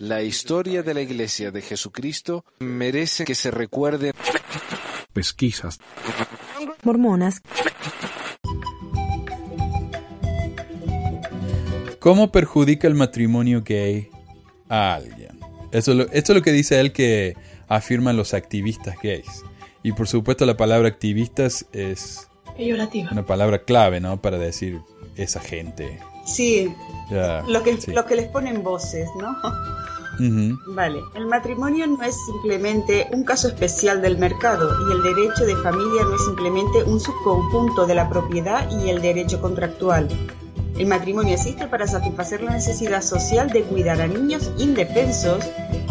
La 0.00 0.22
historia 0.22 0.82
de 0.82 0.94
la 0.94 1.00
Iglesia 1.00 1.50
de 1.50 1.62
Jesucristo 1.62 2.44
merece 2.60 3.24
que 3.24 3.34
se 3.34 3.50
recuerde. 3.50 4.12
Pesquisas. 5.12 5.78
Mormonas. 6.82 7.40
¿Cómo 11.98 12.30
perjudica 12.30 12.86
el 12.86 12.94
matrimonio 12.94 13.62
gay 13.64 14.08
a 14.68 14.94
alguien? 14.94 15.40
Eso, 15.72 15.92
esto 16.12 16.32
es 16.32 16.36
lo 16.36 16.42
que 16.42 16.52
dice 16.52 16.80
él 16.80 16.92
que 16.92 17.36
afirman 17.66 18.16
los 18.16 18.34
activistas 18.34 18.96
gays. 19.02 19.44
Y 19.82 19.92
por 19.92 20.08
supuesto 20.08 20.46
la 20.46 20.56
palabra 20.56 20.88
activistas 20.88 21.66
es 21.72 22.28
una 23.10 23.24
palabra 23.26 23.64
clave, 23.64 24.00
¿no? 24.00 24.20
Para 24.20 24.38
decir 24.38 24.80
esa 25.16 25.40
gente. 25.40 25.98
Sí, 26.34 26.74
lo, 27.46 27.62
que, 27.62 27.78
lo 27.88 28.04
que 28.04 28.16
les 28.16 28.28
ponen 28.28 28.62
voces, 28.62 29.08
¿no? 29.18 29.36
Vale, 30.66 31.00
el 31.14 31.26
matrimonio 31.26 31.86
no 31.86 32.02
es 32.02 32.16
simplemente 32.26 33.06
un 33.12 33.22
caso 33.22 33.48
especial 33.48 34.02
del 34.02 34.18
mercado 34.18 34.68
y 34.88 34.92
el 34.92 35.02
derecho 35.02 35.44
de 35.44 35.54
familia 35.56 36.02
no 36.02 36.16
es 36.16 36.24
simplemente 36.24 36.82
un 36.82 36.98
subconjunto 36.98 37.86
de 37.86 37.94
la 37.94 38.08
propiedad 38.08 38.68
y 38.70 38.90
el 38.90 39.00
derecho 39.00 39.40
contractual. 39.40 40.08
El 40.76 40.86
matrimonio 40.86 41.34
existe 41.34 41.66
para 41.68 41.86
satisfacer 41.86 42.42
la 42.42 42.52
necesidad 42.52 43.02
social 43.02 43.50
de 43.50 43.62
cuidar 43.62 44.00
a 44.00 44.08
niños 44.08 44.50
indefensos 44.58 45.44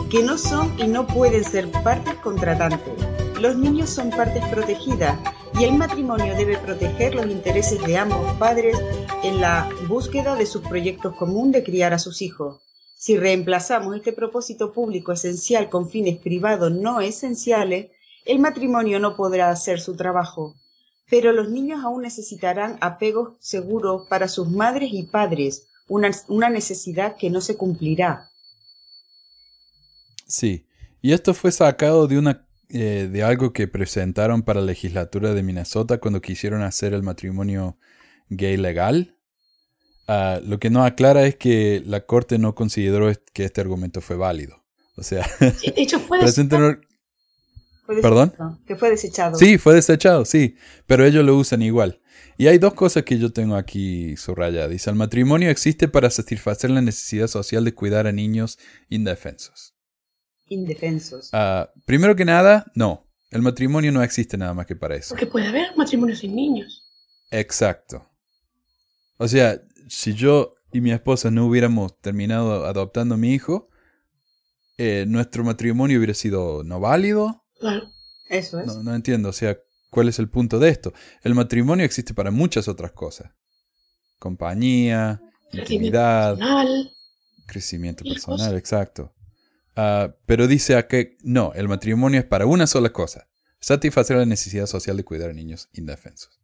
que 0.09 0.23
no 0.23 0.38
son 0.38 0.78
y 0.78 0.88
no 0.88 1.08
pueden 1.08 1.44
ser 1.44 1.72
partes 1.72 2.16
contratantes. 2.16 2.94
Los 3.40 3.56
niños 3.56 3.90
son 3.90 4.09
partes 4.09 4.44
protegidas 4.48 5.17
y 5.59 5.63
el 5.63 5.73
matrimonio 5.73 6.35
debe 6.35 6.57
proteger 6.59 7.16
los 7.16 7.25
intereses 7.25 7.81
de 7.84 7.97
ambos 7.97 8.31
padres 8.38 8.77
en 9.23 9.41
la 9.41 9.67
búsqueda 9.88 10.35
de 10.35 10.45
sus 10.45 10.61
proyectos 10.61 11.16
comunes 11.16 11.53
de 11.53 11.63
criar 11.63 11.93
a 11.93 11.99
sus 11.99 12.21
hijos. 12.21 12.61
Si 12.95 13.17
reemplazamos 13.17 13.95
este 13.95 14.13
propósito 14.13 14.71
público 14.71 15.11
esencial 15.11 15.69
con 15.69 15.89
fines 15.89 16.19
privados 16.19 16.72
no 16.72 17.02
esenciales, 17.02 17.89
el 18.25 18.38
matrimonio 18.38 18.99
no 18.99 19.16
podrá 19.16 19.49
hacer 19.49 19.80
su 19.80 19.95
trabajo. 19.95 20.55
Pero 21.09 21.31
los 21.31 21.49
niños 21.49 21.83
aún 21.83 22.03
necesitarán 22.03 22.77
apegos 22.81 23.36
seguros 23.39 24.08
para 24.09 24.27
sus 24.27 24.49
madres 24.52 24.89
y 24.94 25.03
padres, 25.03 25.67
una, 25.88 26.11
una 26.27 26.49
necesidad 26.49 27.16
que 27.16 27.31
no 27.31 27.42
se 27.42 27.58
cumplirá. 27.58 28.30
Sí, 30.27 30.67
y 31.02 31.14
esto 31.14 31.33
fue 31.33 31.52
sacado 31.52 32.08
de 32.08 32.19
una 32.19 32.47
eh, 32.70 33.08
de 33.12 33.23
algo 33.23 33.54
que 33.54 33.68
presentaron 33.68 34.44
para 34.44 34.60
la 34.60 34.68
legislatura 34.68 35.34
de 35.34 35.42
Minnesota 35.42 36.00
cuando 36.00 36.22
quisieron 36.22 36.64
hacer 36.64 36.94
el 36.94 37.02
matrimonio 37.02 37.78
gay 38.30 38.58
legal. 38.58 39.16
Ah, 40.08 40.42
lo 40.44 40.60
que 40.60 40.70
no 40.70 40.84
aclara 40.84 41.26
es 41.26 41.36
que 41.36 41.82
la 41.86 42.06
corte 42.06 42.38
no 42.38 42.56
consideró 42.56 43.10
que 43.34 43.45
este 43.45 43.62
argumento 43.62 44.02
fue 44.02 44.18
válido. 44.18 44.66
O 44.98 45.04
sea, 45.04 45.26
hecho, 45.76 46.00
fue 46.00 46.20
¿Perdón? 48.02 48.34
Que 48.66 48.76
fue 48.76 48.90
desechado. 48.90 49.38
Sí, 49.38 49.58
fue 49.58 49.73
desechado, 49.73 50.26
sí. 50.26 50.58
Pero 50.88 51.06
ellos 51.06 51.23
lo 51.23 51.38
usan 51.38 51.62
igual. 51.62 52.02
Y 52.38 52.48
hay 52.48 52.58
dos 52.58 52.73
cosas 52.73 53.04
que 53.04 53.18
yo 53.18 53.32
tengo 53.32 53.56
aquí 53.56 54.18
subrayadas. 54.18 54.72
Dice, 54.72 54.90
el 54.90 54.98
matrimonio 54.98 55.50
existe 55.50 55.88
para 55.88 56.10
satisfacer 56.10 56.70
la 56.70 56.82
necesidad 56.82 57.28
social 57.28 57.64
de 57.64 57.73
cuidar 57.73 58.08
a 58.08 58.12
niños 58.12 58.60
indefensos 58.90 59.77
indefensos. 60.50 61.30
Ah, 61.34 61.72
primero 61.86 62.16
que 62.16 62.26
nada, 62.26 62.72
no. 62.76 63.06
El 63.30 63.42
matrimonio 63.42 63.92
no 63.92 64.02
existe 64.03 64.38
nada 64.38 64.54
más 64.54 64.66
que 64.66 64.76
para 64.76 64.95
eso. 64.95 65.09
Porque 65.09 65.28
puede 65.28 65.48
haber 65.48 65.76
matrimonio 65.76 66.16
sin 66.16 66.36
niños. 66.36 66.84
Exacto. 67.30 68.09
O 69.17 69.28
sea, 69.28 69.62
si 69.89 70.14
yo 70.14 70.56
y 70.72 70.81
mi 70.81 70.92
esposa 70.92 71.31
no 71.31 71.45
hubiéramos 71.45 72.00
terminado 72.00 72.66
adoptando 72.66 73.16
a 73.16 73.17
mi 73.17 73.34
hijo, 73.34 73.70
eh, 74.78 75.06
nuestro 75.08 75.44
matrimonio 75.44 75.98
hubiera 75.98 76.14
sido 76.14 76.64
no 76.64 76.80
válido. 76.80 77.45
Claro. 77.59 77.92
Eso 78.30 78.59
es. 78.59 78.67
No, 78.67 78.84
no 78.84 78.95
entiendo, 78.95 79.30
o 79.30 79.33
sea, 79.33 79.58
¿cuál 79.89 80.10
es 80.10 80.20
el 80.20 80.30
punto 80.30 80.60
de 80.60 80.70
esto? 80.70 80.94
El 81.23 81.33
matrimonio 81.33 81.86
existe 81.86 82.14
para 82.14 82.32
muchas 82.32 82.67
otras 82.67 82.92
cosas. 82.92 83.32
Compañía, 84.20 85.21
intimidad, 85.52 86.38
crecimiento 87.45 88.04
personal, 88.04 88.55
exacto. 88.55 89.14
Ah, 89.80 90.15
pero 90.26 90.48
dice 90.48 90.88
que 90.88 91.17
no, 91.21 91.54
el 91.54 91.67
matrimonio 91.67 92.20
es 92.20 92.26
para 92.26 92.48
una 92.48 92.65
sola 92.65 92.89
cosa, 92.89 93.27
satisfacer 93.60 94.17
la 94.17 94.26
necesidad 94.26 94.65
social 94.65 94.98
de 94.98 95.04
cuidar 95.04 95.30
a 95.30 95.33
niños 95.33 95.70
indefensos. 95.71 96.42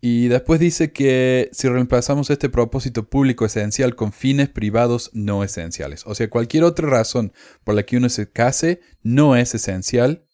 Y 0.00 0.28
después 0.28 0.58
dice 0.58 0.90
que 0.90 1.50
si 1.52 1.68
reemplazamos 1.68 2.30
este 2.30 2.48
propósito 2.48 3.06
público 3.10 3.44
esencial 3.44 3.94
con 3.94 4.12
fines 4.12 4.48
privados 4.48 5.10
no 5.12 5.44
esenciales, 5.44 6.06
o 6.06 6.14
sea, 6.14 6.30
cualquier 6.30 6.64
otra 6.64 6.88
razón 6.88 7.34
por 7.64 7.74
la 7.74 7.82
que 7.82 7.98
uno 7.98 8.08
se 8.08 8.30
case 8.30 8.80
no 9.02 9.36
es 9.36 9.54
esencial 9.54 10.24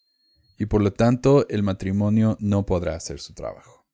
y 0.57 0.67
por 0.67 0.83
lo 0.83 0.93
tanto 0.93 1.49
el 1.49 1.65
matrimonio 1.65 2.37
no 2.39 2.65
podrá 2.65 2.95
hacer 2.95 3.19
su 3.19 3.35
trabajo. 3.35 3.89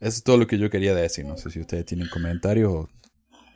Eso 0.00 0.18
es 0.18 0.22
todo 0.22 0.36
lo 0.36 0.46
que 0.46 0.58
yo 0.58 0.68
quería 0.68 0.94
decir. 0.94 1.24
No 1.24 1.38
sé 1.38 1.50
si 1.50 1.60
ustedes 1.60 1.86
tienen 1.86 2.10
comentarios. 2.10 2.88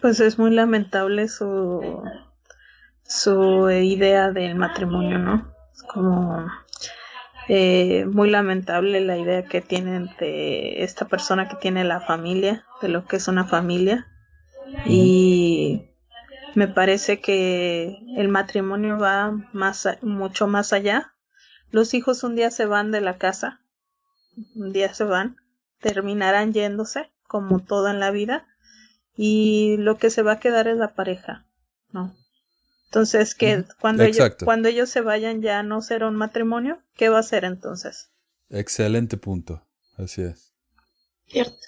Pues 0.00 0.18
es 0.20 0.38
muy 0.38 0.50
lamentable 0.50 1.28
su 1.28 1.82
su 3.08 3.70
idea 3.70 4.30
del 4.30 4.54
matrimonio, 4.54 5.18
¿no? 5.18 5.54
Es 5.72 5.82
como 5.82 6.46
eh, 7.48 8.04
muy 8.04 8.28
lamentable 8.28 9.00
la 9.00 9.16
idea 9.16 9.44
que 9.46 9.62
tienen 9.62 10.10
de 10.20 10.84
esta 10.84 11.06
persona 11.06 11.48
que 11.48 11.56
tiene 11.56 11.84
la 11.84 12.00
familia, 12.00 12.66
de 12.82 12.88
lo 12.88 13.06
que 13.06 13.16
es 13.16 13.26
una 13.26 13.46
familia. 13.46 14.06
Y 14.84 15.88
me 16.54 16.68
parece 16.68 17.20
que 17.20 17.96
el 18.16 18.28
matrimonio 18.28 18.98
va 18.98 19.32
más, 19.52 19.88
mucho 20.02 20.46
más 20.46 20.74
allá. 20.74 21.14
Los 21.70 21.94
hijos 21.94 22.22
un 22.24 22.36
día 22.36 22.50
se 22.50 22.66
van 22.66 22.90
de 22.90 23.00
la 23.00 23.16
casa, 23.16 23.60
un 24.54 24.72
día 24.72 24.92
se 24.92 25.04
van, 25.04 25.36
terminarán 25.80 26.52
yéndose, 26.52 27.10
como 27.26 27.60
todo 27.60 27.88
en 27.88 28.00
la 28.00 28.10
vida, 28.10 28.46
y 29.16 29.76
lo 29.78 29.96
que 29.96 30.10
se 30.10 30.22
va 30.22 30.32
a 30.32 30.40
quedar 30.40 30.68
es 30.68 30.76
la 30.76 30.94
pareja, 30.94 31.46
¿no? 31.90 32.14
Entonces, 32.88 33.34
que 33.34 33.64
cuando, 33.80 34.02
ellos, 34.04 34.36
cuando 34.42 34.68
ellos 34.68 34.88
se 34.88 35.02
vayan 35.02 35.42
ya 35.42 35.62
no 35.62 35.82
será 35.82 36.08
un 36.08 36.16
matrimonio, 36.16 36.82
¿qué 36.94 37.10
va 37.10 37.18
a 37.18 37.22
ser 37.22 37.44
entonces? 37.44 38.10
Excelente 38.48 39.18
punto, 39.18 39.66
así 39.98 40.22
es. 40.22 40.54
Cierto. 41.26 41.58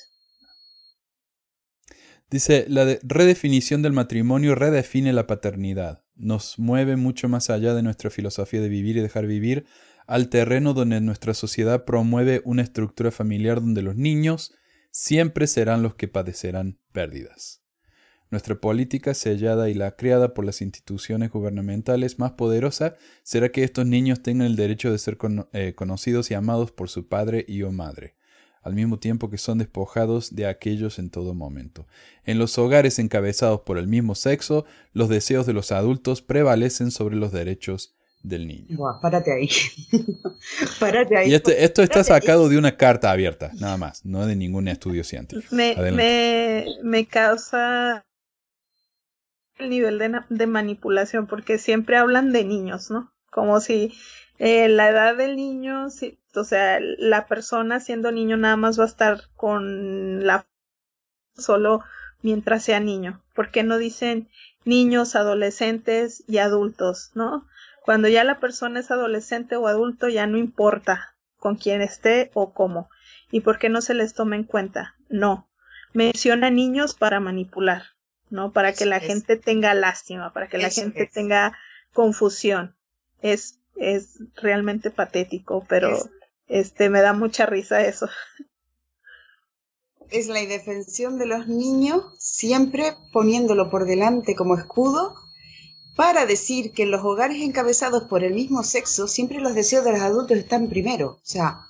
Dice, 2.30 2.64
la 2.69 2.97
redefinición 3.03 3.82
del 3.82 3.92
matrimonio 3.92 4.54
redefine 4.54 5.12
la 5.12 5.26
paternidad, 5.26 6.04
nos 6.14 6.59
mueve 6.59 6.97
mucho 6.97 7.28
más 7.28 7.50
allá 7.50 7.75
de 7.75 7.82
nuestra 7.82 8.09
filosofía 8.09 8.62
de 8.62 8.70
vivir 8.70 8.97
y 8.97 9.00
dejar 9.00 9.26
vivir 9.26 9.66
al 10.06 10.30
terreno 10.30 10.72
donde 10.72 11.03
nuestra 11.03 11.34
sociedad 11.34 11.84
promueve 11.84 12.41
una 12.47 12.62
estructura 12.62 13.10
familiar 13.10 13.60
donde 13.60 13.82
los 13.82 13.97
niños 13.97 14.54
siempre 14.91 15.47
serán 15.47 15.82
los 15.82 15.97
que 15.97 16.09
padecerán 16.09 16.78
pérdidas. 16.92 17.59
Nuestra 18.30 18.54
política 18.54 19.12
sellada 19.12 19.70
y 19.70 19.74
la 19.74 19.96
creada 19.96 20.34
por 20.34 20.44
las 20.44 20.62
instituciones 20.62 21.32
gubernamentales 21.32 22.20
más 22.20 22.32
poderosa 22.32 22.94
será 23.24 23.50
que 23.50 23.64
estos 23.64 23.86
niños 23.86 24.22
tengan 24.22 24.46
el 24.46 24.54
derecho 24.54 24.92
de 24.92 24.98
ser 24.98 25.18
eh, 25.52 25.74
conocidos 25.74 26.30
y 26.30 26.34
amados 26.34 26.70
por 26.70 26.88
su 26.88 27.08
padre 27.08 27.44
y 27.48 27.62
o 27.62 27.72
madre, 27.72 28.14
al 28.62 28.74
mismo 28.74 29.00
tiempo 29.00 29.30
que 29.30 29.38
son 29.38 29.58
despojados 29.58 30.36
de 30.36 30.46
aquellos 30.46 31.00
en 31.00 31.10
todo 31.10 31.34
momento. 31.34 31.88
En 32.24 32.38
los 32.38 32.56
hogares 32.56 33.00
encabezados 33.00 33.62
por 33.62 33.78
el 33.78 33.88
mismo 33.88 34.14
sexo, 34.14 34.64
los 34.92 35.08
deseos 35.08 35.44
de 35.44 35.52
los 35.52 35.72
adultos 35.72 36.22
prevalecen 36.22 36.92
sobre 36.92 37.16
los 37.16 37.32
derechos 37.32 37.97
del 38.22 38.47
niño. 38.47 38.78
párate 39.02 39.32
ahí. 39.32 39.48
párate 40.78 41.16
ahí. 41.16 41.30
Y 41.30 41.34
este, 41.34 41.64
esto 41.64 41.82
está 41.82 42.04
sacado 42.04 42.48
de 42.48 42.58
una 42.58 42.76
carta 42.76 43.10
abierta, 43.10 43.50
nada 43.58 43.76
más, 43.76 44.04
no 44.04 44.24
de 44.24 44.36
ningún 44.36 44.68
estudio 44.68 45.02
científico. 45.02 45.52
Me, 45.52 45.74
me, 45.91 46.66
me 46.84 47.06
causa 47.06 48.04
el 49.60 49.71
nivel 49.71 49.98
de, 50.28 50.47
manipulación, 50.47 51.27
porque 51.27 51.59
siempre 51.59 51.97
hablan 51.97 52.33
de 52.33 52.45
niños, 52.45 52.91
¿no? 52.91 53.12
Como 53.30 53.60
si 53.60 53.92
eh, 54.39 54.68
la 54.68 54.89
edad 54.89 55.16
del 55.16 55.36
niño, 55.36 55.86
o 56.34 56.45
sea, 56.45 56.78
la 56.80 57.27
persona 57.27 57.80
siendo 57.80 58.10
niño 58.12 58.36
nada 58.36 58.57
más 58.57 58.78
va 58.78 58.84
a 58.84 58.89
estar 58.89 59.22
con 59.36 60.27
la 60.27 60.47
solo 61.36 61.83
mientras 62.22 62.65
sea 62.65 62.80
niño. 62.80 63.22
¿Por 63.34 63.51
qué 63.51 63.62
no 63.62 63.78
dicen 63.78 64.28
niños, 64.65 65.16
adolescentes 65.16 66.24
y 66.27 66.39
adultos, 66.39 67.10
no? 67.15 67.47
Cuando 67.83 68.09
ya 68.09 68.24
la 68.24 68.41
persona 68.41 68.80
es 68.80 68.91
adolescente 68.91 69.57
o 69.57 69.66
adulto 69.66 70.09
ya 70.09 70.27
no 70.27 70.36
importa 70.36 71.15
con 71.39 71.57
quién 71.57 71.80
esté 71.83 72.30
o 72.34 72.53
cómo. 72.53 72.91
¿Y 73.30 73.41
por 73.41 73.59
qué 73.59 73.68
no 73.68 73.80
se 73.80 73.95
les 73.95 74.15
toma 74.15 74.36
en 74.36 74.45
cuenta? 74.45 74.97
No. 75.09 75.48
Menciona 75.92 76.51
niños 76.51 76.95
para 76.95 77.21
manipular. 77.21 77.83
¿No? 78.30 78.53
Para 78.53 78.72
que 78.72 78.86
la 78.86 79.00
gente 79.00 79.36
tenga 79.36 79.74
lástima, 79.74 80.32
para 80.32 80.48
que 80.48 80.59
la 80.59 80.71
gente 80.71 81.06
tenga 81.12 81.56
confusión. 81.92 82.77
Es, 83.21 83.59
es 83.77 84.18
realmente 84.34 84.91
patético, 84.91 85.65
pero 85.68 85.98
este 86.47 86.91
me 86.91 87.00
da 87.00 87.12
mucha 87.12 87.47
risa 87.47 87.82
eso. 87.82 88.09
es 90.10 90.28
la 90.28 90.41
indefensión 90.41 91.18
de 91.18 91.27
los 91.27 91.47
niños, 91.47 92.04
siempre 92.18 92.97
poniéndolo 93.12 93.71
por 93.71 93.86
delante 93.86 94.34
como 94.34 94.56
escudo 94.56 95.15
para 95.97 96.24
decir 96.24 96.72
que 96.72 96.84
en 96.84 96.91
los 96.91 97.04
hogares 97.04 97.42
encabezados 97.42 98.04
por 98.04 98.24
el 98.24 98.33
mismo 98.33 98.62
sexo 98.62 99.06
siempre 99.06 99.41
los 99.41 99.54
deseos 99.54 99.84
de 99.84 99.92
los 99.92 100.00
adultos 100.00 100.38
están 100.38 100.68
primero. 100.68 101.10
O 101.10 101.21
sea, 101.22 101.66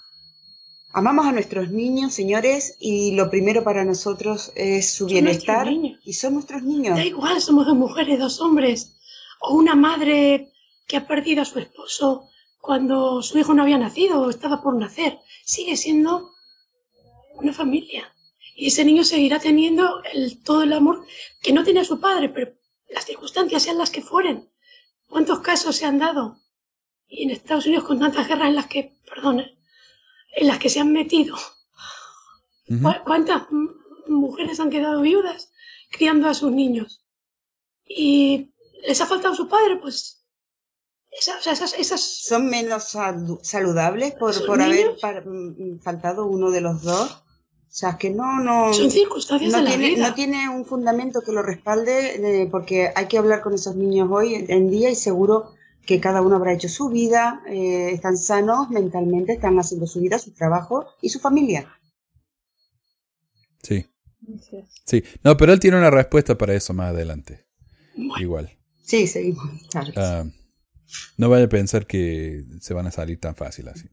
amamos 0.93 1.27
a 1.27 1.33
nuestros 1.33 1.71
niños, 1.71 2.15
señores, 2.15 2.77
y 2.81 3.13
lo 3.13 3.31
primero 3.31 3.63
para 3.65 3.85
nosotros 3.85 4.53
es 4.55 4.93
su 4.93 5.07
bienestar. 5.07 5.69
Y 6.05 6.13
son 6.15 6.35
nuestros 6.35 6.63
niños. 6.63 6.97
Da 6.97 7.05
igual, 7.05 7.41
somos 7.41 7.67
dos 7.67 7.77
mujeres, 7.77 8.19
dos 8.19 8.41
hombres. 8.41 8.97
O 9.41 9.55
una 9.55 9.75
madre 9.75 10.53
que 10.87 10.97
ha 10.97 11.07
perdido 11.07 11.43
a 11.43 11.45
su 11.45 11.59
esposo 11.59 12.29
cuando 12.61 13.23
su 13.23 13.39
hijo 13.39 13.55
no 13.55 13.63
había 13.63 13.79
nacido 13.79 14.21
o 14.21 14.31
estaba 14.31 14.63
por 14.63 14.75
nacer. 14.77 15.19
Sigue 15.45 15.77
siendo 15.77 16.31
una 17.37 17.53
familia. 17.53 18.13
Y 18.55 18.67
ese 18.67 18.85
niño 18.85 19.05
seguirá 19.05 19.39
teniendo 19.39 20.03
el, 20.13 20.43
todo 20.43 20.63
el 20.63 20.73
amor 20.73 21.07
que 21.41 21.53
no 21.53 21.65
tiene 21.65 21.81
a 21.81 21.85
su 21.85 22.01
padre, 22.01 22.29
pero 22.29 22.53
las 22.91 23.07
circunstancias 23.07 23.63
sean 23.63 23.79
las 23.79 23.91
que 23.91 24.03
fueren. 24.03 24.51
¿Cuántos 25.09 25.41
casos 25.41 25.77
se 25.77 25.87
han 25.87 25.99
dado? 25.99 26.37
Y 27.09 27.25
en 27.25 27.31
Estados 27.31 27.67
Unidos 27.67 27.85
con 27.85 27.99
tantas 27.99 28.29
guerras 28.29 28.49
en 28.49 28.57
las 28.57 28.67
que, 28.67 28.93
perdón, 29.09 29.43
en 30.33 30.47
las 30.47 30.59
que 30.59 30.71
se 30.71 30.81
han 30.81 30.93
metido. 30.93 31.37
¿Cuántas 33.05 33.43
mujeres 34.07 34.61
han 34.61 34.71
quedado 34.71 35.01
viudas 35.01 35.51
criando 35.91 36.29
a 36.29 36.35
sus 36.35 36.53
niños? 36.53 37.05
Y 37.85 38.53
les 38.87 39.01
ha 39.01 39.07
faltado 39.07 39.35
su 39.35 39.49
padre, 39.49 39.77
pues 39.77 40.25
esas, 41.11 41.75
esas, 41.75 42.01
son 42.01 42.49
menos 42.49 42.97
saludables 43.43 44.13
por, 44.15 44.47
por 44.47 44.63
haber 44.63 44.97
mm, 45.27 45.81
faltado 45.81 46.27
uno 46.27 46.51
de 46.51 46.61
los 46.61 46.83
dos. 46.83 47.11
O 47.11 47.73
sea, 47.73 47.97
que 47.99 48.11
no, 48.11 48.41
no. 48.41 48.73
Son 48.75 48.91
circunstancias 48.91 49.53
no 49.53 49.59
de 49.59 49.65
tiene, 49.65 49.83
la 49.83 49.95
vida. 49.95 50.09
No 50.09 50.15
tiene 50.15 50.49
un 50.49 50.65
fundamento 50.65 51.21
que 51.21 51.33
lo 51.33 51.43
respalde, 51.43 52.43
eh, 52.43 52.49
porque 52.51 52.93
hay 52.95 53.07
que 53.07 53.19
hablar 53.19 53.43
con 53.43 53.55
esos 53.55 53.77
niños 53.77 54.09
hoy 54.11 54.35
en 54.49 54.71
día 54.71 54.91
y 54.91 54.97
seguro 54.97 55.55
que 55.87 56.01
cada 56.01 56.23
uno 56.23 56.37
habrá 56.37 56.53
hecho 56.53 56.69
su 56.69 56.89
vida, 56.89 57.43
eh, 57.49 57.91
están 57.93 58.17
sanos 58.17 58.71
mentalmente, 58.71 59.33
están 59.33 59.59
haciendo 59.59 59.87
su 59.87 60.01
vida, 60.01 60.19
su 60.19 60.33
trabajo 60.33 60.87
y 61.01 61.09
su 61.09 61.21
familia. 61.21 61.69
Sí. 63.63 63.87
Sí, 64.85 65.03
no, 65.25 65.37
pero 65.37 65.53
él 65.53 65.61
tiene 65.61 65.79
una 65.79 65.91
respuesta 65.91 66.37
para 66.37 66.55
eso 66.55 66.73
más 66.73 66.91
adelante. 66.91 67.47
Igual. 68.21 68.51
Sí, 68.83 69.07
seguimos. 69.07 69.45
Ah, 69.97 70.25
no 71.17 71.29
vaya 71.29 71.45
a 71.45 71.49
pensar 71.49 71.87
que 71.87 72.43
se 72.61 72.75
van 72.75 72.89
a 72.89 72.91
salir 72.91 73.21
tan 73.21 73.37
fácil 73.37 73.69
así. 73.69 73.89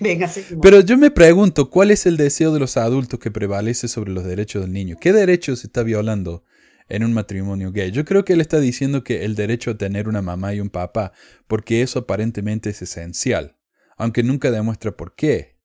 Venga, 0.00 0.30
Pero 0.60 0.80
yo 0.80 0.98
me 0.98 1.10
pregunto, 1.10 1.70
¿cuál 1.70 1.90
es 1.90 2.04
el 2.04 2.16
deseo 2.16 2.52
de 2.52 2.60
los 2.60 2.76
adultos 2.76 3.20
que 3.20 3.30
prevalece 3.30 3.88
sobre 3.88 4.12
los 4.12 4.24
derechos 4.24 4.62
del 4.62 4.72
niño? 4.72 4.96
¿Qué 5.00 5.12
derechos 5.12 5.60
se 5.60 5.68
está 5.68 5.82
violando 5.82 6.44
en 6.88 7.04
un 7.04 7.12
matrimonio 7.12 7.72
gay? 7.72 7.90
Yo 7.90 8.04
creo 8.04 8.24
que 8.24 8.34
él 8.34 8.40
está 8.40 8.60
diciendo 8.60 9.04
que 9.04 9.24
el 9.24 9.34
derecho 9.34 9.72
a 9.72 9.78
tener 9.78 10.08
una 10.08 10.22
mamá 10.22 10.54
y 10.54 10.60
un 10.60 10.70
papá, 10.70 11.12
porque 11.46 11.82
eso 11.82 12.00
aparentemente 12.00 12.70
es 12.70 12.82
esencial, 12.82 13.56
aunque 13.96 14.22
nunca 14.22 14.50
demuestra 14.50 14.92
por 14.92 15.14
qué. 15.14 15.56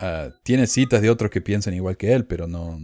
Ah, 0.00 0.30
tiene 0.42 0.66
citas 0.66 1.02
de 1.02 1.10
otros 1.10 1.30
que 1.30 1.40
piensan 1.40 1.74
igual 1.74 1.96
que 1.96 2.14
él, 2.14 2.24
pero 2.24 2.46
no, 2.46 2.78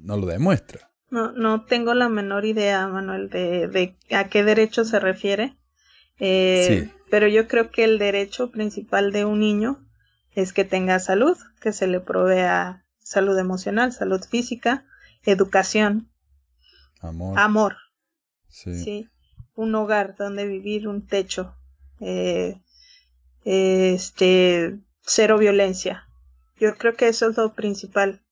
no 0.00 0.16
lo 0.16 0.26
demuestra. 0.26 0.90
No, 1.10 1.32
no 1.32 1.64
tengo 1.64 1.94
la 1.94 2.08
menor 2.08 2.44
idea, 2.44 2.88
Manuel, 2.88 3.28
de, 3.30 3.68
de 3.68 3.96
a 4.16 4.28
qué 4.28 4.42
derecho 4.42 4.84
se 4.84 4.98
refiere. 4.98 5.56
Eh, 6.18 6.90
pero 7.10 7.28
yo 7.28 7.46
creo 7.46 7.70
que 7.70 7.84
el 7.84 7.98
derecho 7.98 8.50
principal 8.50 9.12
de 9.12 9.24
un 9.24 9.40
niño 9.40 9.86
es 10.34 10.52
que 10.52 10.64
tenga 10.64 10.98
salud, 10.98 11.36
que 11.60 11.72
se 11.72 11.86
le 11.86 12.00
provea 12.00 12.84
salud 12.98 13.38
emocional, 13.38 13.92
salud 13.92 14.20
física, 14.28 14.84
educación, 15.22 16.10
amor. 17.06 17.38
amor. 17.38 17.76
Sí. 18.48 19.08
Un 19.54 19.74
hogar 19.74 20.16
donde 20.16 20.46
vivir, 20.46 20.88
un 20.88 21.06
techo, 21.06 21.56
eh, 22.00 22.60
este, 23.44 24.78
cero 25.02 25.38
violencia. 25.38 26.06
Yo 26.58 26.76
creo 26.76 26.94
que 26.94 27.08
eso 27.08 27.30
es 27.30 27.36
lo 27.36 27.54
principal. 27.54 28.22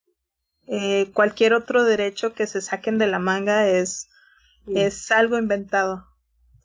Eh, 0.66 1.10
cualquier 1.12 1.54
otro 1.54 1.84
derecho 1.84 2.32
que 2.32 2.46
se 2.46 2.60
saquen 2.60 2.98
de 2.98 3.06
la 3.06 3.18
manga 3.18 3.68
es, 3.68 4.08
es 4.66 5.10
algo 5.10 5.38
inventado. 5.38 6.06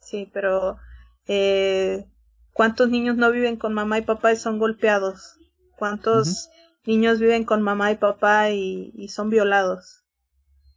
Sí, 0.00 0.30
pero 0.32 0.78
eh, 1.26 2.06
¿Cuántos 2.52 2.90
niños 2.90 3.16
no 3.16 3.30
viven 3.30 3.56
con 3.56 3.72
mamá 3.72 3.98
y 3.98 4.02
papá 4.02 4.32
y 4.32 4.36
son 4.36 4.58
golpeados? 4.58 5.38
¿Cuántos 5.78 6.50
niños 6.84 7.18
viven 7.18 7.44
con 7.44 7.62
mamá 7.62 7.92
y 7.92 7.96
papá 7.96 8.50
y, 8.50 9.08
son 9.08 9.30
violados? 9.30 9.99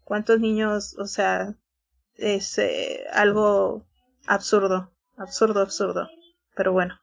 ¿Cuántos 0.04 0.40
niños, 0.40 0.96
o 0.98 1.08
sea, 1.08 1.56
es 2.16 2.58
eh, 2.58 3.04
algo 3.12 3.86
absurdo, 4.26 4.92
absurdo, 5.18 5.62
absurdo, 5.62 6.10
pero 6.56 6.72
bueno. 6.74 7.00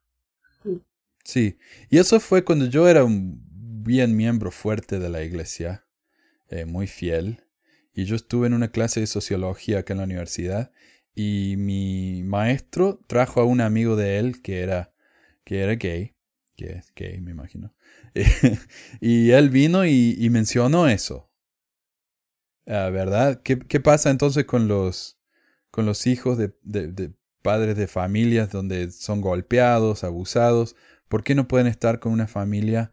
Sí, 1.25 1.59
y 1.91 1.99
eso 1.99 2.19
fue 2.19 2.45
cuando 2.45 2.67
yo 2.67 2.89
era 2.89 3.05
un 3.05 3.41
bien 3.83 4.17
miembro 4.17 4.51
fuerte 4.51 4.99
de 4.99 5.09
la 5.09 5.23
iglesia, 5.23 5.87
eh, 6.49 6.65
muy 6.65 6.87
fiel, 6.87 7.45
y 7.93 8.05
yo 8.05 8.17
estuve 8.17 8.47
en 8.47 8.55
una 8.55 8.71
clase 8.71 9.01
de 9.01 9.07
sociología 9.07 9.81
acá 9.81 9.93
en 9.93 9.99
la 9.99 10.05
universidad, 10.05 10.73
y 11.15 11.57
mi 11.59 12.23
maestro 12.23 13.01
trajo 13.07 13.41
a 13.41 13.45
un 13.45 13.61
amigo 13.61 13.97
de 13.97 14.19
él 14.19 14.43
que 14.43 14.61
era, 14.61 14.93
que 15.45 15.61
era 15.61 15.75
gay, 15.75 16.15
que 16.57 16.73
es 16.73 16.93
gay, 16.95 17.21
me 17.21 17.33
imagino. 17.33 17.75
y 19.01 19.31
él 19.31 19.51
vino 19.51 19.85
y, 19.87 20.29
mencionó 20.31 20.89
eso. 20.89 21.30
Ah, 22.73 22.89
¿Verdad? 22.89 23.43
¿Qué, 23.43 23.59
¿Qué, 23.59 23.81
pasa 23.81 24.11
entonces 24.11 24.45
con 24.45 24.69
los, 24.69 25.19
con 25.73 25.87
los 25.87 26.07
hijos 26.07 26.39
de, 26.39 26.55
de, 26.63 27.13
padres 27.43 27.77
de 27.77 27.89
familias 27.89 28.53
donde 28.53 28.93
son 28.93 29.21
golpeados, 29.21 30.05
abusados? 30.05 30.77
¿Por 31.09 31.25
qué 31.25 31.35
no 31.35 31.49
pueden 31.49 31.67
estar 31.67 31.99
con 31.99 32.13
una 32.13 32.29
familia 32.29 32.93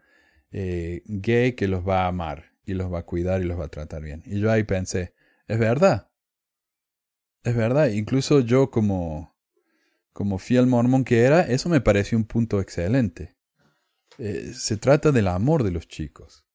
eh, 0.52 1.04
gay 1.06 1.54
que 1.54 1.68
los 1.68 1.88
va 1.88 2.06
a 2.06 2.08
amar 2.08 2.54
y 2.66 2.74
los 2.74 2.92
va 2.92 3.00
a 3.00 3.06
cuidar 3.06 3.44
y 3.44 3.46
los 3.46 3.60
va 3.60 3.66
a 3.66 3.70
tratar 3.70 4.02
bien? 4.02 4.24
Y 4.26 4.40
yo 4.40 4.52
ahí 4.52 4.64
pensé, 4.64 5.14
es 5.48 5.60
verdad. 5.60 6.10
Es 7.44 7.56
verdad, 7.56 7.90
incluso 7.90 8.40
yo 8.40 8.72
como, 8.72 9.38
como 10.12 10.40
fiel 10.40 10.66
mormón 10.66 11.04
que 11.04 11.20
era, 11.20 11.42
eso 11.42 11.70
me 11.70 11.82
pareció 11.82 12.18
un 12.18 12.26
punto 12.26 12.62
excelente. 12.62 13.38
Eh, 14.18 14.54
se 14.56 14.78
trata 14.78 15.12
del 15.12 15.28
amor 15.28 15.62
de 15.62 15.70
los 15.70 15.88
chicos. 15.88 16.47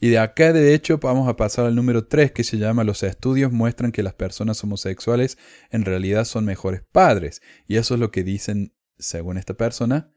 Y 0.00 0.08
de 0.08 0.18
acá, 0.18 0.52
de 0.52 0.74
hecho, 0.74 0.98
vamos 0.98 1.28
a 1.28 1.36
pasar 1.36 1.66
al 1.66 1.74
número 1.74 2.06
3, 2.06 2.32
que 2.32 2.44
se 2.44 2.58
llama 2.58 2.84
Los 2.84 3.02
estudios 3.02 3.52
muestran 3.52 3.92
que 3.92 4.02
las 4.02 4.14
personas 4.14 4.62
homosexuales 4.62 5.38
en 5.70 5.84
realidad 5.84 6.24
son 6.24 6.44
mejores 6.44 6.82
padres. 6.92 7.42
Y 7.66 7.76
eso 7.76 7.94
es 7.94 8.00
lo 8.00 8.10
que 8.10 8.22
dicen, 8.22 8.74
según 8.98 9.38
esta 9.38 9.54
persona, 9.54 10.12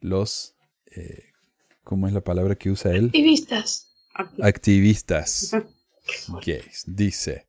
los... 0.00 0.56
Eh, 0.94 1.24
¿Cómo 1.84 2.06
es 2.06 2.12
la 2.12 2.22
palabra 2.22 2.54
que 2.54 2.70
usa 2.70 2.92
él? 2.92 3.06
Activistas. 3.06 3.94
Activistas 4.42 5.52
gays. 6.44 6.84
Dice, 6.86 7.46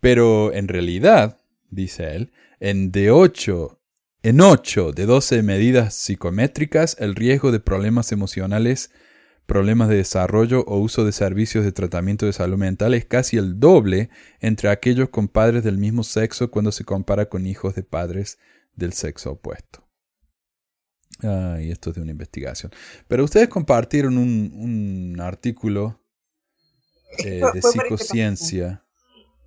pero 0.00 0.52
en 0.52 0.68
realidad, 0.68 1.40
dice 1.70 2.14
él, 2.14 2.32
en 2.60 2.92
de 2.92 3.10
8 3.10 3.78
en 4.24 4.40
8 4.40 4.92
de 4.92 5.06
12 5.06 5.42
medidas 5.42 5.94
psicométricas, 5.94 6.96
el 7.00 7.16
riesgo 7.16 7.50
de 7.50 7.58
problemas 7.58 8.12
emocionales, 8.12 8.92
problemas 9.46 9.88
de 9.88 9.96
desarrollo 9.96 10.64
o 10.66 10.78
uso 10.78 11.04
de 11.04 11.12
servicios 11.12 11.64
de 11.64 11.72
tratamiento 11.72 12.26
de 12.26 12.32
salud 12.32 12.58
mental 12.58 12.94
es 12.94 13.04
casi 13.04 13.36
el 13.36 13.58
doble 13.60 14.10
entre 14.40 14.68
aquellos 14.70 15.08
con 15.08 15.28
padres 15.28 15.64
del 15.64 15.78
mismo 15.78 16.04
sexo 16.04 16.50
cuando 16.50 16.72
se 16.72 16.84
compara 16.84 17.28
con 17.28 17.46
hijos 17.46 17.74
de 17.74 17.82
padres 17.82 18.38
del 18.74 18.92
sexo 18.92 19.32
opuesto. 19.32 19.86
Ah, 21.22 21.58
y 21.60 21.70
esto 21.70 21.90
es 21.90 21.96
de 21.96 22.02
una 22.02 22.12
investigación. 22.12 22.72
Pero 23.06 23.24
ustedes 23.24 23.48
compartieron 23.48 24.16
un, 24.16 25.20
artículo 25.20 26.00
eh, 27.18 27.42
de 27.52 27.62
psicociencia. 27.62 28.84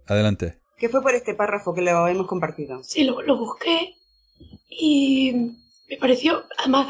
Adelante. 0.07 0.59
¿Qué 0.77 0.89
fue 0.89 1.01
por 1.01 1.15
este 1.15 1.33
párrafo 1.33 1.73
que 1.73 1.81
lo 1.81 2.07
hemos 2.07 2.27
compartido? 2.27 2.83
Sí, 2.83 3.03
lo, 3.03 3.37
busqué 3.37 3.95
y 4.69 5.57
me 5.89 5.97
pareció, 5.97 6.43
además 6.57 6.87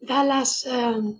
da, 0.00 0.24
las... 0.24 0.66
Eh, 0.66 1.16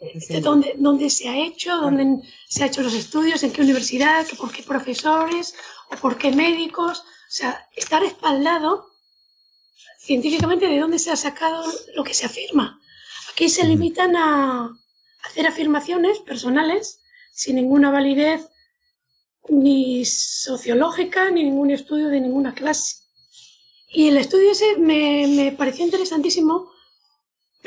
de 0.00 0.40
dónde, 0.40 0.74
dónde, 0.78 1.10
se 1.10 1.28
ha 1.28 1.36
hecho, 1.36 1.76
dónde 1.76 2.22
se 2.48 2.62
han 2.62 2.68
hecho 2.70 2.82
los 2.82 2.94
estudios, 2.94 3.42
en 3.42 3.52
qué 3.52 3.62
universidad, 3.62 4.26
por 4.36 4.52
qué 4.52 4.62
profesores 4.62 5.54
o 5.90 5.96
por 5.96 6.16
qué 6.16 6.30
médicos. 6.30 7.00
O 7.00 7.30
sea, 7.30 7.68
está 7.74 8.00
respaldado 8.00 8.90
científicamente 9.98 10.68
de 10.68 10.78
dónde 10.78 10.98
se 10.98 11.10
ha 11.10 11.16
sacado 11.16 11.64
lo 11.94 12.04
que 12.04 12.14
se 12.14 12.26
afirma. 12.26 12.80
Aquí 13.32 13.48
se 13.48 13.66
limitan 13.66 14.16
a 14.16 14.70
hacer 15.24 15.46
afirmaciones 15.46 16.18
personales 16.20 17.00
sin 17.32 17.56
ninguna 17.56 17.90
validez 17.90 18.48
ni 19.48 20.04
sociológica, 20.04 21.30
ni 21.30 21.42
ningún 21.44 21.70
estudio 21.70 22.08
de 22.08 22.20
ninguna 22.20 22.54
clase. 22.54 22.96
Y 23.90 24.08
el 24.08 24.18
estudio 24.18 24.52
ese 24.52 24.76
me, 24.76 25.26
me 25.26 25.52
pareció 25.52 25.84
interesantísimo 25.84 26.70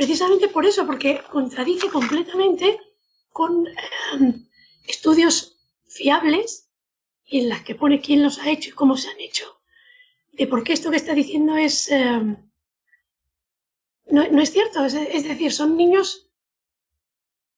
precisamente 0.02 0.48
por 0.48 0.66
eso, 0.66 0.88
porque 0.88 1.22
contradice 1.30 1.88
completamente 1.92 2.80
con 3.32 3.68
em, 4.14 4.48
estudios 4.88 5.36
fiables 5.86 6.68
en 7.28 7.50
las 7.50 7.62
que 7.62 7.76
pone 7.76 8.02
quién 8.02 8.24
los 8.24 8.40
ha 8.40 8.50
hecho 8.50 8.70
y 8.70 8.74
cómo 8.74 8.98
se 8.98 9.10
han 9.12 9.20
hecho. 9.20 9.46
De 10.32 10.48
por 10.48 10.64
qué 10.64 10.74
esto 10.74 10.90
que 10.90 10.98
está 10.98 11.14
diciendo 11.14 11.56
es... 11.56 11.92
Em, 11.92 12.50
no, 14.08 14.42
es 14.42 14.52
cierto, 14.52 14.84
es, 14.86 15.24
decir, 15.24 15.54
son 15.54 15.78
niños 15.78 16.32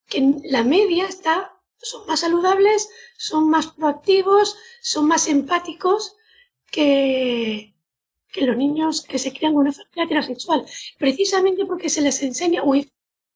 que 0.10 0.18
en 0.18 0.42
la 0.44 0.64
media 0.64 1.06
está, 1.06 1.58
son 1.82 2.06
más 2.08 2.20
saludables, 2.20 2.90
son 3.18 3.50
más 3.50 3.68
proactivos, 3.68 4.58
son 4.82 5.08
más 5.08 5.30
empáticos 5.30 6.18
que, 6.70 7.73
que 8.34 8.46
los 8.46 8.58
niños 8.58 9.02
que 9.02 9.20
se 9.20 9.32
crean 9.32 9.54
con 9.54 9.62
una 9.62 9.70
enfermedad 9.70 10.06
heterosexual, 10.06 10.66
precisamente 10.98 11.66
porque 11.66 11.90
se 11.90 12.02
les 12.02 12.22
enseña, 12.24 12.64
uy, 12.64 12.92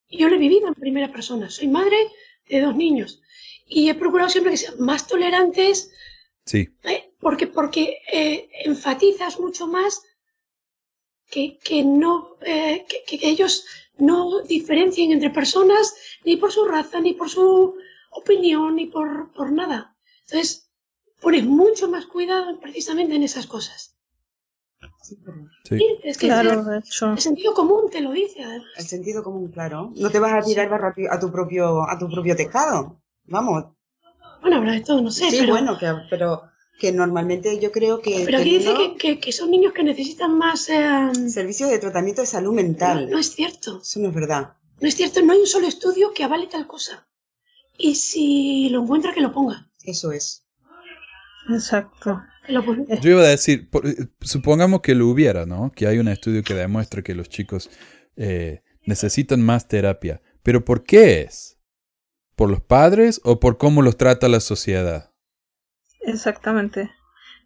yo 0.09 0.27
lo 0.27 0.35
he 0.35 0.39
vivido 0.39 0.67
en 0.67 0.73
primera 0.73 1.11
persona, 1.11 1.49
soy 1.49 1.67
madre 1.67 1.97
de 2.49 2.61
dos 2.61 2.75
niños 2.75 3.21
y 3.65 3.89
he 3.89 3.95
procurado 3.95 4.29
siempre 4.29 4.51
que 4.51 4.57
sean 4.57 4.79
más 4.79 5.07
tolerantes, 5.07 5.91
Sí. 6.47 6.69
¿Eh? 6.83 7.13
Porque, 7.19 7.47
porque 7.47 7.97
eh, 8.11 8.49
enfatizas 8.63 9.37
mucho 9.37 9.67
más 9.67 10.01
que, 11.29 11.57
que 11.57 11.83
no, 11.83 12.37
eh, 12.41 12.85
que, 12.87 13.17
que, 13.17 13.27
ellos 13.27 13.65
no 13.97 14.41
diferencien 14.43 15.11
entre 15.11 15.29
personas 15.29 15.93
ni 16.23 16.37
por 16.37 16.53
su 16.53 16.63
raza, 16.63 17.01
ni 17.01 17.13
por 17.13 17.29
su 17.29 17.75
opinión, 18.11 18.77
ni 18.77 18.85
por, 18.85 19.33
por 19.33 19.51
nada. 19.51 19.97
Entonces, 20.21 20.71
pones 21.19 21.43
mucho 21.43 21.89
más 21.89 22.05
cuidado 22.05 22.57
precisamente 22.61 23.15
en 23.15 23.23
esas 23.23 23.45
cosas. 23.45 23.96
Sí. 25.63 25.79
es 26.03 26.17
que 26.17 26.27
claro, 26.27 26.51
el, 26.71 26.83
el, 27.11 27.19
sentido 27.19 27.53
común 27.53 27.89
te 27.91 28.01
lo 28.01 28.11
dice. 28.11 28.43
El 28.77 28.85
sentido 28.85 29.23
común, 29.23 29.51
claro. 29.51 29.91
No 29.95 30.09
te 30.09 30.19
vas 30.19 30.33
a 30.33 30.45
tirar 30.45 30.69
barro 30.69 30.93
a 31.09 31.19
tu 31.19 31.31
propio, 31.31 31.89
a 31.89 31.97
tu 31.97 32.09
propio 32.09 32.35
tejado. 32.35 33.01
Vamos, 33.25 33.65
bueno, 34.41 34.57
habrá 34.57 34.73
de 34.73 34.81
todo, 34.81 35.01
no 35.01 35.11
sé. 35.11 35.29
Sí, 35.29 35.45
bueno, 35.45 35.77
que, 35.77 35.91
pero 36.09 36.43
que 36.79 36.91
normalmente 36.91 37.59
yo 37.59 37.71
creo 37.71 38.01
que... 38.01 38.23
Pero 38.25 38.37
aquí 38.37 38.59
dice 38.59 38.73
que, 38.99 39.19
que, 39.19 39.31
son 39.31 39.51
niños 39.51 39.73
que 39.73 39.83
necesitan 39.83 40.37
más... 40.37 40.69
Eh, 40.69 41.11
Servicios 41.29 41.69
de 41.69 41.79
tratamiento 41.79 42.21
de 42.21 42.27
salud 42.27 42.53
mental. 42.53 43.09
No, 43.09 43.17
es 43.17 43.33
cierto. 43.33 43.81
Eso 43.81 43.99
no 43.99 44.09
es 44.09 44.15
verdad. 44.15 44.53
No 44.79 44.87
es 44.87 44.95
cierto, 44.95 45.21
no 45.21 45.33
hay 45.33 45.39
un 45.39 45.47
solo 45.47 45.67
estudio 45.67 46.13
que 46.13 46.23
avale 46.23 46.47
tal 46.47 46.67
cosa. 46.67 47.07
Y 47.77 47.95
si 47.95 48.69
lo 48.69 48.83
encuentra, 48.83 49.13
que 49.13 49.21
lo 49.21 49.33
ponga. 49.33 49.69
Eso 49.83 50.11
es. 50.11 50.46
Exacto. 51.49 52.21
Yo 53.01 53.11
iba 53.11 53.21
a 53.21 53.27
decir, 53.27 53.69
supongamos 54.21 54.81
que 54.81 54.95
lo 54.95 55.07
hubiera, 55.07 55.45
¿no? 55.45 55.71
Que 55.75 55.87
hay 55.87 55.99
un 55.99 56.07
estudio 56.07 56.43
que 56.43 56.53
demuestra 56.53 57.01
que 57.01 57.15
los 57.15 57.29
chicos 57.29 57.69
eh, 58.15 58.63
necesitan 58.85 59.41
más 59.41 59.67
terapia. 59.67 60.21
Pero 60.43 60.63
¿por 60.63 60.83
qué 60.83 61.21
es? 61.21 61.59
¿Por 62.35 62.49
los 62.49 62.61
padres 62.61 63.19
o 63.23 63.39
por 63.39 63.57
cómo 63.57 63.81
los 63.81 63.97
trata 63.97 64.29
la 64.29 64.39
sociedad? 64.39 65.11
Exactamente. 66.01 66.89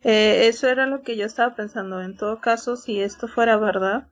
Eh, 0.03 0.47
eso 0.47 0.67
era 0.67 0.85
lo 0.85 1.01
que 1.01 1.17
yo 1.17 1.25
estaba 1.25 1.55
pensando. 1.55 2.01
En 2.01 2.15
todo 2.15 2.39
caso, 2.39 2.75
si 2.75 2.99
esto 3.01 3.27
fuera 3.27 3.57
verdad, 3.57 4.07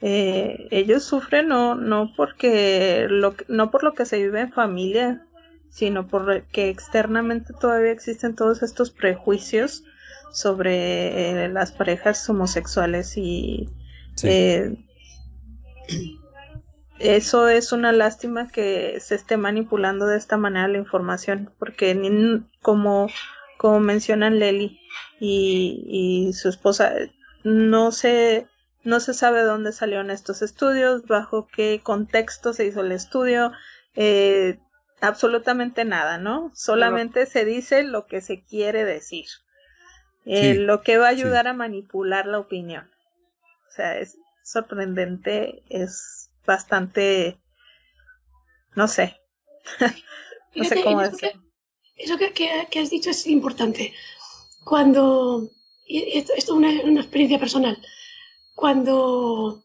eh, 0.00 0.68
ellos 0.70 1.04
sufren 1.04 1.48
no, 1.48 1.74
no 1.74 2.12
porque 2.16 3.06
lo, 3.08 3.34
no 3.48 3.70
por 3.70 3.82
lo 3.82 3.94
que 3.94 4.06
se 4.06 4.18
vive 4.18 4.40
en 4.40 4.52
familia, 4.52 5.26
sino 5.70 6.06
porque 6.06 6.68
externamente 6.68 7.52
todavía 7.58 7.92
existen 7.92 8.34
todos 8.34 8.62
estos 8.62 8.90
prejuicios 8.90 9.84
sobre 10.32 11.44
eh, 11.44 11.48
las 11.48 11.72
parejas 11.72 12.28
homosexuales 12.28 13.16
y 13.16 13.68
eso 16.98 17.48
es 17.48 17.72
una 17.72 17.92
lástima 17.92 18.48
que 18.48 18.98
se 19.00 19.14
esté 19.14 19.36
manipulando 19.36 20.06
de 20.06 20.18
esta 20.18 20.36
manera 20.36 20.68
la 20.68 20.78
información, 20.78 21.50
porque 21.58 21.96
como, 22.60 23.08
como 23.58 23.80
mencionan 23.80 24.38
Leli 24.38 24.78
y, 25.18 26.28
y 26.28 26.32
su 26.34 26.48
esposa, 26.48 26.92
no 27.42 27.90
se, 27.90 28.46
no 28.84 29.00
se 29.00 29.14
sabe 29.14 29.42
dónde 29.42 29.72
salieron 29.72 30.10
estos 30.10 30.42
estudios, 30.42 31.06
bajo 31.06 31.48
qué 31.48 31.80
contexto 31.82 32.52
se 32.52 32.66
hizo 32.66 32.82
el 32.82 32.92
estudio, 32.92 33.52
eh, 33.94 34.58
absolutamente 35.00 35.84
nada, 35.84 36.18
¿no? 36.18 36.50
Solamente 36.54 37.26
se 37.26 37.44
dice 37.44 37.82
lo 37.82 38.06
que 38.06 38.20
se 38.20 38.42
quiere 38.42 38.84
decir, 38.84 39.26
eh, 40.26 40.54
lo 40.54 40.82
que 40.82 40.98
va 40.98 41.06
a 41.06 41.10
ayudar 41.10 41.48
a 41.48 41.54
manipular 41.54 42.26
la 42.26 42.38
opinión. 42.38 42.90
O 43.68 43.72
sea, 43.72 43.98
es 43.98 44.18
sorprendente, 44.42 45.62
es 45.68 46.30
bastante, 46.46 47.38
no 48.74 48.88
sé, 48.88 49.20
no 50.54 50.64
sé 50.64 50.82
cómo 50.82 51.02
decirlo. 51.02 51.42
Eso 51.96 52.16
que, 52.16 52.32
que, 52.32 52.80
has 52.80 52.90
dicho 52.90 53.10
es 53.10 53.26
importante. 53.26 53.92
Cuando, 54.64 55.50
y 55.86 56.18
esto, 56.18 56.32
es 56.34 56.48
una, 56.48 56.72
experiencia 56.72 57.38
personal, 57.38 57.78
cuando 58.54 59.62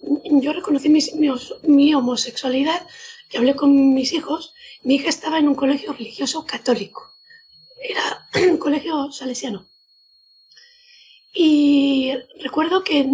yo 0.00 0.52
reconocí 0.52 0.88
mi, 0.88 1.00
mi, 1.62 1.94
homosexualidad, 1.94 2.86
hablé 3.36 3.56
con 3.56 3.94
mis 3.94 4.12
hijos, 4.12 4.54
mi 4.82 4.96
hija 4.96 5.08
estaba 5.08 5.38
en 5.38 5.48
un 5.48 5.54
colegio 5.54 5.92
religioso 5.92 6.44
católico. 6.44 7.12
Era 7.80 8.28
un 8.50 8.58
colegio 8.58 9.10
salesiano. 9.12 9.66
Y 11.32 12.12
recuerdo 12.40 12.84
que 12.84 13.04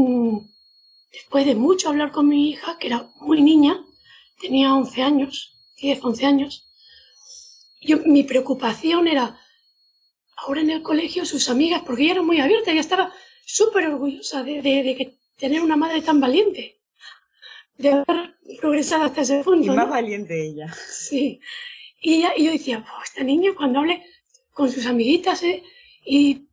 Después 1.12 1.44
de 1.44 1.54
mucho 1.54 1.88
hablar 1.88 2.12
con 2.12 2.28
mi 2.28 2.50
hija, 2.50 2.78
que 2.78 2.86
era 2.86 3.10
muy 3.16 3.42
niña, 3.42 3.84
tenía 4.40 4.74
11 4.74 5.02
años, 5.02 5.52
10, 5.80 6.04
11 6.04 6.26
años, 6.26 6.66
mi 8.06 8.22
preocupación 8.22 9.08
era, 9.08 9.40
ahora 10.36 10.60
en 10.60 10.70
el 10.70 10.82
colegio, 10.82 11.24
sus 11.24 11.48
amigas, 11.48 11.82
porque 11.84 12.04
ella 12.04 12.12
era 12.12 12.22
muy 12.22 12.40
abierta, 12.40 12.70
ella 12.70 12.80
estaba 12.80 13.12
súper 13.44 13.86
orgullosa 13.86 14.44
de, 14.44 15.18
tener 15.36 15.62
una 15.62 15.76
madre 15.76 16.02
tan 16.02 16.20
valiente, 16.20 16.79
de 17.80 17.90
haber 17.90 18.36
progresado 18.60 19.04
hasta 19.04 19.22
ese 19.22 19.42
punto. 19.42 19.72
Y 19.72 19.76
más 19.76 19.88
valiente 19.88 20.46
ella. 20.46 20.72
Sí. 20.88 21.40
Y, 22.00 22.14
ella, 22.14 22.32
y 22.36 22.44
yo 22.44 22.52
decía, 22.52 22.84
esta 23.04 23.22
niña 23.22 23.50
cuando 23.56 23.80
hable 23.80 24.02
con 24.52 24.70
sus 24.70 24.86
amiguitas, 24.86 25.42
¿eh? 25.42 25.62
y 26.04 26.48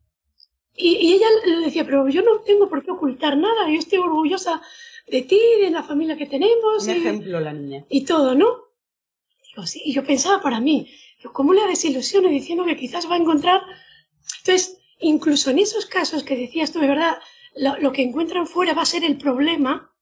y, 0.80 1.14
ella 1.14 1.26
le 1.44 1.64
decía, 1.64 1.84
pero 1.84 2.08
yo 2.08 2.22
no 2.22 2.38
tengo 2.40 2.68
por 2.68 2.84
qué 2.84 2.92
ocultar 2.92 3.36
nada, 3.36 3.68
yo 3.68 3.78
estoy 3.78 3.98
orgullosa 3.98 4.62
de 5.08 5.22
ti, 5.22 5.40
de 5.60 5.70
la 5.70 5.82
familia 5.82 6.16
que 6.16 6.26
tenemos. 6.26 6.84
Un 6.84 6.90
ejemplo, 6.90 7.40
la 7.40 7.52
niña. 7.52 7.84
Y 7.88 8.04
todo, 8.04 8.36
¿no? 8.36 8.46
Digo, 9.48 9.66
sí, 9.66 9.82
y 9.84 9.92
yo 9.92 10.04
pensaba 10.04 10.40
para 10.40 10.60
mí, 10.60 10.88
¿cómo 11.32 11.52
le 11.52 11.66
desilusiono 11.66 12.28
diciendo 12.28 12.64
que 12.64 12.76
quizás 12.76 13.10
va 13.10 13.16
a 13.16 13.18
encontrar? 13.18 13.60
Entonces, 14.38 14.78
incluso 15.00 15.50
en 15.50 15.58
esos 15.58 15.84
casos 15.86 16.22
que 16.22 16.36
decías 16.36 16.70
tú, 16.70 16.78
de 16.78 16.86
verdad, 16.86 17.18
lo, 17.56 17.90
que 17.90 18.02
encuentran 18.02 18.46
fuera 18.46 18.72
va 18.72 18.82
a 18.82 18.86
ser 18.86 19.02
el 19.02 19.18
problema, 19.18 19.92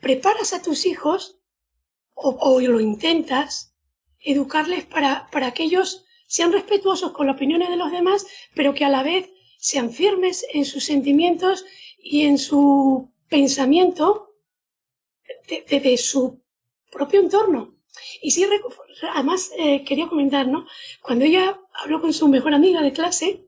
preparas 0.00 0.52
a 0.52 0.62
tus 0.62 0.86
hijos, 0.86 1.38
o, 2.14 2.60
lo 2.60 2.80
intentas, 2.80 3.74
educarles 4.20 4.84
para, 4.86 5.28
para 5.30 5.52
que 5.52 5.64
ellos 5.64 6.04
sean 6.26 6.52
respetuosos 6.52 7.12
con 7.12 7.26
las 7.26 7.36
opiniones 7.36 7.68
de 7.68 7.76
los 7.76 7.90
demás, 7.90 8.26
pero 8.54 8.74
que 8.74 8.84
a 8.84 8.88
la 8.88 9.02
vez 9.02 9.30
sean 9.58 9.92
firmes 9.92 10.44
en 10.52 10.64
sus 10.64 10.84
sentimientos 10.84 11.64
y 11.98 12.24
en 12.24 12.38
su 12.38 13.12
pensamiento 13.28 14.34
de, 15.48 15.96
su 15.96 16.42
propio 16.90 17.20
entorno. 17.20 17.76
Y 18.22 18.30
sí, 18.30 18.46
además 19.12 19.50
eh, 19.58 19.84
quería 19.84 20.08
comentar, 20.08 20.46
¿no? 20.46 20.66
Cuando 21.02 21.24
ella 21.24 21.60
habló 21.74 22.00
con 22.00 22.12
su 22.12 22.28
mejor 22.28 22.54
amiga 22.54 22.82
de 22.82 22.92
clase 22.92 23.46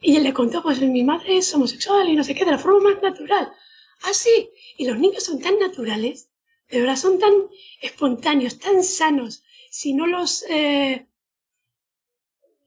y 0.00 0.16
él 0.16 0.24
le 0.24 0.32
contó, 0.32 0.62
pues 0.62 0.80
mi 0.80 1.02
madre 1.02 1.38
es 1.38 1.54
homosexual 1.54 2.08
y 2.08 2.16
no 2.16 2.24
sé 2.24 2.34
qué, 2.34 2.44
de 2.44 2.52
la 2.52 2.58
forma 2.58 2.90
más 2.90 3.02
natural. 3.02 3.52
Ah, 4.02 4.12
sí, 4.12 4.50
y 4.76 4.86
los 4.86 4.98
niños 4.98 5.24
son 5.24 5.40
tan 5.40 5.58
naturales, 5.58 6.28
de 6.68 6.80
verdad 6.80 6.96
son 6.96 7.18
tan 7.18 7.32
espontáneos, 7.80 8.58
tan 8.58 8.82
sanos, 8.82 9.44
si 9.70 9.92
no 9.92 10.06
los 10.06 10.44
eh, 10.48 11.06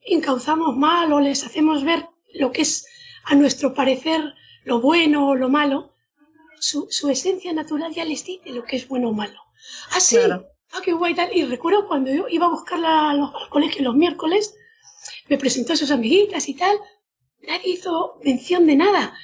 encauzamos 0.01 0.75
mal 0.75 1.11
o 1.13 1.19
les 1.19 1.43
hacemos 1.43 1.83
ver 1.83 2.07
lo 2.33 2.51
que 2.51 2.61
es 2.61 2.85
a 3.25 3.35
nuestro 3.35 3.73
parecer 3.73 4.33
lo 4.63 4.81
bueno 4.81 5.29
o 5.29 5.35
lo 5.35 5.49
malo, 5.49 5.93
su, 6.59 6.87
su 6.89 7.09
esencia 7.09 7.53
natural 7.53 7.93
ya 7.93 8.05
les 8.05 8.25
dice 8.25 8.49
lo 8.49 8.63
que 8.63 8.75
es 8.75 8.87
bueno 8.87 9.09
o 9.09 9.13
malo. 9.13 9.39
Ah, 9.91 9.99
sí, 9.99 10.17
ah, 10.17 10.81
qué 10.83 10.93
guay 10.93 11.15
tal. 11.15 11.35
Y 11.35 11.45
recuerdo 11.45 11.87
cuando 11.87 12.11
yo 12.11 12.27
iba 12.29 12.45
a 12.45 12.49
buscarla 12.49 13.11
al 13.11 13.31
colegio 13.49 13.83
los 13.83 13.95
miércoles, 13.95 14.55
me 15.27 15.37
presentó 15.37 15.73
a 15.73 15.77
sus 15.77 15.91
amiguitas 15.91 16.49
y 16.49 16.55
tal, 16.55 16.77
nadie 17.41 17.73
hizo 17.73 18.19
mención 18.23 18.65
de 18.67 18.75
nada. 18.75 19.17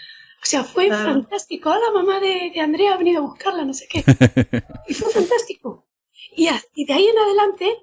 O 0.46 0.48
sea, 0.48 0.64
fue 0.64 0.90
fantástico. 0.90 1.72
Ah, 1.72 1.80
la 1.80 1.92
mamá 1.92 2.20
de, 2.20 2.52
de, 2.54 2.60
Andrea 2.60 2.94
ha 2.94 2.98
venido 2.98 3.20
a 3.20 3.28
buscarla, 3.28 3.66
no 3.66 3.74
sé 3.74 3.88
qué. 3.90 4.04
y 4.88 4.94
fue 4.94 5.12
fantástico. 5.12 5.88
Y, 6.36 6.48
y 6.76 6.86
de 6.86 6.94
ahí 6.94 7.08
en 7.08 7.18
adelante, 7.18 7.78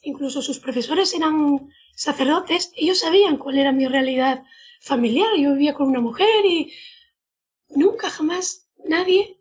incluso 0.00 0.40
sus 0.40 0.58
profesores 0.58 1.12
eran 1.12 1.68
sacerdotes, 1.94 2.72
ellos 2.74 3.00
sabían 3.00 3.36
cuál 3.36 3.58
era 3.58 3.72
mi 3.72 3.86
realidad 3.86 4.44
familiar. 4.80 5.28
Yo 5.36 5.52
vivía 5.52 5.74
con 5.74 5.88
una 5.88 6.00
mujer 6.00 6.46
y 6.46 6.72
nunca 7.68 8.08
jamás 8.08 8.66
nadie 8.82 9.36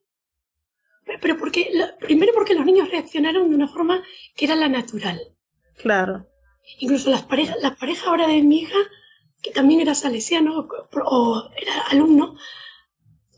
pero 1.22 1.38
porque, 1.38 1.70
primero 2.00 2.34
porque 2.34 2.56
los 2.56 2.66
niños 2.66 2.90
reaccionaron 2.90 3.50
de 3.50 3.56
una 3.56 3.68
forma 3.68 4.04
que 4.36 4.46
era 4.46 4.56
la 4.56 4.68
natural. 4.68 5.20
Claro. 5.78 6.28
Incluso 6.80 7.12
las 7.12 7.24
parejas, 7.24 7.58
la 7.62 7.76
pareja 7.76 8.10
ahora 8.10 8.28
de 8.28 8.42
mi 8.42 8.62
hija, 8.62 8.78
que 9.46 9.52
también 9.52 9.80
era 9.80 9.94
salesiano 9.94 10.68
o 11.06 11.50
era 11.56 11.82
alumno, 11.92 12.36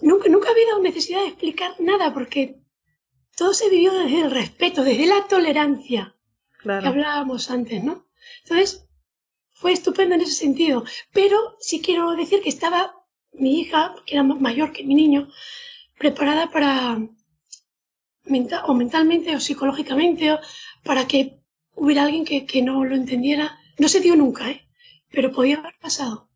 nunca, 0.01 0.29
nunca 0.29 0.49
había 0.51 0.67
dado 0.67 0.81
necesidad 0.81 1.19
de 1.19 1.27
explicar 1.27 1.75
nada 1.79 2.13
porque 2.13 2.61
todo 3.35 3.53
se 3.53 3.69
vivió 3.69 3.91
desde 3.91 4.21
el 4.21 4.31
respeto, 4.31 4.85
desde 4.85 5.05
la 5.05 5.27
tolerancia 5.27 6.15
claro. 6.59 6.81
que 6.81 6.87
hablábamos 6.87 7.51
antes, 7.51 7.83
¿no? 7.83 8.07
Entonces, 8.43 8.87
fue 9.51 9.73
estupendo 9.73 10.15
en 10.15 10.21
ese 10.21 10.31
sentido. 10.31 10.85
Pero 11.11 11.57
sí 11.59 11.81
quiero 11.81 12.15
decir 12.15 12.41
que 12.41 12.49
estaba 12.49 12.95
mi 13.33 13.59
hija, 13.59 13.93
que 14.05 14.15
era 14.15 14.23
mayor 14.23 14.71
que 14.71 14.85
mi 14.85 14.95
niño, 14.95 15.27
preparada 15.99 16.49
para, 16.49 16.99
o 18.65 18.73
mentalmente 18.73 19.35
o 19.35 19.41
psicológicamente, 19.41 20.39
para 20.83 21.05
que 21.05 21.41
hubiera 21.75 22.03
alguien 22.03 22.23
que, 22.23 22.45
que 22.45 22.61
no 22.61 22.85
lo 22.85 22.95
entendiera. 22.95 23.59
No 23.77 23.89
se 23.89 23.99
dio 23.99 24.15
nunca, 24.15 24.49
¿eh? 24.49 24.66
Pero 25.11 25.31
podía 25.31 25.57
haber 25.57 25.75
pasado. 25.79 26.29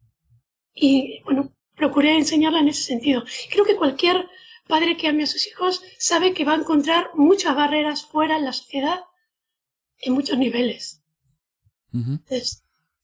Y 0.73 1.21
bueno, 1.23 1.53
procuré 1.75 2.17
enseñarla 2.17 2.59
en 2.59 2.69
ese 2.69 2.83
sentido. 2.83 3.23
Creo 3.49 3.65
que 3.65 3.75
cualquier 3.75 4.27
padre 4.67 4.95
que 4.97 5.07
ame 5.07 5.23
a 5.23 5.27
sus 5.27 5.47
hijos 5.47 5.83
sabe 5.97 6.33
que 6.33 6.45
va 6.45 6.53
a 6.53 6.59
encontrar 6.59 7.11
muchas 7.15 7.55
barreras 7.55 8.05
fuera 8.05 8.37
en 8.37 8.45
la 8.45 8.53
sociedad 8.53 9.01
en 9.99 10.13
muchos 10.13 10.37
niveles. 10.37 11.01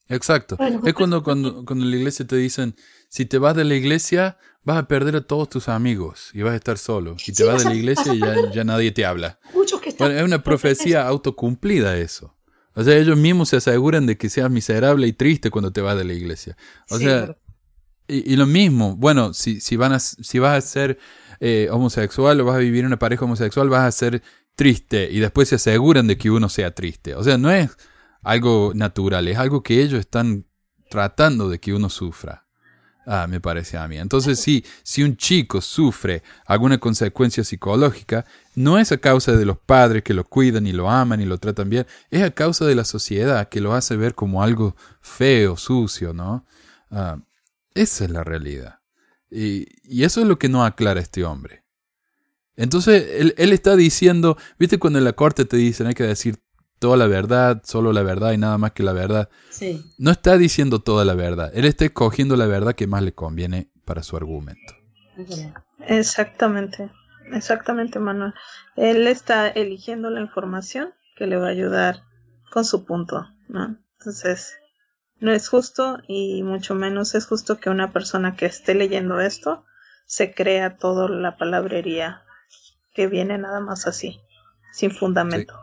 Exacto. 0.10 0.58
es 0.86 0.94
cuando, 0.94 1.22
cuando, 1.24 1.66
cuando 1.66 1.86
en 1.86 1.92
la 1.92 1.98
iglesia 1.98 2.26
te 2.26 2.38
dicen, 2.38 2.76
si 3.10 3.26
te 3.26 3.38
vas 3.38 3.56
de 3.56 3.66
la 3.66 3.76
iglesia, 3.76 4.38
vas 4.64 4.78
a 4.78 4.88
perder 4.88 5.18
a 5.18 5.22
todos 5.22 5.50
tus 5.50 5.68
amigos 5.68 6.32
y 6.34 6.42
vas 6.42 6.54
a 6.54 6.56
estar 6.56 6.78
solo. 6.78 7.18
Y 7.26 7.34
te 7.34 7.44
vas 7.44 7.64
de 7.64 7.70
la 7.70 7.76
iglesia 7.76 8.14
y 8.14 8.20
ya, 8.20 8.36
ya, 8.54 8.64
nadie 8.64 8.92
te 8.92 9.06
habla. 9.06 9.40
Muchos 9.54 9.82
que 9.82 9.90
están 9.90 10.12
es 10.12 10.24
una 10.24 10.44
profecía 10.44 11.06
autocumplida 11.08 11.98
eso. 11.98 12.37
O 12.78 12.84
sea, 12.84 12.96
ellos 12.96 13.18
mismos 13.18 13.50
se 13.50 13.56
aseguran 13.56 14.06
de 14.06 14.18
que 14.18 14.30
seas 14.30 14.52
miserable 14.52 15.08
y 15.08 15.14
triste 15.14 15.50
cuando 15.50 15.72
te 15.72 15.82
vas 15.82 15.98
de 15.98 16.04
la 16.04 16.14
iglesia. 16.14 16.56
O 16.92 17.00
sea, 17.00 17.36
y, 18.08 18.36
lo 18.36 18.46
mismo, 18.46 18.96
bueno, 18.96 19.34
si, 19.34 19.60
si, 19.60 19.76
van 19.78 19.94
a, 19.94 20.00
si 20.00 20.38
vas 20.38 20.56
a 20.56 20.62
ser 20.62 21.00
eh, 21.40 21.70
homosexual 21.72 22.40
o 22.40 22.46
vas 22.46 22.58
a 22.58 22.60
vivir 22.60 22.82
en 22.82 22.86
una 22.86 23.00
pareja 23.00 23.26
homosexual, 23.26 23.68
vas 23.68 23.82
a 23.82 23.92
ser 23.92 24.22
triste 24.56 25.10
y 25.12 25.20
después 25.20 25.50
se 25.50 25.56
aseguran 25.56 26.06
de 26.06 26.20
que 26.20 26.30
uno 26.30 26.50
sea 26.50 26.76
triste. 26.76 27.16
O 27.16 27.24
sea, 27.24 27.40
no 27.40 27.50
es 27.50 27.76
algo 28.22 28.74
natural, 28.76 29.28
es 29.28 29.40
algo 29.40 29.64
que 29.64 29.82
ellos 29.82 30.00
están 30.00 30.46
tratando 30.92 31.50
de 31.50 31.60
que 31.60 31.74
uno 31.74 31.90
sufra. 31.90 32.47
Ah, 33.10 33.26
me 33.26 33.40
parece 33.40 33.78
a 33.78 33.88
mí. 33.88 33.98
Entonces, 33.98 34.38
sí, 34.38 34.66
si 34.84 35.02
un 35.02 35.16
chico 35.16 35.62
sufre 35.62 36.24
alguna 36.46 36.78
consecuencia 36.78 37.46
psicológica, 37.46 38.26
no 38.54 38.78
es 38.78 38.92
a 38.92 38.98
causa 38.98 39.32
de 39.32 39.46
los 39.46 39.58
padres 39.58 40.04
que 40.04 40.14
lo 40.14 40.26
cuidan 40.26 40.68
y 40.68 40.74
lo 40.74 40.90
aman 40.90 41.22
y 41.22 41.26
lo 41.26 41.38
tratan 41.38 41.70
bien, 41.70 41.88
es 42.12 42.22
a 42.22 42.32
causa 42.32 42.66
de 42.66 42.76
la 42.76 42.84
sociedad 42.84 43.48
que 43.48 43.62
lo 43.62 43.74
hace 43.74 43.96
ver 43.96 44.14
como 44.14 44.44
algo 44.44 44.76
feo, 45.00 45.56
sucio, 45.56 46.12
¿no? 46.12 46.46
Ah, 46.92 47.18
esa 47.74 48.04
es 48.04 48.12
la 48.12 48.26
realidad. 48.26 48.82
Y, 49.32 49.68
y, 49.84 50.04
eso 50.04 50.20
es 50.20 50.28
lo 50.28 50.38
que 50.38 50.50
no 50.50 50.66
aclara 50.66 51.00
este 51.00 51.24
hombre. 51.24 51.64
Entonces, 52.58 53.08
él, 53.22 53.34
él 53.38 53.54
está 53.54 53.78
diciendo, 53.78 54.38
viste 54.60 54.80
cuando 54.80 55.00
en 55.00 55.06
la 55.06 55.14
corte 55.14 55.46
te 55.46 55.56
dicen 55.56 55.88
hay 55.88 55.94
que 55.94 56.04
decir 56.04 56.40
toda 56.80 56.98
la 56.98 57.08
verdad, 57.08 57.62
solo 57.64 57.94
la 57.94 58.04
verdad 58.04 58.32
y 58.34 58.38
nada 58.38 58.58
más 58.58 58.72
que 58.72 58.84
la 58.84 58.94
verdad. 58.94 59.30
Sí. 59.50 59.84
No 59.98 60.12
está 60.12 60.38
diciendo 60.38 60.80
toda 60.80 61.06
la 61.06 61.16
verdad, 61.16 61.52
él 61.54 61.66
está 61.66 61.86
escogiendo 61.86 62.36
la 62.36 62.46
verdad 62.46 62.74
que 62.74 62.88
más 62.88 63.04
le 63.04 63.14
conviene 63.14 63.72
para 63.86 64.04
su 64.04 64.18
argumento. 64.18 64.74
Exactamente, 65.88 66.92
exactamente, 67.34 68.00
Manuel. 68.00 68.34
Él 68.76 69.08
está 69.08 69.48
eligiendo 69.48 70.10
la 70.10 70.22
información 70.22 70.94
que 71.16 71.28
le 71.28 71.38
va 71.38 71.48
a 71.48 71.52
ayudar 71.52 72.04
con 72.52 72.66
su 72.66 72.86
punto, 72.86 73.28
¿no? 73.48 73.78
Entonces, 74.00 74.58
no 75.20 75.32
es 75.32 75.50
justo 75.50 75.98
y 76.08 76.44
mucho 76.44 76.76
menos 76.76 77.16
es 77.16 77.26
justo 77.26 77.58
que 77.58 77.70
una 77.70 77.92
persona 77.92 78.36
que 78.36 78.46
esté 78.46 78.76
leyendo 78.76 79.20
esto 79.20 79.66
se 80.06 80.34
crea 80.34 80.78
toda 80.78 81.10
la 81.10 81.38
palabrería 81.38 82.24
que 82.94 83.08
viene 83.08 83.38
nada 83.38 83.60
más 83.60 83.88
así, 83.88 84.20
sin 84.72 84.92
fundamento. 84.92 85.54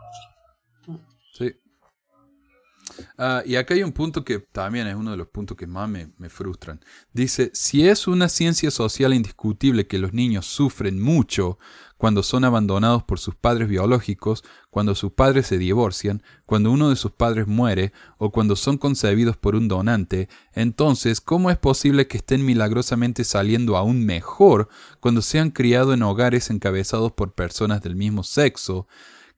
Ah, 3.17 3.43
y 3.45 3.55
acá 3.55 3.73
hay 3.73 3.83
un 3.83 3.93
punto 3.93 4.25
que 4.25 4.39
también 4.39 4.87
es 4.87 4.95
uno 4.95 5.11
de 5.11 5.17
los 5.17 5.27
puntos 5.27 5.55
que 5.55 5.67
más 5.67 5.87
me, 5.87 6.09
me, 6.17 6.29
frustran. 6.29 6.81
Dice, 7.13 7.49
si 7.53 7.87
es 7.87 8.07
una 8.07 8.27
ciencia 8.27 8.71
social 8.71 9.13
indiscutible 9.13 9.87
que 9.87 9.99
los 9.99 10.11
niños 10.11 10.45
sufren 10.45 11.01
mucho 11.01 11.57
cuando 11.97 12.23
son 12.23 12.43
abandonados 12.43 13.03
por 13.03 13.19
sus 13.19 13.35
padres 13.35 13.69
biológicos, 13.69 14.43
cuando 14.69 14.95
sus 14.95 15.13
padres 15.13 15.47
se 15.47 15.57
divorcian, 15.57 16.23
cuando 16.45 16.71
uno 16.71 16.89
de 16.89 16.97
sus 16.97 17.11
padres 17.11 17.47
muere 17.47 17.93
o 18.17 18.31
cuando 18.31 18.57
son 18.57 18.77
concebidos 18.77 19.37
por 19.37 19.55
un 19.55 19.69
donante, 19.69 20.27
entonces, 20.53 21.21
¿cómo 21.21 21.49
es 21.49 21.57
posible 21.57 22.07
que 22.07 22.17
estén 22.17 22.43
milagrosamente 22.45 23.23
saliendo 23.23 23.77
aún 23.77 24.05
mejor 24.05 24.67
cuando 24.99 25.21
se 25.21 25.39
han 25.39 25.51
criado 25.51 25.93
en 25.93 26.03
hogares 26.03 26.49
encabezados 26.49 27.13
por 27.13 27.33
personas 27.33 27.81
del 27.81 27.95
mismo 27.95 28.23
sexo? 28.23 28.87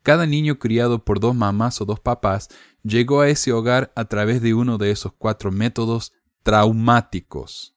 Cada 0.01 0.25
niño 0.25 0.57
criado 0.57 1.03
por 1.03 1.19
dos 1.19 1.35
mamás 1.35 1.81
o 1.81 1.85
dos 1.85 1.99
papás 1.99 2.47
llegó 2.87 3.21
a 3.21 3.29
ese 3.29 3.51
hogar 3.51 3.91
a 3.95 4.05
través 4.05 4.41
de 4.41 4.53
uno 4.53 4.77
de 4.77 4.91
esos 4.91 5.13
cuatro 5.13 5.51
métodos 5.51 6.13
traumáticos. 6.43 7.75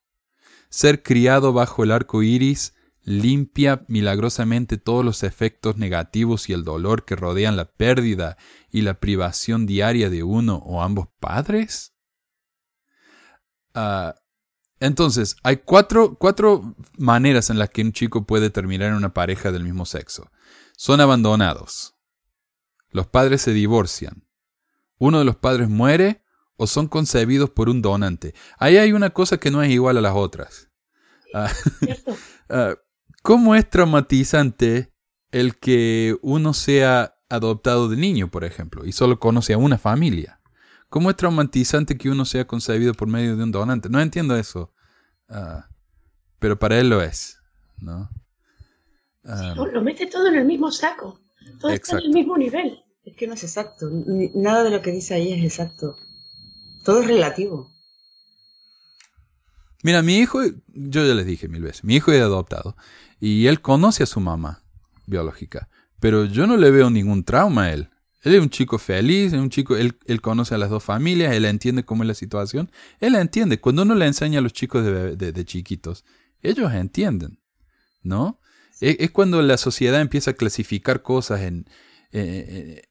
Ser 0.69 1.03
criado 1.03 1.53
bajo 1.53 1.83
el 1.83 1.91
arco 1.91 2.23
iris 2.23 2.73
limpia 3.03 3.83
milagrosamente 3.87 4.77
todos 4.77 5.03
los 5.03 5.23
efectos 5.23 5.77
negativos 5.77 6.49
y 6.49 6.53
el 6.53 6.63
dolor 6.63 7.03
que 7.03 7.15
rodean 7.15 7.57
la 7.57 7.65
pérdida 7.65 8.37
y 8.69 8.81
la 8.81 8.99
privación 8.99 9.65
diaria 9.65 10.09
de 10.09 10.23
uno 10.23 10.57
o 10.57 10.81
ambos 10.81 11.07
padres? 11.19 11.93
Ah, 13.73 14.15
entonces, 14.79 15.35
hay 15.43 15.57
cuatro, 15.57 16.15
cuatro 16.15 16.75
maneras 16.97 17.49
en 17.49 17.59
las 17.59 17.69
que 17.69 17.81
un 17.81 17.91
chico 17.91 18.25
puede 18.25 18.49
terminar 18.49 18.89
en 18.89 18.95
una 18.95 19.13
pareja 19.13 19.51
del 19.51 19.63
mismo 19.63 19.85
sexo. 19.85 20.31
Son 20.77 21.01
abandonados. 21.01 21.95
Los 22.89 23.07
padres 23.07 23.41
se 23.41 23.53
divorcian 23.53 24.25
uno 25.01 25.17
de 25.17 25.25
los 25.25 25.35
padres 25.35 25.67
muere 25.67 26.23
o 26.57 26.67
son 26.67 26.87
concebidos 26.87 27.49
por 27.49 27.69
un 27.69 27.81
donante. 27.81 28.35
Ahí 28.59 28.77
hay 28.77 28.93
una 28.93 29.09
cosa 29.09 29.39
que 29.39 29.49
no 29.49 29.63
es 29.63 29.71
igual 29.71 29.97
a 29.97 30.01
las 30.01 30.13
otras. 30.15 30.69
Ah, 31.33 31.51
ah, 32.49 32.75
¿Cómo 33.23 33.55
es 33.55 33.67
traumatizante 33.67 34.93
el 35.31 35.57
que 35.57 36.15
uno 36.21 36.53
sea 36.53 37.15
adoptado 37.29 37.89
de 37.89 37.97
niño, 37.97 38.29
por 38.29 38.43
ejemplo, 38.43 38.85
y 38.85 38.91
solo 38.91 39.19
conoce 39.19 39.53
a 39.53 39.57
una 39.57 39.79
familia? 39.79 40.39
¿Cómo 40.87 41.09
es 41.09 41.15
traumatizante 41.15 41.97
que 41.97 42.09
uno 42.11 42.23
sea 42.25 42.45
concebido 42.45 42.93
por 42.93 43.07
medio 43.07 43.35
de 43.35 43.43
un 43.43 43.51
donante? 43.51 43.89
No 43.89 43.99
entiendo 43.99 44.35
eso. 44.35 44.71
Ah, 45.29 45.67
pero 46.37 46.59
para 46.59 46.79
él 46.79 46.89
lo 46.89 47.01
es. 47.01 47.41
¿no? 47.79 48.07
lo 49.23 49.81
mete 49.81 50.05
todo 50.05 50.27
en 50.27 50.35
el 50.35 50.45
mismo 50.45 50.71
saco. 50.71 51.19
Todo 51.59 51.71
está 51.71 51.97
en 51.97 52.05
el 52.05 52.09
mismo 52.11 52.37
nivel. 52.37 52.83
Es 53.11 53.17
que 53.17 53.27
no 53.27 53.33
es 53.33 53.43
exacto. 53.43 53.89
Nada 54.33 54.63
de 54.63 54.69
lo 54.69 54.81
que 54.81 54.91
dice 54.91 55.13
ahí 55.13 55.33
es 55.33 55.43
exacto. 55.43 55.97
Todo 56.85 57.01
es 57.01 57.07
relativo. 57.07 57.69
Mira, 59.83 60.01
mi 60.01 60.17
hijo, 60.17 60.39
yo 60.67 61.05
ya 61.05 61.13
les 61.13 61.25
dije 61.25 61.49
mil 61.49 61.61
veces, 61.61 61.83
mi 61.83 61.95
hijo 61.95 62.11
es 62.13 62.21
adoptado 62.21 62.77
y 63.19 63.47
él 63.47 63.61
conoce 63.61 64.03
a 64.03 64.05
su 64.05 64.19
mamá 64.21 64.63
biológica, 65.07 65.67
pero 65.99 66.23
yo 66.25 66.47
no 66.47 66.55
le 66.55 66.71
veo 66.71 66.89
ningún 66.89 67.25
trauma 67.25 67.65
a 67.65 67.73
él. 67.73 67.89
Él 68.21 68.35
es 68.35 68.41
un 68.41 68.49
chico 68.49 68.77
feliz, 68.77 69.33
es 69.33 69.39
un 69.39 69.49
chico, 69.49 69.75
él, 69.75 69.97
él, 70.05 70.21
conoce 70.21 70.55
a 70.55 70.57
las 70.57 70.69
dos 70.69 70.83
familias, 70.83 71.33
él 71.33 71.43
entiende 71.45 71.83
cómo 71.83 72.03
es 72.03 72.07
la 72.07 72.13
situación, 72.13 72.71
él 72.99 73.13
la 73.13 73.21
entiende. 73.21 73.59
Cuando 73.59 73.81
uno 73.81 73.95
le 73.95 74.05
enseña 74.05 74.39
a 74.39 74.41
los 74.41 74.53
chicos 74.53 74.85
de, 74.85 75.15
de, 75.15 75.45
chiquitos, 75.45 76.05
ellos 76.41 76.71
entienden, 76.71 77.39
¿no? 78.03 78.39
Es, 78.79 79.11
cuando 79.11 79.41
la 79.41 79.57
sociedad 79.57 79.99
empieza 79.99 80.31
a 80.31 80.35
clasificar 80.35 81.01
cosas 81.01 81.41
en, 81.41 81.67
eh, 82.11 82.83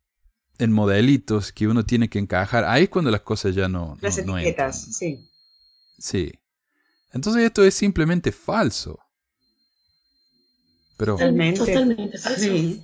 en 0.61 0.73
modelitos 0.73 1.53
que 1.53 1.67
uno 1.67 1.85
tiene 1.85 2.09
que 2.09 2.19
encajar, 2.19 2.65
ahí 2.65 2.85
es 2.85 2.89
cuando 2.91 3.11
las 3.11 3.23
cosas 3.23 3.55
ya 3.55 3.69
no... 3.69 3.97
Las 4.01 4.19
etiquetas, 4.19 4.97
sí. 4.97 5.27
Sí. 5.99 6.33
Entonces 7.13 7.43
esto 7.43 7.65
es 7.65 7.75
simplemente 7.75 8.31
falso. 8.31 8.99
Pero... 10.97 11.15
Totalmente, 11.15 11.61
totalmente 11.61 12.19
falso. 12.19 12.41
Sí. 12.41 12.83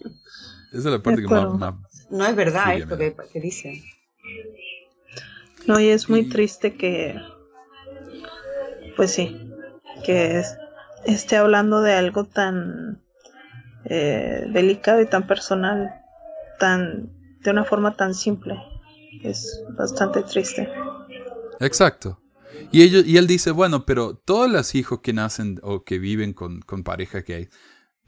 Esa 0.72 0.78
es 0.78 0.84
la 0.84 1.02
parte 1.02 1.22
que 1.22 1.28
más, 1.28 1.74
No 2.10 2.26
es 2.26 2.34
verdad 2.34 2.76
esto 2.76 2.96
que, 2.96 3.14
que 3.32 3.40
dicen. 3.40 3.82
No, 5.66 5.78
y 5.78 5.88
es 5.88 6.08
muy 6.08 6.28
triste 6.28 6.74
que... 6.74 7.20
Pues 8.96 9.10
sí, 9.10 9.50
que 10.04 10.42
esté 11.04 11.36
hablando 11.36 11.82
de 11.82 11.92
algo 11.92 12.24
tan 12.24 13.02
eh, 13.84 14.46
delicado 14.48 15.02
y 15.02 15.06
tan 15.06 15.26
personal, 15.26 15.90
tan 16.58 17.15
de 17.46 17.52
una 17.52 17.64
forma 17.64 17.96
tan 17.96 18.14
simple. 18.14 18.54
Es 19.22 19.62
bastante 19.76 20.22
triste. 20.22 20.68
Exacto. 21.60 22.20
Y, 22.70 22.82
ellos, 22.82 23.04
y 23.06 23.16
él 23.16 23.26
dice, 23.26 23.50
bueno, 23.50 23.86
pero 23.86 24.16
todos 24.16 24.50
los 24.50 24.74
hijos 24.74 25.00
que 25.00 25.12
nacen 25.12 25.58
o 25.62 25.84
que 25.84 25.98
viven 25.98 26.32
con, 26.32 26.60
con 26.60 26.82
pareja 26.82 27.20
gay 27.20 27.48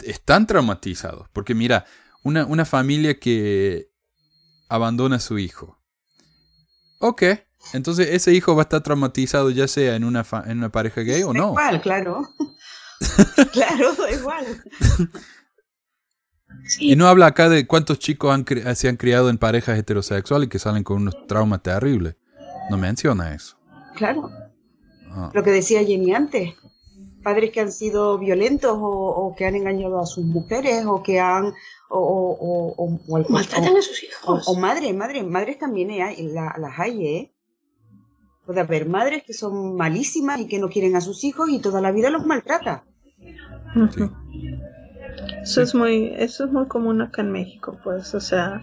están 0.04 0.46
traumatizados. 0.46 1.28
Porque 1.32 1.54
mira, 1.54 1.86
una, 2.22 2.44
una 2.46 2.64
familia 2.64 3.18
que 3.18 3.90
abandona 4.68 5.16
a 5.16 5.20
su 5.20 5.38
hijo. 5.38 5.80
Ok, 7.00 7.22
entonces 7.72 8.08
ese 8.10 8.34
hijo 8.34 8.56
va 8.56 8.62
a 8.62 8.64
estar 8.64 8.82
traumatizado 8.82 9.50
ya 9.50 9.68
sea 9.68 9.94
en 9.94 10.04
una, 10.04 10.26
en 10.46 10.58
una 10.58 10.70
pareja 10.70 11.02
gay 11.02 11.22
o 11.22 11.32
no. 11.32 11.50
Igual, 11.50 11.80
claro. 11.80 12.28
claro, 13.52 13.94
igual. 14.12 14.62
Y 16.78 16.96
no 16.96 17.06
habla 17.06 17.26
acá 17.26 17.48
de 17.48 17.66
cuántos 17.66 17.98
chicos 17.98 18.32
han 18.32 18.44
se 18.76 18.88
han 18.88 18.96
criado 18.96 19.30
en 19.30 19.38
parejas 19.38 19.78
heterosexuales 19.78 20.48
que 20.48 20.58
salen 20.58 20.84
con 20.84 20.98
unos 20.98 21.26
traumas 21.26 21.62
terribles. 21.62 22.16
No 22.70 22.76
menciona 22.76 23.34
eso. 23.34 23.56
Claro. 23.94 24.30
Ah. 25.10 25.30
Lo 25.32 25.42
que 25.42 25.50
decía 25.50 25.84
Jenny 25.84 26.14
antes. 26.14 26.54
Padres 27.22 27.50
que 27.50 27.60
han 27.60 27.72
sido 27.72 28.18
violentos 28.18 28.76
o, 28.80 29.34
que 29.36 29.44
han 29.44 29.56
engañado 29.56 30.00
a 30.00 30.06
sus 30.06 30.24
mujeres 30.24 30.84
o 30.86 31.02
que 31.02 31.20
han... 31.20 31.52
O, 31.90 32.74
o, 32.76 33.24
maltratan 33.28 33.76
a 33.76 33.82
sus 33.82 34.04
hijos. 34.04 34.46
O, 34.46 34.54
madres, 34.54 34.94
madres, 34.94 35.24
madres 35.26 35.58
también 35.58 35.90
hay, 35.90 36.28
las 36.28 36.78
hay, 36.78 37.06
¿eh? 37.06 37.34
Puede 38.44 38.60
haber 38.60 38.88
madres 38.88 39.24
que 39.24 39.32
son 39.32 39.74
malísimas 39.74 40.40
y 40.40 40.48
que 40.48 40.58
no 40.58 40.68
quieren 40.68 40.96
a 40.96 41.00
sus 41.00 41.24
hijos 41.24 41.50
y 41.50 41.58
toda 41.58 41.80
la 41.80 41.92
vida 41.92 42.08
los 42.08 42.24
maltrata. 42.24 42.84
Eso 45.42 45.62
es 45.62 45.74
muy, 45.74 46.12
eso 46.16 46.44
es 46.44 46.52
muy 46.52 46.66
común 46.66 47.02
acá 47.02 47.22
en 47.22 47.32
México, 47.32 47.78
pues, 47.82 48.14
o 48.14 48.20
sea, 48.20 48.62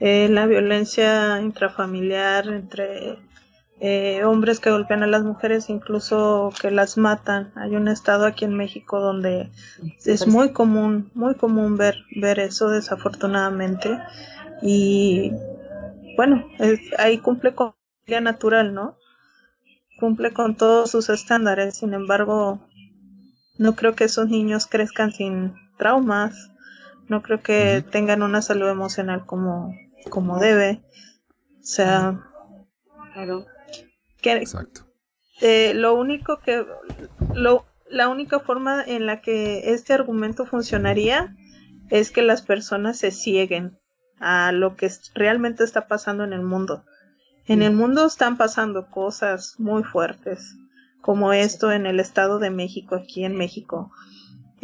eh, 0.00 0.28
la 0.28 0.46
violencia 0.46 1.40
intrafamiliar 1.40 2.48
entre 2.48 3.18
eh, 3.80 4.22
hombres 4.24 4.60
que 4.60 4.70
golpean 4.70 5.02
a 5.02 5.06
las 5.06 5.24
mujeres, 5.24 5.68
incluso 5.68 6.52
que 6.60 6.70
las 6.70 6.96
matan. 6.96 7.52
Hay 7.56 7.74
un 7.76 7.88
estado 7.88 8.24
aquí 8.24 8.44
en 8.44 8.54
México 8.54 9.00
donde 9.00 9.50
es 10.04 10.26
muy 10.26 10.52
común, 10.52 11.10
muy 11.14 11.34
común 11.34 11.76
ver, 11.76 11.96
ver 12.16 12.38
eso 12.38 12.68
desafortunadamente. 12.68 13.98
Y 14.62 15.32
bueno, 16.16 16.46
ahí 16.98 17.18
cumple 17.18 17.54
con 17.54 17.74
la 18.06 18.20
natural, 18.20 18.74
¿no? 18.74 18.96
Cumple 19.98 20.32
con 20.32 20.56
todos 20.56 20.90
sus 20.90 21.08
estándares. 21.08 21.76
Sin 21.76 21.94
embargo, 21.94 22.60
no 23.58 23.74
creo 23.74 23.94
que 23.94 24.04
esos 24.04 24.28
niños 24.28 24.66
crezcan 24.66 25.12
sin 25.12 25.63
traumas. 25.76 26.50
No 27.08 27.22
creo 27.22 27.42
que 27.42 27.84
tengan 27.90 28.22
una 28.22 28.42
salud 28.42 28.68
emocional 28.68 29.26
como, 29.26 29.74
como 30.10 30.38
debe. 30.38 30.82
O 31.60 31.66
sea, 31.66 32.20
claro. 33.12 33.46
Exacto. 34.22 34.86
Eh, 35.40 35.74
lo 35.74 35.94
único 35.94 36.38
que, 36.40 36.64
lo, 37.34 37.66
la 37.90 38.08
única 38.08 38.40
forma 38.40 38.82
en 38.82 39.06
la 39.06 39.20
que 39.20 39.72
este 39.72 39.92
argumento 39.92 40.46
funcionaría 40.46 41.34
es 41.90 42.10
que 42.10 42.22
las 42.22 42.42
personas 42.42 42.98
se 42.98 43.10
cieguen 43.10 43.78
a 44.20 44.52
lo 44.52 44.76
que 44.76 44.90
realmente 45.14 45.64
está 45.64 45.86
pasando 45.86 46.24
en 46.24 46.32
el 46.32 46.42
mundo. 46.42 46.84
En 47.46 47.62
el 47.62 47.74
mundo 47.74 48.06
están 48.06 48.38
pasando 48.38 48.90
cosas 48.90 49.56
muy 49.58 49.84
fuertes, 49.84 50.56
como 51.02 51.34
esto 51.34 51.72
en 51.72 51.84
el 51.84 52.00
Estado 52.00 52.38
de 52.38 52.48
México, 52.48 52.94
aquí 52.94 53.24
en 53.24 53.36
México. 53.36 53.92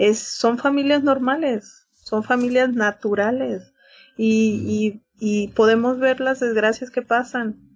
Es, 0.00 0.18
son 0.18 0.58
familias 0.58 1.02
normales, 1.02 1.88
son 1.92 2.22
familias 2.22 2.72
naturales 2.72 3.72
y, 4.16 5.02
y 5.18 5.48
podemos 5.48 5.98
ver 5.98 6.20
las 6.20 6.40
desgracias 6.40 6.90
que 6.90 7.02
pasan 7.02 7.70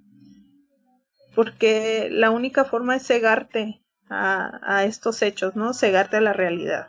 porque 1.34 2.08
la 2.10 2.30
única 2.30 2.64
forma 2.64 2.96
es 2.96 3.06
cegarte 3.06 3.82
a, 4.08 4.84
estos 4.84 5.22
hechos, 5.22 5.56
¿no? 5.56 5.74
Cegarte 5.74 6.18
a 6.18 6.20
la 6.20 6.32
realidad. 6.32 6.86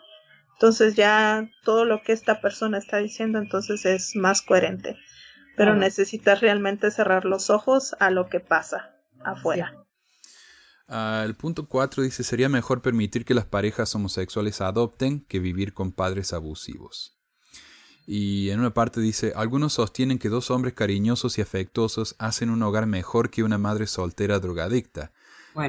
Entonces 0.54 0.96
ya 0.96 1.50
todo 1.64 1.86
lo 1.86 2.02
que 2.04 2.14
esta 2.14 2.40
persona 2.40 2.78
está 2.78 2.98
diciendo 2.98 3.40
entonces 3.40 3.86
es 3.86 4.16
más 4.16 4.42
coherente. 4.42 4.98
Pero 5.58 5.74
necesitas 5.74 6.42
realmente 6.42 6.92
cerrar 6.92 7.24
los 7.24 7.50
ojos 7.50 7.96
a 8.00 8.10
lo 8.10 8.28
que 8.28 8.42
pasa 8.42 8.94
afuera. 9.24 9.85
Ah, 10.88 11.24
el 11.26 11.36
punto 11.36 11.68
4 11.68 12.04
dice, 12.04 12.24
sería 12.24 12.50
mejor 12.50 12.82
permitir 12.82 13.26
que 13.26 13.34
las 13.34 13.46
parejas 13.46 13.94
homosexuales 13.96 14.62
adopten 14.62 15.22
que 15.22 15.40
vivir 15.40 15.74
con 15.74 15.92
padres 15.92 16.32
abusivos. 16.34 17.18
Y 18.06 18.52
en 18.52 18.60
una 18.60 18.74
parte 18.74 19.02
dice, 19.02 19.34
algunos 19.36 19.74
sostienen 19.74 20.20
que 20.20 20.30
dos 20.30 20.52
hombres 20.52 20.76
cariñosos 20.76 21.40
y 21.40 21.42
afectuosos 21.42 22.16
hacen 22.20 22.52
un 22.52 22.62
hogar 22.62 22.86
mejor 22.86 23.32
que 23.32 23.44
una 23.44 23.58
madre 23.58 23.88
soltera 23.88 24.40
drogadicta. 24.40 25.12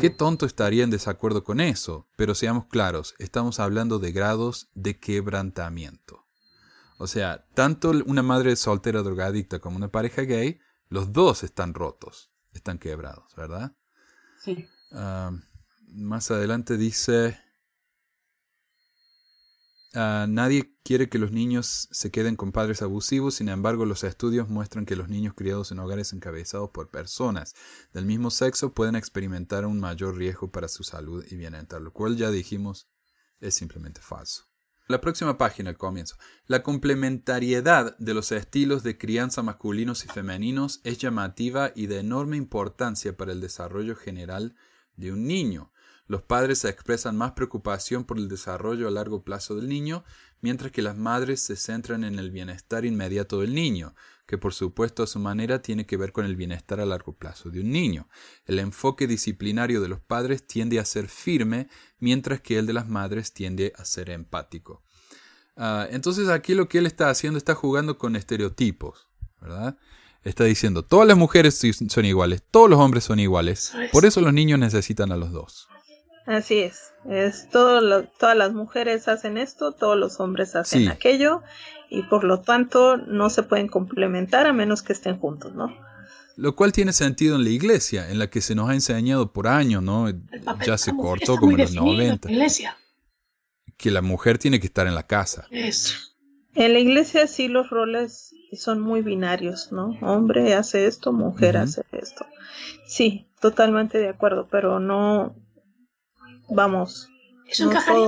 Qué 0.00 0.10
tonto 0.10 0.46
estaría 0.46 0.82
en 0.84 0.90
desacuerdo 0.90 1.44
con 1.44 1.60
eso, 1.60 2.08
pero 2.16 2.34
seamos 2.34 2.66
claros, 2.66 3.14
estamos 3.18 3.60
hablando 3.60 4.00
de 4.00 4.10
grados 4.10 4.68
de 4.74 4.98
quebrantamiento. 4.98 6.26
O 6.98 7.06
sea, 7.06 7.46
tanto 7.54 7.92
una 8.04 8.22
madre 8.22 8.56
soltera 8.56 9.02
drogadicta 9.02 9.60
como 9.60 9.76
una 9.76 9.88
pareja 9.88 10.22
gay, 10.22 10.58
los 10.88 11.12
dos 11.12 11.44
están 11.44 11.72
rotos, 11.72 12.32
están 12.52 12.78
quebrados, 12.78 13.34
¿verdad? 13.36 13.76
Sí. 14.42 14.66
Ah, 14.96 15.30
más 15.86 16.30
adelante 16.30 16.76
dice, 16.76 17.38
Ah, 19.98 20.26
nadie 20.28 20.76
quiere 20.84 21.08
que 21.08 21.18
los 21.18 21.32
niños 21.32 21.88
se 21.90 22.10
queden 22.10 22.36
con 22.36 22.52
padres 22.52 22.82
abusivos, 22.82 23.36
sin 23.36 23.48
embargo 23.48 23.86
los 23.86 24.04
estudios 24.04 24.46
muestran 24.46 24.84
que 24.84 24.94
los 24.94 25.08
niños 25.08 25.32
criados 25.32 25.72
en 25.72 25.78
hogares 25.78 26.12
encabezados 26.12 26.68
por 26.68 26.90
personas 26.90 27.54
del 27.94 28.04
mismo 28.04 28.30
sexo 28.30 28.74
pueden 28.74 28.94
experimentar 28.94 29.64
un 29.64 29.80
mayor 29.80 30.18
riesgo 30.18 30.50
para 30.50 30.68
su 30.68 30.84
salud 30.84 31.24
y 31.30 31.36
bienestar, 31.36 31.80
lo 31.80 31.94
cual 31.94 32.18
ya 32.18 32.30
dijimos 32.30 32.90
es 33.40 33.54
simplemente 33.54 34.02
falso. 34.02 34.44
La 34.86 35.00
próxima 35.00 35.38
página, 35.38 35.70
al 35.70 35.78
comienzo. 35.78 36.16
La 36.46 36.62
complementariedad 36.62 37.96
de 37.96 38.12
los 38.12 38.32
estilos 38.32 38.82
de 38.82 38.98
crianza 38.98 39.42
masculinos 39.42 40.04
y 40.04 40.08
femeninos 40.08 40.82
es 40.84 40.98
llamativa 40.98 41.72
y 41.74 41.86
de 41.86 42.00
enorme 42.00 42.36
importancia 42.36 43.16
para 43.16 43.32
el 43.32 43.40
desarrollo 43.40 43.96
general 43.96 44.56
de 44.96 45.12
un 45.12 45.26
niño. 45.26 45.70
Los 46.08 46.22
padres 46.22 46.64
expresan 46.64 47.16
más 47.16 47.32
preocupación 47.32 48.04
por 48.04 48.18
el 48.18 48.28
desarrollo 48.28 48.86
a 48.86 48.92
largo 48.92 49.24
plazo 49.24 49.56
del 49.56 49.68
niño, 49.68 50.04
mientras 50.40 50.70
que 50.70 50.82
las 50.82 50.96
madres 50.96 51.40
se 51.40 51.56
centran 51.56 52.04
en 52.04 52.18
el 52.18 52.30
bienestar 52.30 52.84
inmediato 52.84 53.40
del 53.40 53.54
niño, 53.54 53.94
que 54.26 54.38
por 54.38 54.54
supuesto 54.54 55.02
a 55.02 55.06
su 55.08 55.18
manera 55.18 55.62
tiene 55.62 55.86
que 55.86 55.96
ver 55.96 56.12
con 56.12 56.24
el 56.24 56.36
bienestar 56.36 56.80
a 56.80 56.86
largo 56.86 57.12
plazo 57.14 57.50
de 57.50 57.60
un 57.60 57.70
niño. 57.70 58.08
El 58.44 58.60
enfoque 58.60 59.06
disciplinario 59.08 59.80
de 59.80 59.88
los 59.88 60.00
padres 60.00 60.46
tiende 60.46 60.78
a 60.78 60.84
ser 60.84 61.08
firme, 61.08 61.68
mientras 61.98 62.40
que 62.40 62.58
el 62.58 62.66
de 62.66 62.72
las 62.72 62.88
madres 62.88 63.32
tiende 63.32 63.72
a 63.76 63.84
ser 63.84 64.10
empático. 64.10 64.82
Ah, 65.56 65.88
entonces 65.90 66.28
aquí 66.28 66.54
lo 66.54 66.68
que 66.68 66.78
él 66.78 66.86
está 66.86 67.10
haciendo 67.10 67.38
está 67.38 67.54
jugando 67.54 67.98
con 67.98 68.14
estereotipos, 68.14 69.08
¿verdad? 69.40 69.78
Está 70.26 70.42
diciendo, 70.42 70.82
todas 70.82 71.06
las 71.06 71.16
mujeres 71.16 71.62
son 71.88 72.04
iguales, 72.04 72.42
todos 72.50 72.68
los 72.68 72.80
hombres 72.80 73.04
son 73.04 73.20
iguales, 73.20 73.72
por 73.92 74.04
eso 74.04 74.20
los 74.20 74.32
niños 74.32 74.58
necesitan 74.58 75.12
a 75.12 75.16
los 75.16 75.30
dos. 75.30 75.68
Así 76.26 76.58
es, 76.58 76.92
es 77.08 77.48
todo 77.48 78.02
todas 78.18 78.36
las 78.36 78.52
mujeres 78.52 79.06
hacen 79.06 79.38
esto, 79.38 79.70
todos 79.70 79.96
los 79.96 80.18
hombres 80.18 80.56
hacen 80.56 80.88
aquello 80.88 81.42
y 81.90 82.02
por 82.02 82.24
lo 82.24 82.40
tanto 82.40 82.96
no 82.96 83.30
se 83.30 83.44
pueden 83.44 83.68
complementar 83.68 84.48
a 84.48 84.52
menos 84.52 84.82
que 84.82 84.94
estén 84.94 85.16
juntos, 85.16 85.54
¿no? 85.54 85.72
Lo 86.34 86.56
cual 86.56 86.72
tiene 86.72 86.92
sentido 86.92 87.36
en 87.36 87.44
la 87.44 87.50
iglesia, 87.50 88.10
en 88.10 88.18
la 88.18 88.28
que 88.28 88.40
se 88.40 88.56
nos 88.56 88.68
ha 88.68 88.74
enseñado 88.74 89.32
por 89.32 89.46
años, 89.46 89.80
¿no? 89.80 90.10
Ya 90.66 90.76
se 90.76 90.90
cortó 90.90 91.36
como 91.36 91.52
en 91.52 91.58
los 91.58 91.74
90. 91.74 92.32
iglesia. 92.32 92.76
Que 93.76 93.92
la 93.92 94.02
mujer 94.02 94.38
tiene 94.38 94.58
que 94.58 94.66
estar 94.66 94.88
en 94.88 94.96
la 94.96 95.06
casa. 95.06 95.46
En 95.50 96.72
la 96.72 96.78
iglesia 96.80 97.28
sí 97.28 97.46
los 97.46 97.70
roles 97.70 98.32
son 98.54 98.80
muy 98.80 99.02
binarios, 99.02 99.72
¿no? 99.72 99.98
Hombre 100.02 100.54
hace 100.54 100.86
esto, 100.86 101.12
mujer 101.12 101.56
hace 101.56 101.82
esto. 101.92 102.26
Sí, 102.86 103.28
totalmente 103.40 103.98
de 103.98 104.08
acuerdo, 104.08 104.48
pero 104.50 104.78
no, 104.78 105.34
vamos. 106.48 107.08
Eso 107.48 107.64
encajaría 107.64 108.06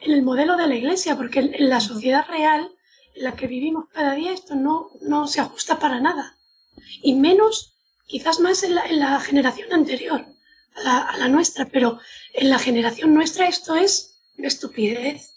en 0.00 0.12
el 0.12 0.22
modelo 0.22 0.56
de 0.56 0.66
la 0.66 0.74
iglesia, 0.74 1.16
porque 1.16 1.40
en, 1.40 1.68
la 1.68 1.80
sociedad 1.80 2.26
real 2.28 2.70
en 3.14 3.24
la 3.24 3.34
que 3.34 3.46
vivimos 3.46 3.86
cada 3.92 4.14
día 4.14 4.32
esto 4.32 4.54
no, 4.54 4.88
no 5.02 5.26
se 5.26 5.40
ajusta 5.40 5.78
para 5.78 6.00
nada. 6.00 6.36
Y 7.02 7.14
menos, 7.14 7.74
quizás 8.06 8.40
más 8.40 8.62
en 8.62 8.74
la, 8.74 9.20
generación 9.20 9.72
anterior 9.72 10.24
a 10.76 10.82
la, 10.82 10.98
a 11.00 11.16
la, 11.18 11.28
nuestra, 11.28 11.66
pero 11.66 11.98
en 12.32 12.48
la 12.48 12.58
generación 12.58 13.12
nuestra 13.12 13.48
esto 13.48 13.76
es 13.76 14.18
una 14.38 14.48
estupidez 14.48 15.34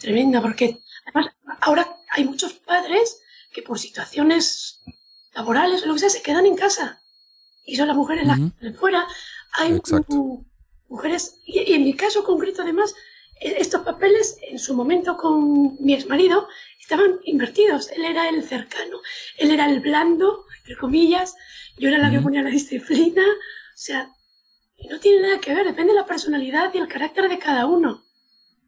tremenda, 0.00 0.42
porque 0.42 0.80
además 1.06 1.32
ahora 1.60 1.96
hay 2.16 2.24
muchos 2.24 2.54
padres 2.54 3.20
que 3.52 3.62
por 3.62 3.78
situaciones 3.78 4.80
laborales 5.34 5.82
o 5.82 5.86
lo 5.86 5.94
que 5.94 6.00
sea 6.00 6.10
se 6.10 6.22
quedan 6.22 6.46
en 6.46 6.56
casa 6.56 7.02
y 7.66 7.76
son 7.76 7.88
las 7.88 7.96
mujeres 7.96 8.26
las 8.26 8.38
que 8.58 8.72
fuera. 8.72 9.06
Hay 9.52 9.80
mujeres, 10.88 11.40
y, 11.44 11.72
en 11.74 11.84
mi 11.84 11.94
caso 11.94 12.24
concreto 12.24 12.62
además, 12.62 12.94
e, 13.40 13.56
estos 13.58 13.82
papeles 13.82 14.38
en 14.42 14.58
su 14.58 14.74
momento 14.74 15.16
con 15.16 15.76
mi 15.84 15.94
ex 15.94 16.06
marido 16.06 16.48
estaban 16.80 17.20
invertidos. 17.24 17.90
Él 17.90 18.04
era 18.04 18.28
el 18.28 18.42
cercano, 18.44 19.00
él 19.36 19.50
era 19.50 19.68
el 19.68 19.80
blando, 19.80 20.46
entre 20.58 20.76
comillas, 20.76 21.34
yo 21.76 21.88
era 21.88 21.98
la 21.98 22.10
que 22.10 22.20
ponía 22.20 22.42
la 22.42 22.50
disciplina, 22.50 23.24
o 23.24 23.78
sea, 23.78 24.10
no 24.88 24.98
tiene 25.00 25.20
nada 25.20 25.40
que 25.40 25.54
ver, 25.54 25.66
depende 25.66 25.92
de 25.92 26.00
la 26.00 26.06
personalidad 26.06 26.72
y 26.72 26.78
el 26.78 26.88
carácter 26.88 27.28
de 27.28 27.38
cada 27.38 27.66
uno. 27.66 28.02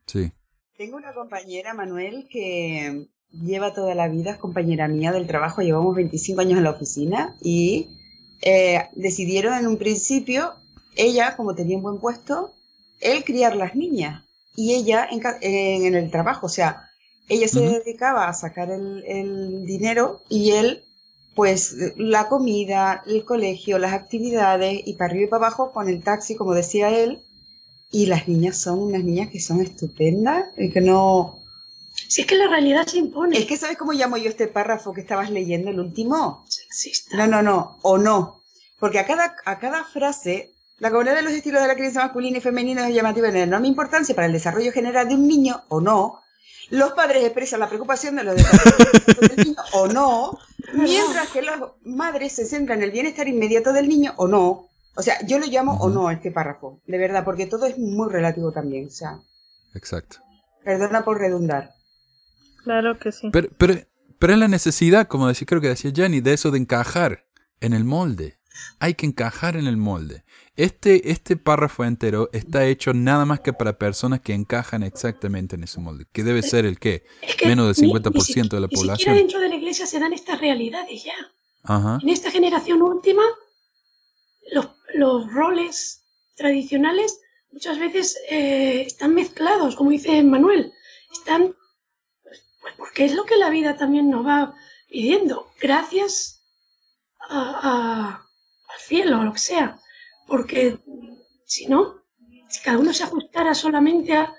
Sí. 0.06 0.32
Tengo 0.76 0.96
una 0.96 1.14
compañera, 1.14 1.74
Manuel, 1.74 2.28
que 2.30 3.08
lleva 3.32 3.74
toda 3.74 3.94
la 3.94 4.08
vida, 4.08 4.32
es 4.32 4.38
compañera 4.38 4.88
mía 4.88 5.12
del 5.12 5.26
trabajo, 5.26 5.62
llevamos 5.62 5.94
25 5.94 6.40
años 6.40 6.58
en 6.58 6.64
la 6.64 6.70
oficina 6.70 7.36
y 7.40 7.88
eh, 8.42 8.88
decidieron 8.94 9.54
en 9.54 9.66
un 9.66 9.76
principio, 9.76 10.54
ella, 10.96 11.36
como 11.36 11.54
tenía 11.54 11.76
un 11.76 11.82
buen 11.82 11.98
puesto, 11.98 12.52
él 13.00 13.24
criar 13.24 13.56
las 13.56 13.74
niñas 13.74 14.24
y 14.56 14.74
ella 14.74 15.06
en, 15.10 15.94
el 15.94 16.10
trabajo, 16.10 16.46
o 16.46 16.50
sea, 16.50 16.90
ella 17.28 17.46
se 17.46 17.60
dedicaba 17.60 18.28
a 18.28 18.32
sacar 18.32 18.70
el, 18.70 19.04
el 19.06 19.66
dinero 19.66 20.22
y 20.28 20.52
él 20.52 20.82
pues 21.38 21.76
la 21.96 22.28
comida, 22.28 23.04
el 23.06 23.24
colegio, 23.24 23.78
las 23.78 23.92
actividades 23.92 24.82
y 24.84 24.94
para 24.94 25.12
arriba 25.12 25.26
y 25.26 25.28
para 25.28 25.46
abajo 25.46 25.70
con 25.70 25.88
el 25.88 26.02
taxi, 26.02 26.34
como 26.34 26.52
decía 26.52 26.90
él. 26.90 27.20
Y 27.92 28.06
las 28.06 28.26
niñas 28.26 28.56
son 28.58 28.80
unas 28.80 29.04
niñas 29.04 29.30
que 29.30 29.38
son 29.38 29.60
estupendas 29.60 30.46
y 30.56 30.70
que 30.70 30.80
no... 30.80 31.37
Si 32.08 32.22
es 32.22 32.26
que 32.26 32.36
la 32.36 32.48
realidad 32.48 32.86
se 32.86 32.98
impone. 32.98 33.38
Es 33.38 33.44
que 33.44 33.58
¿sabes 33.58 33.76
cómo 33.76 33.92
llamo 33.92 34.16
yo 34.16 34.30
este 34.30 34.48
párrafo 34.48 34.94
que 34.94 35.02
estabas 35.02 35.30
leyendo, 35.30 35.70
el 35.70 35.78
último? 35.78 36.44
Sexista. 36.48 37.16
No, 37.16 37.26
no, 37.26 37.42
no, 37.42 37.78
o 37.82 37.98
no. 37.98 38.42
Porque 38.78 38.98
a 38.98 39.06
cada, 39.06 39.36
a 39.44 39.58
cada 39.58 39.84
frase, 39.84 40.54
la 40.78 40.90
comunidad 40.90 41.16
de 41.16 41.22
los 41.22 41.32
estilos 41.32 41.60
de 41.60 41.68
la 41.68 41.74
crianza 41.74 42.00
masculina 42.00 42.38
y 42.38 42.40
femenina 42.40 42.88
es 42.88 42.94
llamativa 42.94 43.28
en 43.28 43.36
enorme 43.36 43.68
importancia 43.68 44.14
para 44.14 44.26
el 44.26 44.32
desarrollo 44.32 44.72
general 44.72 45.06
de 45.06 45.16
un 45.16 45.28
niño, 45.28 45.62
o 45.68 45.80
no. 45.80 46.22
Los 46.70 46.92
padres 46.92 47.24
expresan 47.24 47.60
la 47.60 47.68
preocupación 47.68 48.16
de 48.16 48.24
los 48.24 48.36
desarrollos 48.36 49.06
del 49.20 49.36
niño, 49.44 49.56
o 49.72 49.86
no 49.88 50.38
Mientras 50.72 51.30
que 51.30 51.42
las 51.42 51.60
madres 51.84 52.32
se 52.32 52.46
centran 52.46 52.78
en 52.78 52.84
el 52.84 52.90
bienestar 52.90 53.28
inmediato 53.28 53.72
del 53.72 53.88
niño 53.88 54.14
o 54.16 54.28
no. 54.28 54.68
O 54.96 55.02
sea, 55.02 55.24
yo 55.26 55.38
lo 55.38 55.46
llamo 55.46 55.78
o 55.80 55.88
no 55.88 56.10
este 56.10 56.30
párrafo, 56.30 56.80
de 56.86 56.98
verdad, 56.98 57.24
porque 57.24 57.46
todo 57.46 57.66
es 57.66 57.78
muy 57.78 58.10
relativo 58.10 58.52
también. 58.52 58.86
O 58.86 58.90
sea. 58.90 59.20
Exacto. 59.74 60.18
Perdona 60.64 61.04
por 61.04 61.18
redundar. 61.18 61.77
Claro 62.68 62.98
que 62.98 63.12
sí. 63.12 63.30
Pero, 63.32 63.48
pero, 63.56 63.74
pero 64.18 64.34
es 64.34 64.38
la 64.38 64.46
necesidad, 64.46 65.08
como 65.08 65.26
decía, 65.26 65.46
creo 65.46 65.62
que 65.62 65.68
decía 65.68 65.90
Jenny, 65.94 66.20
de 66.20 66.34
eso 66.34 66.50
de 66.50 66.58
encajar 66.58 67.24
en 67.60 67.72
el 67.72 67.84
molde. 67.84 68.38
Hay 68.78 68.92
que 68.92 69.06
encajar 69.06 69.56
en 69.56 69.66
el 69.66 69.78
molde. 69.78 70.24
Este, 70.54 71.10
este 71.10 71.38
párrafo 71.38 71.84
entero 71.84 72.28
está 72.34 72.66
hecho 72.66 72.92
nada 72.92 73.24
más 73.24 73.40
que 73.40 73.54
para 73.54 73.78
personas 73.78 74.20
que 74.20 74.34
encajan 74.34 74.82
exactamente 74.82 75.56
en 75.56 75.64
ese 75.64 75.80
molde, 75.80 76.04
que 76.12 76.24
debe 76.24 76.42
ser 76.42 76.66
el 76.66 76.78
qué, 76.78 77.04
menos 77.46 77.74
del 77.74 77.88
50% 77.90 78.50
de 78.50 78.60
la 78.60 78.68
población. 78.68 78.92
Ni 78.92 78.96
siquiera 78.96 79.14
dentro 79.14 79.40
de 79.40 79.48
la 79.48 79.54
iglesia 79.54 79.86
se 79.86 79.98
dan 79.98 80.12
estas 80.12 80.38
realidades 80.40 81.04
ya. 81.04 81.98
En 82.02 82.08
esta 82.10 82.30
generación 82.30 82.82
última, 82.82 83.22
los, 84.52 84.68
los 84.94 85.32
roles 85.32 86.04
tradicionales 86.36 87.18
muchas 87.52 87.78
veces 87.78 88.18
eh, 88.30 88.82
están 88.86 89.14
mezclados, 89.14 89.76
como 89.76 89.90
dice 89.90 90.22
Manuel. 90.22 90.72
Están, 91.12 91.54
pues 92.76 92.88
porque 92.90 93.04
es 93.04 93.14
lo 93.14 93.24
que 93.24 93.36
la 93.36 93.50
vida 93.50 93.76
también 93.76 94.10
nos 94.10 94.26
va 94.26 94.54
pidiendo. 94.88 95.48
Gracias 95.60 96.42
a 97.28 98.24
al 98.68 98.80
cielo 98.80 99.20
o 99.20 99.22
lo 99.22 99.32
que 99.32 99.38
sea, 99.38 99.80
porque 100.26 100.78
si 101.44 101.66
no, 101.66 102.02
si 102.48 102.62
cada 102.62 102.78
uno 102.78 102.92
se 102.92 103.04
ajustara 103.04 103.54
solamente 103.54 104.14
a... 104.14 104.34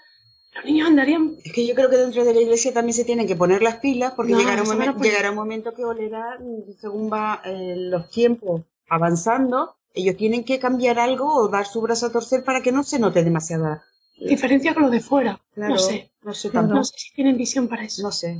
Los 0.55 0.65
niños 0.65 0.87
andarían... 0.87 1.37
Es 1.43 1.53
que 1.53 1.65
yo 1.65 1.75
creo 1.75 1.89
que 1.91 1.97
dentro 1.97 2.25
de 2.25 2.33
la 2.33 2.41
iglesia 2.41 2.73
también 2.73 2.95
se 2.95 3.05
tienen 3.05 3.27
que 3.27 3.35
poner 3.35 3.61
las 3.61 3.77
pilas 3.77 4.13
porque 4.15 4.33
llegará, 4.33 4.63
un 4.63 5.01
llegará, 5.01 5.29
un 5.29 5.35
momento 5.35 5.73
que 5.73 5.85
olerá, 5.85 6.39
según 6.81 7.11
va 7.11 7.41
eh, 7.45 7.75
los 7.77 8.09
tiempos 8.09 8.63
avanzando, 8.89 9.75
ellos 9.93 10.17
tienen 10.17 10.43
que 10.43 10.59
cambiar 10.59 10.97
algo 10.97 11.31
o 11.33 11.47
dar 11.49 11.67
su 11.67 11.81
brazo 11.81 12.07
a 12.07 12.11
torcer 12.11 12.43
para 12.43 12.61
que 12.61 12.71
no 12.71 12.83
se 12.83 12.97
note 12.97 13.23
demasiada 13.23 13.83
diferencia 14.19 14.73
con 14.73 14.83
lo 14.83 14.89
de 14.89 14.99
fuera. 14.99 15.39
no 15.55 15.77
sé. 15.77 16.11
No 16.21 16.33
sé, 16.33 16.51
no 16.51 16.83
sé 16.83 16.93
si 16.97 17.13
tienen 17.13 17.37
visión 17.37 17.67
para 17.67 17.83
eso. 17.85 18.03
No 18.03 18.11
sé. 18.11 18.37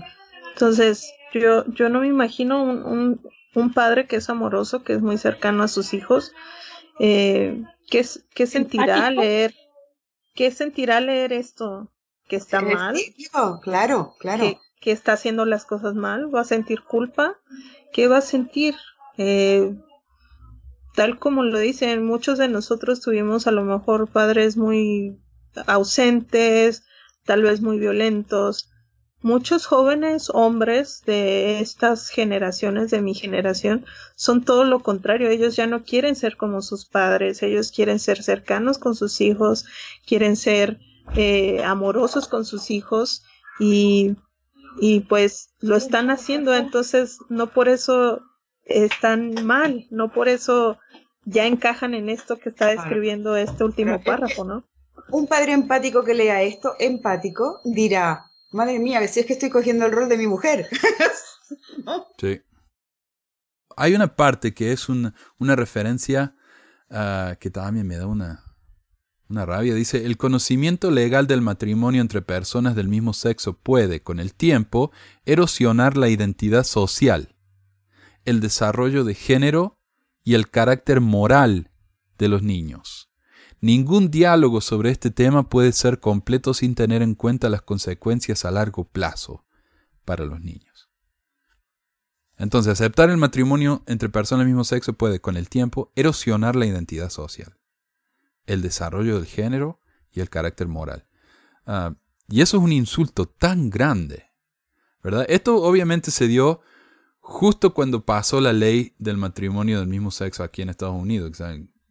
Entonces, 0.53 1.13
yo, 1.33 1.65
yo 1.67 1.87
no 1.87 2.01
me 2.01 2.07
imagino 2.07 2.61
un, 2.61 3.21
un 3.55 3.73
padre 3.73 4.05
que 4.07 4.17
es 4.17 4.29
amoroso, 4.29 4.83
que 4.83 4.93
es 4.93 5.01
muy 5.01 5.17
cercano 5.17 5.63
a 5.63 5.67
sus 5.67 5.93
hijos, 5.93 6.33
eh, 6.99 7.63
¿qué, 7.89 8.05
¿qué, 8.35 8.45
sentirá 8.45 9.09
leer? 9.09 9.55
¿Qué 10.35 10.51
sentirá 10.51 10.99
leer 10.99 11.33
esto? 11.33 11.89
¿Que 12.27 12.35
está 12.35 12.61
mal? 12.61 12.95
Claro, 13.61 14.15
claro. 14.19 14.59
¿Que, 14.79 14.91
está 14.91 15.13
haciendo 15.13 15.45
las 15.45 15.65
cosas 15.65 15.95
mal? 15.95 16.33
¿Va 16.33 16.41
a 16.41 16.45
sentir 16.45 16.83
culpa? 16.83 17.37
¿Qué 17.91 18.07
va 18.07 18.17
a 18.17 18.21
sentir? 18.21 18.75
Eh, 19.17 19.75
tal 20.95 21.19
como 21.19 21.43
lo 21.43 21.57
dicen, 21.57 22.05
muchos 22.05 22.37
de 22.37 22.47
nosotros 22.47 23.01
tuvimos 23.01 23.47
a 23.47 23.51
lo 23.51 23.63
mejor 23.63 24.09
padres 24.09 24.57
muy 24.57 25.17
ausentes, 25.67 26.83
tal 27.25 27.43
vez 27.43 27.62
muy 27.62 27.79
violentos, 27.79 28.69
Muchos 29.21 29.65
jóvenes 29.65 30.31
hombres 30.33 31.03
de 31.05 31.59
estas 31.59 32.07
generaciones, 32.07 32.89
de 32.89 33.01
mi 33.01 33.13
generación, 33.13 33.85
son 34.15 34.45
todo 34.45 34.63
lo 34.63 34.79
contrario. 34.79 35.27
Ellos 35.27 35.57
ya 35.57 35.67
no 35.67 35.83
quieren 35.83 36.15
ser 36.15 36.38
como 36.38 36.62
sus 36.62 36.85
padres, 36.85 37.43
ellos 37.43 37.73
quieren 37.73 37.99
ser 37.99 38.23
cercanos 38.23 38.77
con 38.77 38.95
sus 38.95 39.19
hijos, 39.19 39.65
quieren 40.07 40.38
ser 40.38 40.79
eh, 41.17 41.62
amorosos 41.65 42.29
con 42.29 42.45
sus 42.45 42.71
hijos 42.71 43.25
y, 43.59 44.15
y 44.79 45.01
pues 45.01 45.49
lo 45.59 45.75
están 45.75 46.12
haciendo. 46.12 46.55
Entonces, 46.55 47.17
no 47.27 47.47
por 47.47 47.67
eso 47.67 48.21
están 48.63 49.45
mal, 49.45 49.85
no 49.91 50.13
por 50.13 50.29
eso 50.29 50.77
ya 51.25 51.45
encajan 51.45 51.93
en 51.93 52.07
esto 52.07 52.38
que 52.38 52.47
está 52.47 52.67
describiendo 52.67 53.35
este 53.35 53.65
último 53.65 54.01
párrafo, 54.01 54.45
¿no? 54.45 54.63
Un 55.12 55.28
padre 55.28 55.54
empático 55.54 56.04
que 56.04 56.13
lea 56.13 56.41
esto, 56.43 56.76
empático, 56.80 57.62
dirá, 57.63 58.30
Madre 58.52 58.80
mía, 58.80 59.08
si 59.08 59.19
es 59.19 59.26
que 59.26 59.34
estoy 59.34 59.50
cogiendo 59.50 59.86
el 59.86 59.91
rol 59.91 60.10
de 60.10 60.17
mi 60.17 60.28
mujer. 60.28 60.67
Sí. 62.19 62.39
Hay 63.76 63.95
una 63.95 64.15
parte 64.15 64.54
que 64.54 64.72
es 64.72 64.88
una 64.88 65.56
referencia 65.56 66.36
ah, 66.91 67.38
que 67.39 67.50
también 67.50 67.88
me 67.88 67.98
da 67.98 68.06
una, 68.06 68.43
una 69.30 69.48
rabia. 69.48 69.74
Dice, 69.74 70.06
el 70.06 70.15
conocimiento 70.17 70.91
legal 70.91 71.26
del 71.26 71.41
matrimonio 71.41 72.02
entre 72.02 72.22
personas 72.22 72.76
del 72.76 72.88
mismo 72.88 73.13
sexo 73.13 73.54
puede, 73.54 74.04
con 74.04 74.19
el 74.19 74.36
tiempo, 74.36 74.91
erosionar 75.26 75.98
la 75.98 76.10
identidad 76.10 76.65
social, 76.65 77.36
el 78.26 78.41
desarrollo 78.41 79.04
de 79.04 79.15
género 79.15 79.80
y 80.24 80.36
el 80.36 80.52
carácter 80.52 81.02
moral 81.02 81.72
de 82.19 82.28
los 82.28 82.43
niños. 82.43 83.09
Ningún 83.62 84.10
diálogo 84.10 84.62
sobre 84.62 84.89
este 84.89 85.12
tema 85.12 85.50
puede 85.50 85.74
ser 85.74 86.00
completo 86.00 86.54
sin 86.54 86.76
tener 86.76 87.02
en 87.02 87.15
cuenta 87.15 87.50
las 87.50 87.62
consecuencias 87.62 88.45
a 88.45 88.52
largo 88.52 88.86
plazo 88.86 89.45
para 90.06 90.26
los 90.26 90.39
niños. 90.41 90.89
Entonces, 92.38 92.72
aceptar 92.72 93.10
el 93.10 93.17
matrimonio 93.17 93.84
entre 93.86 94.08
personas 94.08 94.45
del 94.45 94.54
mismo 94.54 94.63
sexo 94.63 94.93
puede, 94.93 95.19
con 95.19 95.36
el 95.36 95.50
tiempo, 95.50 95.91
erosionar 95.95 96.56
la 96.56 96.65
identidad 96.65 97.10
social, 97.10 97.58
el 98.45 98.62
desarrollo 98.62 99.15
del 99.15 99.26
género 99.26 99.82
y 100.13 100.22
el 100.22 100.30
carácter 100.30 100.69
moral. 100.69 101.06
Ah, 101.65 101.95
y 102.30 102.41
eso 102.41 102.58
es 102.58 102.63
un 102.63 102.72
insulto 102.72 103.28
tan 103.28 103.69
grande, 103.69 104.28
¿verdad? 105.04 105.26
Esto 105.28 105.58
obviamente 105.58 106.12
se 106.12 106.28
dio 106.28 106.62
justo 107.19 107.74
cuando 107.74 108.06
pasó 108.06 108.39
la 108.39 108.54
ley 108.54 108.95
del 109.00 109.17
matrimonio 109.17 109.80
del 109.80 109.89
mismo 109.89 110.10
sexo 110.10 110.43
aquí 110.43 110.62
en 110.62 110.69
Estados 110.69 110.95
Unidos 110.95 111.41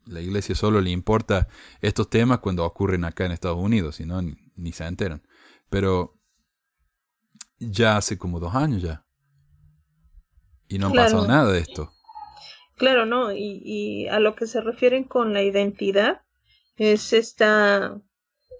la 0.09 0.21
iglesia 0.21 0.55
solo 0.55 0.81
le 0.81 0.91
importa 0.91 1.49
estos 1.81 2.09
temas 2.09 2.41
cuando 2.41 2.65
ocurren 2.65 3.05
acá 3.05 3.27
en 3.27 3.33
Estados 3.33 3.59
Unidos, 3.59 3.97
si 3.97 4.07
no, 4.07 4.21
ni, 4.23 4.73
se 4.73 4.85
enteran. 4.85 5.23
Pero 5.71 6.15
ya 7.59 7.97
hace 7.97 8.19
como 8.19 8.41
dos 8.41 8.55
años 8.55 8.83
ya. 8.83 9.05
Y 10.69 10.79
no 10.79 10.89
ha 10.89 10.93
pasado 10.93 11.27
nada 11.27 11.53
de 11.53 11.61
esto. 11.61 11.93
Claro, 12.77 13.07
no, 13.07 13.33
y, 13.33 14.07
a 14.09 14.21
lo 14.21 14.37
que 14.37 14.47
se 14.47 14.61
refieren 14.61 15.05
con 15.05 15.33
la 15.33 15.43
identidad 15.43 16.23
es 16.77 17.13
esta, 17.13 18.01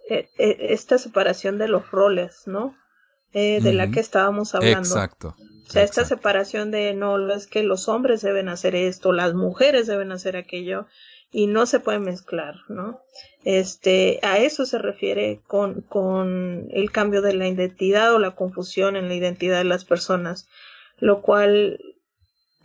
e, 0.09 0.29
e, 0.39 0.73
esta 0.73 0.99
separación 0.99 1.59
de 1.59 1.69
los 1.69 1.91
roles, 1.91 2.43
¿no? 2.47 2.77
Eh, 3.33 3.61
de 3.61 3.75
la 3.75 3.91
que 3.91 4.01
estábamos 4.01 4.55
hablando. 4.55 4.89
Exacto. 4.89 5.37
O 5.69 5.71
sea, 5.71 5.83
esta 5.83 6.07
separación 6.07 6.71
de 6.71 6.95
no, 6.95 7.31
es 7.31 7.47
que 7.47 7.63
los 7.63 7.89
hombres 7.89 8.23
deben 8.23 8.49
hacer 8.49 8.75
esto, 8.75 9.13
las 9.13 9.35
mujeres 9.35 9.87
deben 9.87 10.13
hacer 10.13 10.35
aquello, 10.35 10.87
y 11.31 11.47
no 11.47 11.67
se 11.67 11.81
puede 11.81 11.99
mezclar, 11.99 12.57
¿no? 12.69 13.01
Este, 13.45 14.19
a 14.23 14.39
eso 14.39 14.65
se 14.67 14.79
refiere 14.79 15.41
con, 15.47 15.83
con 15.83 16.69
el 16.71 16.91
cambio 16.91 17.23
de 17.23 17.35
la 17.35 17.49
identidad 17.49 18.15
o 18.15 18.19
la 18.19 18.35
confusión 18.35 18.97
en 18.97 19.09
la 19.09 19.15
identidad 19.15 19.59
de 19.59 19.65
las 19.65 19.85
personas, 19.85 20.49
lo 20.99 21.21
cual 21.21 21.79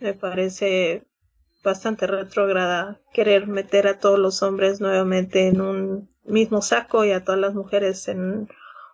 me 0.00 0.14
parece 0.14 1.04
bastante 1.62 2.06
retrógrada 2.06 3.00
querer 3.12 3.46
meter 3.46 3.86
a 3.86 3.98
todos 3.98 4.18
los 4.18 4.42
hombres 4.42 4.80
nuevamente 4.80 5.48
en 5.48 5.60
un 5.60 6.10
mismo 6.24 6.62
saco 6.62 7.04
y 7.04 7.12
a 7.12 7.24
todas 7.24 7.40
las 7.40 7.54
mujeres 7.54 8.08
en 8.08 8.48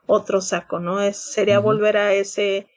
otro 0.06 0.40
saco, 0.40 0.80
¿no? 0.80 1.00
Es, 1.00 1.16
sería 1.16 1.58
volver 1.58 1.96
a 1.96 2.12
ese 2.14 2.68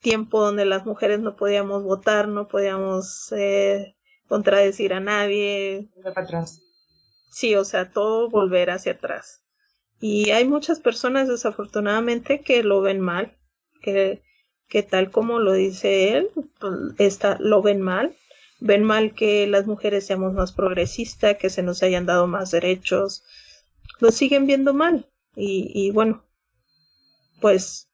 tiempo 0.00 0.40
donde 0.40 0.66
las 0.66 0.84
mujeres 0.84 1.20
no 1.20 1.36
podíamos 1.36 1.82
votar, 1.82 2.28
no 2.28 2.48
podíamos 2.48 3.32
eh, 3.32 3.96
contradecir 4.28 4.92
a 4.92 5.00
nadie. 5.00 5.88
para 6.02 6.22
atrás. 6.22 6.60
Sí, 7.30 7.54
o 7.54 7.64
sea, 7.64 7.90
todo 7.90 8.30
volver 8.30 8.70
hacia 8.70 8.92
atrás. 8.92 9.42
Y 10.00 10.30
hay 10.30 10.44
muchas 10.44 10.80
personas 10.80 11.28
desafortunadamente 11.28 12.42
que 12.42 12.62
lo 12.62 12.80
ven 12.80 13.00
mal, 13.00 13.36
que, 13.80 14.22
que 14.68 14.82
tal 14.82 15.10
como 15.10 15.38
lo 15.38 15.52
dice 15.52 16.16
él, 16.16 16.30
pues, 16.60 17.18
lo 17.38 17.62
ven 17.62 17.80
mal. 17.80 18.16
Ven 18.60 18.84
mal 18.84 19.14
que 19.14 19.46
las 19.46 19.66
mujeres 19.66 20.06
seamos 20.06 20.32
más 20.32 20.52
progresistas, 20.52 21.36
que 21.36 21.50
se 21.50 21.62
nos 21.62 21.82
hayan 21.82 22.06
dado 22.06 22.26
más 22.26 22.50
derechos. 22.50 23.24
Lo 24.00 24.10
siguen 24.10 24.46
viendo 24.46 24.72
mal. 24.74 25.08
Y, 25.36 25.70
y 25.74 25.90
bueno, 25.90 26.24
pues 27.40 27.88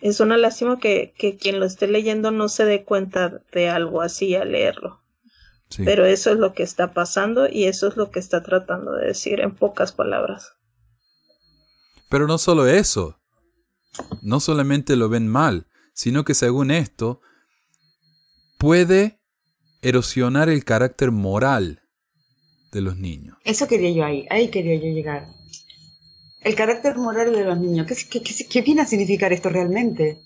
es 0.00 0.20
una 0.20 0.36
lástima 0.36 0.78
que, 0.80 1.12
que, 1.16 1.36
quien 1.36 1.60
lo 1.60 1.66
esté 1.66 1.86
leyendo 1.86 2.30
no 2.30 2.48
se 2.48 2.64
dé 2.64 2.84
cuenta 2.84 3.42
de 3.52 3.68
algo 3.68 4.00
así 4.00 4.34
al 4.34 4.52
leerlo. 4.52 5.00
Pero 5.78 6.04
eso 6.04 6.32
es 6.32 6.38
lo 6.38 6.52
que 6.52 6.62
está 6.62 6.92
pasando 6.92 7.48
y 7.48 7.64
eso 7.64 7.88
es 7.88 7.96
lo 7.96 8.10
que 8.10 8.18
está 8.18 8.42
tratando 8.42 8.92
de 8.92 9.06
decir 9.06 9.40
en 9.40 9.54
pocas 9.54 9.92
palabras. 9.92 10.54
Pero 12.08 12.26
no 12.26 12.38
solo 12.38 12.66
eso, 12.66 13.20
no 14.20 14.40
solamente 14.40 14.96
lo 14.96 15.08
ven 15.08 15.28
mal, 15.28 15.66
sino 15.92 16.24
que 16.24 16.34
según 16.34 16.70
esto, 16.70 17.20
puede 18.58 19.20
erosionar 19.82 20.48
el 20.48 20.64
carácter 20.64 21.12
moral 21.12 21.82
de 22.72 22.80
los 22.80 22.96
niños. 22.96 23.36
Eso 23.44 23.66
quería 23.66 23.90
yo 23.90 24.04
ahí, 24.04 24.26
ahí 24.30 24.48
quería 24.48 24.76
yo 24.76 24.86
llegar. 24.86 25.28
El 26.40 26.54
carácter 26.54 26.96
moral 26.96 27.32
de 27.32 27.44
los 27.44 27.58
niños. 27.58 27.86
¿Qué, 27.86 28.22
qué, 28.22 28.62
viene 28.62 28.82
a 28.82 28.86
significar 28.86 29.32
esto 29.32 29.48
realmente? 29.50 30.22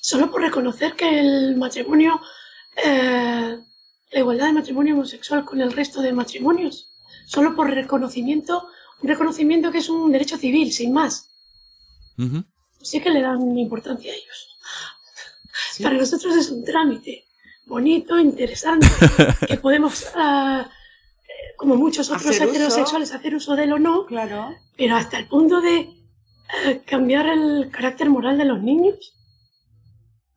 Solo 0.00 0.30
por 0.30 0.40
reconocer 0.40 0.94
que 0.94 1.20
el 1.20 1.56
matrimonio, 1.56 2.20
eh, 2.84 3.58
la 4.10 4.20
igualdad 4.20 4.46
de 4.46 4.52
matrimonio 4.52 4.94
homosexual 4.94 5.44
con 5.44 5.60
el 5.60 5.72
resto 5.72 6.00
de 6.02 6.12
matrimonios. 6.12 6.92
Solo 7.26 7.56
por 7.56 7.70
reconocimiento, 7.70 8.68
un 9.02 9.08
reconocimiento 9.08 9.72
que 9.72 9.78
es 9.78 9.88
un 9.88 10.12
derecho 10.12 10.36
civil, 10.36 10.72
sin 10.72 10.92
más. 10.92 11.28
Sí 12.80 13.00
que 13.00 13.10
le 13.10 13.20
dan 13.20 13.58
importancia 13.58 14.12
a 14.12 14.14
ellos. 14.14 14.58
Para 15.82 15.96
nosotros 15.96 16.36
es 16.36 16.50
un 16.50 16.64
trámite 16.64 17.24
bonito, 17.66 18.18
interesante, 18.18 18.86
que 19.48 19.56
podemos 19.56 20.06
ah, 20.14 20.70
como 21.56 21.76
muchos 21.76 22.10
otros 22.10 22.40
heterosexuales, 22.40 23.12
hacer 23.12 23.34
uso 23.34 23.56
de 23.56 23.64
él 23.64 23.72
o 23.72 23.78
no, 23.78 24.06
claro. 24.06 24.54
pero 24.76 24.96
hasta 24.96 25.18
el 25.18 25.26
punto 25.26 25.60
de 25.60 25.88
eh, 26.64 26.82
cambiar 26.86 27.26
el 27.26 27.70
carácter 27.70 28.08
moral 28.08 28.38
de 28.38 28.44
los 28.44 28.62
niños. 28.62 29.14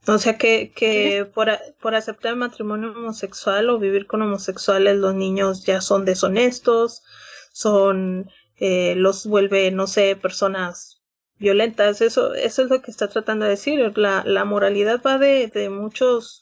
O 0.08 0.18
sea 0.18 0.38
que, 0.38 0.72
que 0.72 1.26
por, 1.34 1.50
por, 1.82 1.94
aceptar 1.94 2.32
el 2.32 2.38
matrimonio 2.38 2.92
homosexual 2.92 3.70
o 3.70 3.80
vivir 3.80 4.08
con 4.08 4.22
homosexuales 4.22 4.98
los 4.98 5.14
niños 5.14 5.66
ya 5.66 5.82
son 5.82 6.06
deshonestos, 6.06 7.04
son 7.52 8.30
eh, 8.58 8.96
los 8.96 9.28
vuelve, 9.28 9.72
no 9.72 9.88
sé, 9.88 10.16
personas 10.16 11.02
violentas. 11.38 12.02
Eso, 12.02 12.34
eso 12.34 12.64
es 12.64 12.70
lo 12.70 12.82
que 12.82 12.92
está 12.92 13.08
tratando 13.08 13.46
de 13.46 13.52
decir. 13.52 13.98
La, 13.98 14.24
la 14.26 14.46
moralidad 14.46 15.02
va 15.06 15.18
de, 15.18 15.48
de 15.48 15.70
muchos 15.70 16.42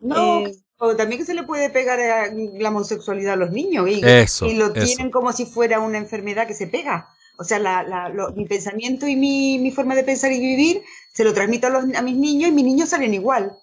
no, 0.00 0.40
eh, 0.40 0.52
o 0.78 0.94
también 0.94 1.20
que 1.20 1.26
se 1.26 1.34
le 1.34 1.42
puede 1.42 1.70
pegar 1.70 1.98
a 2.00 2.30
la 2.32 2.68
homosexualidad 2.68 3.34
a 3.34 3.36
los 3.36 3.50
niños 3.50 3.88
y, 3.88 4.02
y 4.44 4.54
lo 4.54 4.72
tienen 4.72 5.10
como 5.10 5.32
si 5.32 5.46
fuera 5.46 5.80
una 5.80 5.98
enfermedad 5.98 6.46
que 6.46 6.54
se 6.54 6.66
pega. 6.66 7.08
O 7.38 7.44
sea, 7.44 7.58
la, 7.58 7.82
la, 7.82 8.10
mi 8.34 8.46
pensamiento 8.46 9.06
y 9.06 9.16
mi, 9.16 9.58
mi, 9.58 9.70
forma 9.70 9.94
de 9.94 10.04
pensar 10.04 10.32
y 10.32 10.40
vivir 10.40 10.82
se 11.12 11.24
lo 11.24 11.34
transmito 11.34 11.66
a, 11.66 11.70
los, 11.70 11.84
a 11.94 12.02
mis 12.02 12.16
niños 12.16 12.50
y 12.50 12.52
mis 12.52 12.64
niños 12.64 12.88
salen 12.88 13.14
igual. 13.14 13.56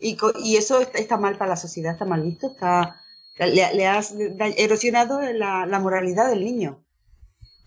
Y, 0.00 0.16
y 0.42 0.56
eso 0.56 0.80
está, 0.80 1.16
mal 1.16 1.36
para 1.36 1.50
la 1.50 1.56
sociedad, 1.56 1.92
está 1.92 2.04
mal 2.04 2.22
visto, 2.22 2.48
está, 2.48 2.96
le, 3.38 3.74
le 3.74 3.86
has 3.86 4.14
erosionado 4.56 5.20
la, 5.20 5.66
la 5.66 5.78
moralidad 5.78 6.28
del 6.28 6.44
niño. 6.44 6.84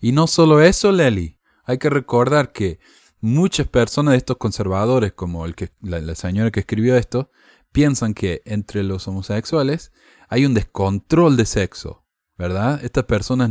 Y 0.00 0.12
no 0.12 0.26
solo 0.26 0.60
eso, 0.60 0.92
Leli. 0.92 1.38
Hay 1.64 1.78
que 1.78 1.90
recordar 1.90 2.52
que 2.52 2.78
muchas 3.20 3.66
personas 3.66 4.12
de 4.12 4.18
estos 4.18 4.36
conservadores, 4.36 5.12
como 5.12 5.46
el 5.46 5.54
que, 5.54 5.70
la 5.80 6.14
señora 6.14 6.50
que 6.50 6.60
escribió 6.60 6.96
esto, 6.96 7.30
piensan 7.72 8.14
que 8.14 8.42
entre 8.44 8.82
los 8.82 9.06
homosexuales 9.08 9.92
hay 10.28 10.46
un 10.46 10.54
descontrol 10.54 11.36
de 11.36 11.46
sexo, 11.46 12.04
¿verdad? 12.38 12.82
Estas 12.84 13.04
personas 13.04 13.50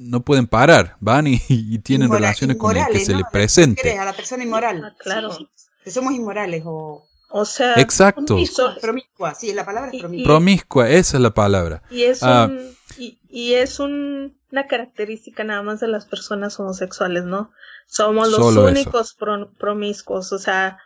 no 0.00 0.22
pueden 0.22 0.46
parar, 0.46 0.96
van 1.00 1.26
y, 1.26 1.78
tienen 1.80 2.10
relaciones 2.10 2.56
con 2.56 2.76
el 2.76 2.86
que 2.86 3.00
se 3.00 3.14
le 3.14 3.24
presente. 3.30 3.98
A 3.98 4.04
la 4.04 4.14
persona 4.14 4.42
inmoral. 4.42 4.82
Ah, 4.84 4.96
claro. 4.98 5.36
Que 5.84 5.90
somos 5.90 6.14
inmorales 6.14 6.62
o... 6.64 7.06
O 7.32 7.44
sea, 7.44 7.74
Exacto. 7.74 8.36
Promiscua, 8.80 9.34
sí, 9.34 9.52
la 9.52 9.64
palabra 9.64 9.92
es 9.92 10.00
promiscua. 10.00 10.26
promiscua, 10.26 10.90
esa 10.90 11.16
es 11.16 11.22
la 11.22 11.32
palabra. 11.32 11.82
Y 11.88 12.02
es, 12.02 12.24
ah. 12.24 12.48
un, 12.50 12.74
y, 12.98 13.54
es 13.54 13.78
una 13.78 14.66
característica 14.68 15.44
nada 15.44 15.62
más 15.62 15.78
de 15.78 15.86
las 15.86 16.06
personas 16.06 16.58
homosexuales, 16.58 17.24
¿no? 17.24 17.52
Somos 17.86 18.30
los 18.30 18.56
únicos 18.56 19.16
promiscuos, 19.58 20.32
o 20.32 20.40
sea, 20.40 20.78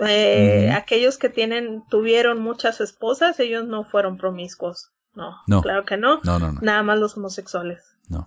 eh, 0.00 0.72
aquellos 0.74 1.16
que 1.16 1.28
tienen, 1.28 1.84
tuvieron 1.88 2.40
muchas 2.40 2.80
esposas, 2.80 3.38
ellos 3.38 3.64
no 3.66 3.84
fueron 3.84 4.16
promiscuos. 4.18 4.90
No, 5.14 5.62
claro 5.62 5.84
que 5.84 5.96
no. 5.96 6.20
Nada 6.60 6.82
más 6.82 6.98
los 6.98 7.16
homosexuales. 7.16 7.84
No. 8.08 8.26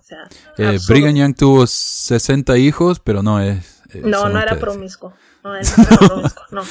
eh, 0.58 0.78
Brigham 0.88 1.14
Young 1.14 1.34
tuvo 1.34 1.66
60 1.66 2.56
hijos, 2.58 3.00
pero 3.00 3.22
no 3.22 3.40
es. 3.40 3.82
Eh, 3.90 4.02
no, 4.04 4.28
no 4.28 4.38
era 4.38 4.58
promiscuo. 4.58 5.12
No, 5.42 5.54
era 5.54 5.68
promiscuo, 6.08 6.44
no. 6.50 6.62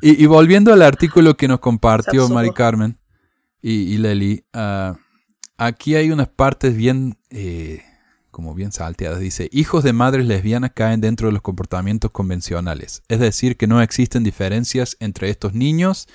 Y, 0.00 0.22
y, 0.22 0.26
volviendo 0.26 0.72
al 0.72 0.82
artículo 0.82 1.36
que 1.36 1.48
nos 1.48 1.60
compartió 1.60 2.28
Mari 2.28 2.52
Carmen 2.52 2.98
y, 3.62 3.94
y 3.94 3.98
Leli, 3.98 4.44
uh, 4.54 4.94
aquí 5.56 5.96
hay 5.96 6.10
unas 6.10 6.28
partes 6.28 6.76
bien 6.76 7.18
eh, 7.30 7.82
como 8.36 8.54
bien 8.54 8.70
salteadas, 8.70 9.18
dice, 9.18 9.48
hijos 9.50 9.82
de 9.82 9.94
madres 9.94 10.26
lesbianas 10.26 10.72
caen 10.74 11.00
dentro 11.00 11.28
de 11.28 11.32
los 11.32 11.40
comportamientos 11.40 12.10
convencionales, 12.10 13.02
es 13.08 13.18
decir, 13.18 13.56
que 13.56 13.66
no 13.66 13.80
existen 13.80 14.24
diferencias 14.24 14.98
entre 15.00 15.30
estos 15.30 15.54
niños 15.54 16.06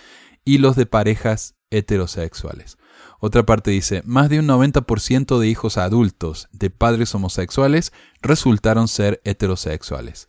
y 0.45 0.59
los 0.59 0.75
de 0.75 0.85
parejas 0.85 1.55
heterosexuales. 1.71 2.77
Otra 3.23 3.45
parte 3.45 3.69
dice, 3.69 4.01
más 4.03 4.29
de 4.29 4.39
un 4.39 4.47
90% 4.47 5.37
de 5.37 5.47
hijos 5.47 5.77
adultos 5.77 6.49
de 6.51 6.71
padres 6.71 7.13
homosexuales 7.13 7.93
resultaron 8.19 8.87
ser 8.87 9.21
heterosexuales. 9.23 10.27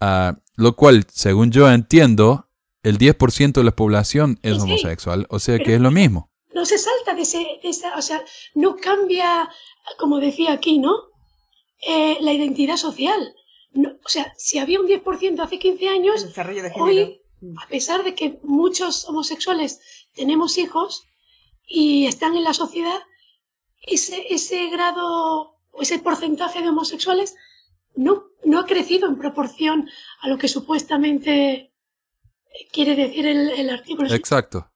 Ah, 0.00 0.36
lo 0.56 0.74
cual, 0.74 1.06
según 1.08 1.52
yo 1.52 1.70
entiendo, 1.70 2.48
el 2.82 2.98
10% 2.98 3.52
de 3.52 3.64
la 3.64 3.76
población 3.76 4.40
es 4.42 4.58
homosexual, 4.58 5.28
o 5.30 5.38
sea 5.38 5.60
que 5.60 5.76
es 5.76 5.80
lo 5.80 5.92
mismo. 5.92 6.28
No 6.52 6.66
se 6.66 6.78
salta 6.78 7.14
de, 7.14 7.22
ese, 7.22 7.46
esa, 7.62 7.96
o 7.96 8.02
sea, 8.02 8.24
no 8.56 8.74
cambia, 8.74 9.48
como 9.96 10.18
decía 10.18 10.52
aquí, 10.52 10.80
¿no? 10.80 10.96
Eh, 11.86 12.18
la 12.22 12.32
identidad 12.32 12.76
social. 12.76 13.36
o 13.76 14.08
sea, 14.08 14.32
si 14.36 14.58
había 14.58 14.80
un 14.80 14.88
10% 14.88 15.38
hace 15.38 15.60
15 15.60 15.88
años, 15.88 16.26
hoy, 16.74 17.20
a 17.64 17.68
pesar 17.68 18.02
de 18.02 18.16
que 18.16 18.40
muchos 18.42 19.04
homosexuales 19.04 19.80
tenemos 20.12 20.58
hijos 20.58 21.04
y 21.66 22.06
están 22.06 22.36
en 22.36 22.44
la 22.44 22.54
sociedad, 22.54 22.98
ese, 23.82 24.26
ese 24.30 24.68
grado 24.70 25.56
o 25.70 25.82
ese 25.82 25.98
porcentaje 25.98 26.62
de 26.62 26.68
homosexuales 26.68 27.34
no, 27.94 28.24
no 28.44 28.60
ha 28.60 28.66
crecido 28.66 29.08
en 29.08 29.16
proporción 29.16 29.88
a 30.20 30.28
lo 30.28 30.38
que 30.38 30.48
supuestamente 30.48 31.72
quiere 32.72 32.94
decir 32.94 33.26
el, 33.26 33.50
el 33.50 33.70
artículo. 33.70 34.12
Exacto. 34.12 34.70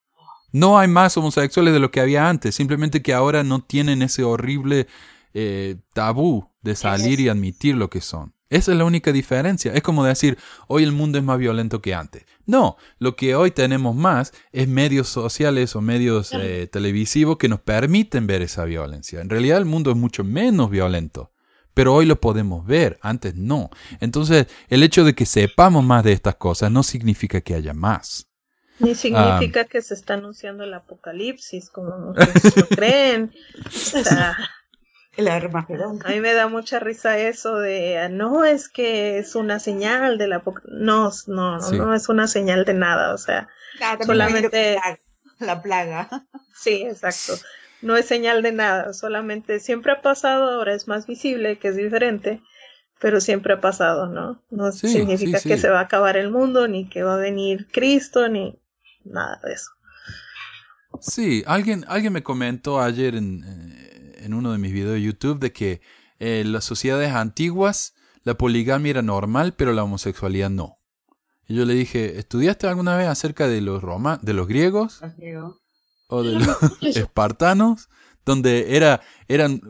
No 0.53 0.79
hay 0.79 0.89
más 0.89 1.17
homosexuales 1.17 1.73
de 1.73 1.81
lo 1.81 1.91
que 1.91 2.01
había 2.01 2.29
antes, 2.29 2.57
simplemente 2.57 3.03
que 3.03 3.15
ahora 3.15 3.45
no 3.45 3.63
tienen 3.63 4.03
ese 4.03 4.25
horrible 4.25 4.89
eh, 5.33 5.77
tabú 5.95 6.51
de 6.61 6.75
salir 6.75 7.21
y 7.21 7.29
admitir 7.29 7.77
lo 7.77 7.89
que 7.89 8.01
son. 8.01 8.35
Esa 8.51 8.73
es 8.73 8.79
la 8.79 8.85
única 8.85 9.13
diferencia. 9.13 9.73
Es 9.73 9.83
como 9.83 10.05
decir, 10.05 10.37
hoy 10.67 10.83
el 10.83 10.91
mundo 10.91 11.19
es 11.19 11.25
más 11.25 11.39
violento 11.39 11.81
que 11.81 11.95
antes. 11.95 12.25
No, 12.47 12.77
lo 12.99 13.15
que 13.15 13.37
hoy 13.37 13.53
tenemos 13.53 13.95
más 13.95 14.33
es 14.51 14.67
medios 14.67 15.09
sociales 15.09 15.77
o 15.77 15.81
medios 15.81 16.33
eh, 16.33 16.69
televisivos 16.71 17.39
que 17.39 17.49
nos 17.49 17.61
permiten 17.61 18.27
ver 18.27 18.43
esa 18.43 18.65
violencia. 18.65 19.21
En 19.21 19.31
realidad 19.31 19.59
el 19.59 19.67
mundo 19.67 19.93
es 19.93 19.97
mucho 19.97 20.25
menos 20.25 20.69
violento, 20.69 21.31
pero 21.75 21.95
hoy 21.95 22.07
lo 22.07 22.21
podemos 22.21 22.67
ver, 22.67 22.99
antes 23.03 23.37
no. 23.37 23.71
Entonces, 24.01 24.49
el 24.69 24.83
hecho 24.83 25.05
de 25.05 25.15
que 25.15 25.27
sepamos 25.27 25.85
más 25.85 26.03
de 26.03 26.13
estas 26.13 26.35
cosas 26.35 26.73
no 26.73 26.83
significa 26.83 27.41
que 27.41 27.55
haya 27.55 27.73
más. 27.73 28.27
Ni 28.81 28.97
significa 28.97 29.61
ah. 29.61 29.65
que 29.67 29.81
se 29.81 29.95
está 29.95 30.15
anunciando 30.15 30.65
el 30.65 30.75
apocalipsis, 30.75 31.71
como 31.71 31.97
muchos 31.99 32.67
creen. 32.71 33.33
O 33.67 34.03
sea, 34.03 34.37
el 35.17 35.29
Armagedón. 35.29 36.01
A 36.05 36.11
mí 36.11 36.21
me 36.21 36.33
da 36.33 36.49
mucha 36.49 36.79
risa 36.79 37.19
eso 37.19 37.59
de, 37.59 37.99
ah, 37.99 38.09
no 38.09 38.45
es 38.45 38.69
que 38.69 39.19
es 39.19 39.35
una 39.35 39.59
señal 39.59 40.19
de 40.19 40.29
la... 40.29 40.43
No, 40.65 41.11
no, 41.27 41.59
no, 41.59 41.95
es 41.95 42.09
una 42.09 42.27
señal 42.27 42.65
de 42.65 42.75
nada, 42.75 43.15
o 43.15 43.19
sea, 43.19 43.49
solamente... 44.05 44.79
La 45.39 45.63
plaga. 45.63 46.09
Sí, 46.55 46.83
exacto. 46.83 47.33
No 47.81 47.97
es 47.97 48.05
señal 48.05 48.43
de 48.43 48.53
nada, 48.53 48.93
solamente 48.93 49.59
siempre 49.59 49.93
ha 49.93 50.03
pasado, 50.03 50.51
ahora 50.51 50.75
es 50.75 50.87
más 50.87 51.07
visible, 51.07 51.59
que 51.59 51.69
es 51.69 51.77
diferente, 51.77 52.43
pero 53.01 53.23
siempre 53.23 53.55
ha 53.55 53.61
pasado, 53.63 54.07
¿no? 54.07 54.43
No 54.51 54.71
significa 54.71 55.41
que 55.41 55.57
se 55.57 55.71
va 55.71 55.79
a 55.79 55.85
acabar 55.85 56.19
el 56.19 56.31
mundo, 56.31 56.69
ni 56.69 56.89
que 56.89 57.03
va 57.03 57.15
a 57.15 57.19
venir 57.19 57.69
Cristo, 57.73 58.29
ni 58.29 58.61
nada 59.05 59.41
de 59.43 59.55
eso. 59.55 59.71
Sí, 61.01 61.43
alguien, 61.47 61.87
alguien 61.89 62.13
me 62.13 62.23
comentó 62.23 62.83
ayer 62.83 63.15
en, 63.15 63.43
en 64.21 64.35
uno 64.35 64.53
de 64.53 64.59
mis 64.59 64.73
videos 64.73 64.95
de 64.95 65.03
YouTube 65.03 65.39
de 65.41 65.53
que 65.53 65.81
en 66.19 66.53
las 66.53 66.65
sociedades 66.65 67.13
antiguas 67.13 67.95
la 68.23 68.37
poligamia 68.37 68.91
era 68.91 69.03
normal, 69.03 69.55
pero 69.55 69.73
la 69.73 69.83
homosexualidad 69.83 70.51
no. 70.51 70.79
Y 71.49 71.55
yo 71.55 71.65
le 71.65 71.75
dije, 71.75 72.19
¿estudiaste 72.19 72.69
alguna 72.69 72.97
vez 72.97 73.09
acerca 73.09 73.49
de 73.49 73.61
los 73.61 73.83
roma 73.83 74.21
de 74.23 74.35
los 74.35 74.47
griegos? 74.47 75.01
O 76.09 76.23
de 76.23 76.35
los 76.35 76.57
espartanos, 76.97 77.89
donde 78.25 78.77
era, 78.77 79.01
eran, 79.27 79.61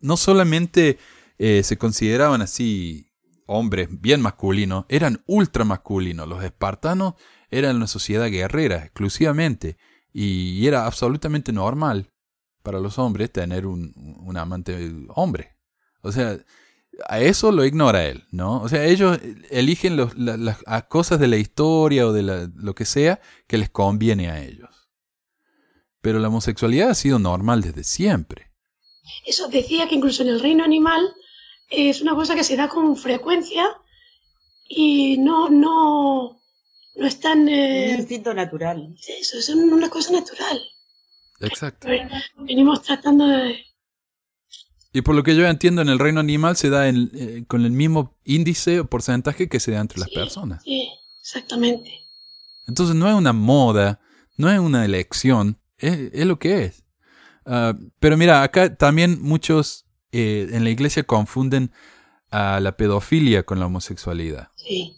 no 0.00 0.16
solamente 0.16 0.98
eh, 1.38 1.62
se 1.64 1.78
consideraban 1.78 2.42
así 2.42 3.10
hombres 3.46 3.88
bien 3.90 4.20
masculinos, 4.20 4.84
eran 4.88 5.22
ultra 5.26 5.64
masculinos. 5.64 6.28
Los 6.28 6.44
espartanos 6.44 7.14
eran 7.50 7.76
una 7.76 7.86
sociedad 7.86 8.28
guerrera 8.28 8.84
exclusivamente 8.84 9.76
y 10.12 10.66
era 10.66 10.86
absolutamente 10.86 11.52
normal 11.52 12.13
para 12.64 12.80
los 12.80 12.98
hombres 12.98 13.30
tener 13.30 13.66
un, 13.66 13.92
un 14.26 14.36
amante 14.36 14.92
hombre. 15.14 15.56
O 16.02 16.10
sea, 16.10 16.38
a 17.08 17.20
eso 17.20 17.52
lo 17.52 17.64
ignora 17.64 18.06
él, 18.06 18.24
¿no? 18.30 18.60
O 18.62 18.68
sea, 18.68 18.84
ellos 18.84 19.18
eligen 19.50 19.96
las 19.96 20.84
cosas 20.84 21.20
de 21.20 21.28
la 21.28 21.36
historia 21.36 22.06
o 22.06 22.12
de 22.12 22.48
lo 22.54 22.74
que 22.74 22.84
sea 22.84 23.20
que 23.46 23.58
les 23.58 23.70
conviene 23.70 24.30
a 24.30 24.42
ellos. 24.42 24.70
Pero 26.00 26.18
la 26.18 26.28
homosexualidad 26.28 26.90
ha 26.90 26.94
sido 26.94 27.18
normal 27.18 27.62
desde 27.62 27.84
siempre. 27.84 28.50
Eso 29.26 29.48
decía 29.48 29.88
que 29.88 29.94
incluso 29.94 30.22
en 30.22 30.30
el 30.30 30.40
reino 30.40 30.64
animal 30.64 31.14
es 31.68 32.00
una 32.00 32.14
cosa 32.14 32.34
que 32.34 32.44
se 32.44 32.56
da 32.56 32.68
con 32.68 32.96
frecuencia 32.96 33.64
y 34.68 35.18
no, 35.18 35.50
no, 35.50 36.40
no 36.94 37.06
es 37.06 37.20
tan... 37.20 37.48
Eh, 37.48 37.90
un 37.94 38.00
instinto 38.00 38.32
natural. 38.32 38.94
Eso, 39.20 39.38
es 39.38 39.48
una 39.50 39.90
cosa 39.90 40.12
natural. 40.12 40.60
Exacto. 41.40 41.88
Venimos 42.38 42.82
tratando 42.82 43.26
de... 43.26 43.56
Y 44.92 45.02
por 45.02 45.16
lo 45.16 45.24
que 45.24 45.34
yo 45.34 45.44
entiendo, 45.46 45.82
en 45.82 45.88
el 45.88 45.98
reino 45.98 46.20
animal 46.20 46.56
se 46.56 46.70
da 46.70 46.88
eh, 46.88 47.44
con 47.48 47.64
el 47.64 47.72
mismo 47.72 48.16
índice 48.24 48.80
o 48.80 48.84
porcentaje 48.86 49.48
que 49.48 49.58
se 49.58 49.72
da 49.72 49.80
entre 49.80 49.98
las 49.98 50.08
personas. 50.08 50.62
Sí, 50.62 50.88
exactamente. 51.20 51.90
Entonces 52.68 52.94
no 52.94 53.08
es 53.08 53.14
una 53.14 53.32
moda, 53.32 54.00
no 54.36 54.50
es 54.50 54.60
una 54.60 54.84
elección, 54.84 55.58
es, 55.78 56.24
lo 56.24 56.38
que 56.38 56.64
es. 56.64 56.84
Ah, 57.44 57.74
pero 57.98 58.16
mira, 58.16 58.44
acá 58.44 58.76
también 58.76 59.20
muchos 59.20 59.86
eh, 60.12 60.48
en 60.52 60.62
la 60.62 60.70
iglesia 60.70 61.02
confunden 61.02 61.72
a 62.30 62.60
la 62.60 62.76
pedofilia 62.76 63.42
con 63.42 63.58
la 63.58 63.66
homosexualidad. 63.66 64.50
Sí. 64.54 64.96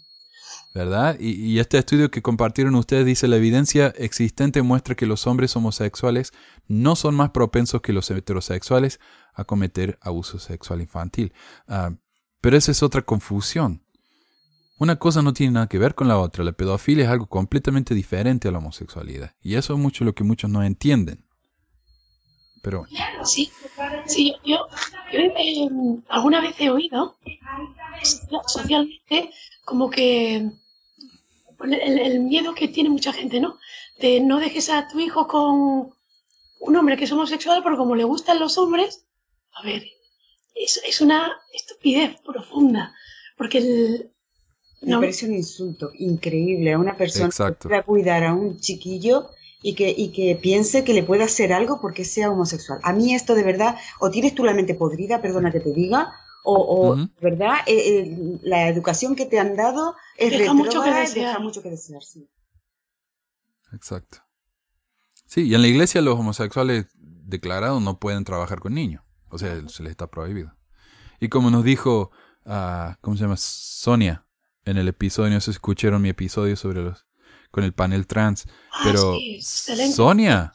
¿Verdad? 0.76 1.16
Y, 1.18 1.58
este 1.58 1.78
estudio 1.78 2.10
que 2.10 2.20
compartieron 2.20 2.74
ustedes 2.74 3.06
dice 3.06 3.28
la 3.28 3.36
evidencia 3.36 3.94
existente 3.96 4.60
muestra 4.60 4.94
que 4.94 5.06
los 5.06 5.26
hombres 5.26 5.56
homosexuales 5.56 6.34
no 6.68 6.96
son 6.96 7.14
más 7.14 7.30
propensos 7.30 7.80
que 7.80 7.94
los 7.94 8.10
heterosexuales 8.10 9.00
a 9.32 9.44
cometer 9.44 9.98
abuso 10.02 10.38
sexual 10.38 10.82
infantil. 10.82 11.32
Ah, 11.66 11.92
pero 12.42 12.58
esa 12.58 12.72
es 12.72 12.82
otra 12.82 13.00
confusión. 13.00 13.86
Una 14.78 14.96
cosa 14.96 15.22
no 15.22 15.32
tiene 15.32 15.54
nada 15.54 15.66
que 15.66 15.78
ver 15.78 15.94
con 15.94 16.08
la 16.08 16.18
otra. 16.18 16.44
La 16.44 16.52
pedofilia 16.52 17.04
es 17.04 17.10
algo 17.10 17.24
completamente 17.24 17.94
diferente 17.94 18.48
a 18.48 18.52
la 18.52 18.58
homosexualidad. 18.58 19.34
Y 19.40 19.54
eso 19.54 19.72
es 19.72 19.78
mucho 19.78 20.04
lo 20.04 20.14
que 20.14 20.24
muchos 20.24 20.50
no 20.50 20.62
entienden. 20.62 21.24
Pero 22.62 22.84
Sí, 23.24 23.50
sí 24.04 24.34
yo, 24.44 24.68
eh, 25.10 25.68
alguna 26.10 26.42
vez 26.42 26.54
he 26.58 26.68
oído 26.68 27.16
socialmente 28.46 29.30
como 29.64 29.88
que 29.88 30.50
el, 31.64 32.20
miedo 32.20 32.54
que 32.54 32.68
tiene 32.68 32.90
mucha 32.90 33.12
gente, 33.12 33.40
¿no? 33.40 33.59
De 33.98 34.20
no 34.20 34.40
dejes 34.40 34.68
a 34.70 34.88
tu 34.88 34.98
hijo 34.98 35.26
con 35.26 35.92
un 36.61 36.76
hombre 36.76 36.96
que 36.96 37.04
es 37.04 37.12
homosexual 37.12 37.62
porque 37.62 37.78
como 37.78 37.94
le 37.94 38.04
gustan 38.04 38.38
los 38.38 38.59
hombres, 38.59 39.04
a 39.52 39.62
ver, 39.62 39.84
es, 40.54 40.80
es 40.86 41.00
una 41.00 41.32
estupidez 41.52 42.20
profunda, 42.20 42.94
porque 43.36 43.59
el... 43.59 44.12
Me 44.82 44.98
parece 44.98 45.26
un 45.26 45.34
insulto 45.34 45.90
increíble 45.94 46.72
a 46.72 46.78
una 46.78 46.96
persona 46.96 47.30
que 47.59 47.68
va 47.68 47.78
a 47.78 47.82
cuidar 47.82 48.24
a 48.24 48.34
un 48.34 48.61
chiquillo 48.61 49.30
y 49.62 49.74
que, 49.74 49.92
y 49.96 50.12
que 50.12 50.36
piense 50.36 50.84
que 50.84 50.92
le 50.92 51.02
puede 51.02 51.24
hacer 51.24 51.52
algo 51.52 51.80
porque 51.80 52.04
sea 52.04 52.30
homosexual. 52.30 52.78
A 52.82 52.92
mí 52.92 53.14
esto 53.14 53.34
de 53.34 53.42
verdad, 53.42 53.76
o 54.00 54.11
tienes 54.11 54.34
tú 54.34 54.44
la 54.44 54.54
mente 54.54 54.74
podrida, 54.74 55.22
perdona 55.22 55.50
que 55.50 55.61
te 55.61 55.72
diga, 55.72 56.12
o, 56.47 56.92
o 56.92 57.09
¿verdad? 57.20 57.57
Eh, 57.66 57.99
eh, 57.99 58.38
la 58.42 58.68
educación 58.68 59.16
que 59.16 59.26
te 59.26 59.38
han 59.38 59.57
dado 59.57 59.97
es 60.16 60.30
deja 60.30 60.55
mucho 60.55 60.82
que 60.82 60.90
desear. 60.90 61.28
Deja 61.28 61.38
mucho 61.40 61.62
que 61.62 61.70
desear, 61.70 62.03
sí. 62.03 62.28
Exacto. 63.72 64.18
Sí, 65.26 65.49
y 65.49 65.55
en 65.55 65.62
la 65.62 65.68
iglesia 65.68 66.01
los 66.03 66.18
homosexuales 66.18 66.86
declarados 66.94 67.82
no 67.82 67.99
pueden 67.99 68.24
trabajar 68.24 68.61
con 68.61 68.74
niños. 68.74 69.03
O 69.28 69.38
sea, 69.38 69.61
se 69.68 69.82
les 69.82 69.90
está 69.90 70.07
prohibido. 70.07 70.55
Y 71.18 71.28
como 71.28 71.51
nos 71.51 71.64
dijo, 71.64 72.12
uh, 72.44 72.94
¿cómo 73.01 73.16
se 73.16 73.22
llama? 73.22 73.36
Sonia, 73.36 74.24
en 74.64 74.76
el 74.76 74.86
episodio, 74.86 75.30
no 75.30 75.40
sé 75.40 75.47
si 75.47 75.57
escucharon 75.57 76.01
mi 76.01 76.11
episodio 76.11 76.55
sobre 76.57 76.82
los, 76.82 77.07
con 77.51 77.64
el 77.64 77.72
panel 77.72 78.07
trans, 78.07 78.47
ah, 78.72 78.82
pero 78.84 79.16
Sonia, 79.40 80.53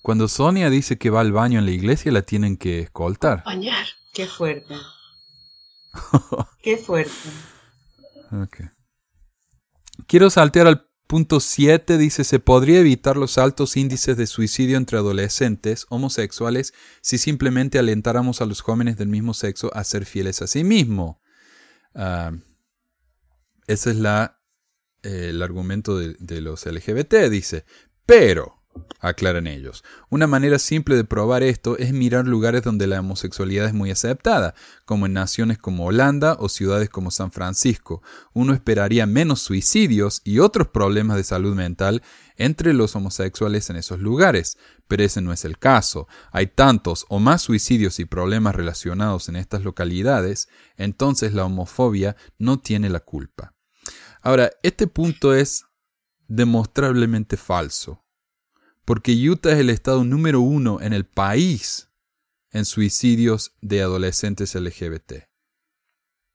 cuando 0.00 0.26
Sonia 0.26 0.70
dice 0.70 0.96
que 0.96 1.10
va 1.10 1.20
al 1.20 1.32
baño 1.32 1.58
en 1.58 1.66
la 1.66 1.72
iglesia, 1.72 2.10
la 2.12 2.22
tienen 2.22 2.56
que 2.56 2.80
escoltar. 2.80 3.42
Bañar. 3.44 3.86
Qué 4.12 4.26
fuerte. 4.26 4.74
Qué 6.62 6.76
fuerte. 6.76 7.12
Quiero 10.06 10.30
saltear 10.30 10.66
al 10.66 10.88
punto 11.06 11.40
7. 11.40 11.98
Dice, 11.98 12.24
se 12.24 12.38
podría 12.38 12.80
evitar 12.80 13.16
los 13.16 13.38
altos 13.38 13.76
índices 13.76 14.16
de 14.16 14.26
suicidio 14.26 14.76
entre 14.76 14.98
adolescentes 14.98 15.86
homosexuales 15.88 16.74
si 17.00 17.18
simplemente 17.18 17.78
alentáramos 17.78 18.40
a 18.40 18.46
los 18.46 18.60
jóvenes 18.60 18.96
del 18.96 19.08
mismo 19.08 19.34
sexo 19.34 19.74
a 19.74 19.84
ser 19.84 20.04
fieles 20.04 20.42
a 20.42 20.46
sí 20.46 20.64
mismos. 20.64 21.16
Ah, 21.94 22.32
ese 23.66 23.90
es 23.90 23.96
la, 23.96 24.40
eh, 25.02 25.28
el 25.30 25.42
argumento 25.42 25.98
de, 25.98 26.16
de 26.18 26.40
los 26.40 26.64
LGBT, 26.66 27.28
dice. 27.30 27.64
Pero, 28.06 28.57
aclaran 29.00 29.46
ellos. 29.46 29.84
Una 30.10 30.26
manera 30.26 30.58
simple 30.58 30.96
de 30.96 31.04
probar 31.04 31.42
esto 31.42 31.78
es 31.78 31.92
mirar 31.92 32.26
lugares 32.26 32.62
donde 32.62 32.86
la 32.86 33.00
homosexualidad 33.00 33.66
es 33.66 33.74
muy 33.74 33.90
aceptada, 33.90 34.54
como 34.84 35.06
en 35.06 35.12
naciones 35.12 35.58
como 35.58 35.86
Holanda 35.86 36.36
o 36.38 36.48
ciudades 36.48 36.88
como 36.88 37.10
San 37.10 37.30
Francisco. 37.32 38.02
Uno 38.32 38.52
esperaría 38.52 39.06
menos 39.06 39.40
suicidios 39.40 40.20
y 40.24 40.38
otros 40.38 40.68
problemas 40.68 41.16
de 41.16 41.24
salud 41.24 41.54
mental 41.54 42.02
entre 42.36 42.72
los 42.72 42.96
homosexuales 42.96 43.68
en 43.70 43.76
esos 43.76 44.00
lugares, 44.00 44.58
pero 44.86 45.04
ese 45.04 45.20
no 45.20 45.32
es 45.32 45.44
el 45.44 45.58
caso. 45.58 46.08
Hay 46.32 46.46
tantos 46.48 47.06
o 47.08 47.18
más 47.18 47.42
suicidios 47.42 47.98
y 48.00 48.04
problemas 48.04 48.54
relacionados 48.54 49.28
en 49.28 49.36
estas 49.36 49.62
localidades, 49.62 50.48
entonces 50.76 51.34
la 51.34 51.44
homofobia 51.44 52.16
no 52.38 52.58
tiene 52.58 52.88
la 52.88 53.00
culpa. 53.00 53.54
Ahora, 54.22 54.50
este 54.62 54.86
punto 54.86 55.34
es 55.34 55.64
demostrablemente 56.26 57.36
falso 57.36 58.04
porque 58.88 59.12
Utah 59.12 59.52
es 59.52 59.58
el 59.58 59.68
estado 59.68 60.02
número 60.02 60.40
uno 60.40 60.80
en 60.80 60.94
el 60.94 61.04
país 61.04 61.90
en 62.52 62.64
suicidios 62.64 63.54
de 63.60 63.82
adolescentes 63.82 64.54
LGBT. 64.54 65.28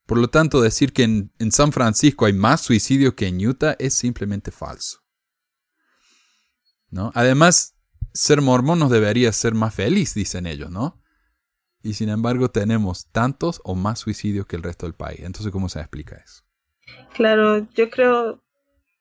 Por 0.06 0.20
lo 0.20 0.28
tanto, 0.28 0.62
decir 0.62 0.94
que 0.94 1.02
en, 1.02 1.32
San 1.52 1.72
Francisco 1.72 2.26
hay 2.26 2.34
más 2.34 2.62
suicidios 2.62 3.16
que 3.16 3.26
en 3.26 3.44
Utah 3.44 3.76
es 3.80 3.96
simplemente 3.96 4.52
falso. 4.52 5.00
¿No? 6.92 7.12
Además, 7.16 7.76
ser 8.14 8.40
mormón 8.42 8.78
nos 8.78 8.92
debería 8.92 9.32
ser 9.32 9.56
más 9.56 9.74
feliz, 9.74 10.14
dicen 10.14 10.46
ellos, 10.46 10.70
¿no? 10.70 11.02
Y 11.82 11.96
sin 11.96 12.10
embargo 12.10 12.52
tenemos 12.52 13.08
tantos 13.08 13.62
o 13.64 13.74
más 13.74 13.98
suicidios 13.98 14.46
que 14.46 14.58
el 14.58 14.62
resto 14.62 14.86
del 14.86 14.94
país. 14.94 15.22
Entonces, 15.22 15.52
¿cómo 15.52 15.70
se 15.70 15.80
explica 15.80 16.18
eso? 16.18 16.44
Claro, 17.16 17.68
yo 17.74 17.90
creo, 17.90 18.44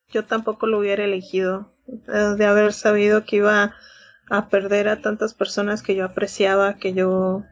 yo 0.09 0.25
tampoco 0.25 0.67
lo 0.67 0.79
hubiera 0.79 1.05
elegido. 1.05 1.72
Eh, 1.89 2.35
de 2.37 2.47
haber 2.47 2.73
sabido 2.73 3.25
que 3.25 3.37
iba 3.37 3.75
a 4.31 4.49
perder 4.49 4.89
a 4.89 5.01
tantas 5.01 5.35
personas 5.35 5.83
que 5.83 5.95
yo 5.95 6.05
apreciaba, 6.05 6.77
que 6.77 6.95
yo, 6.95 7.45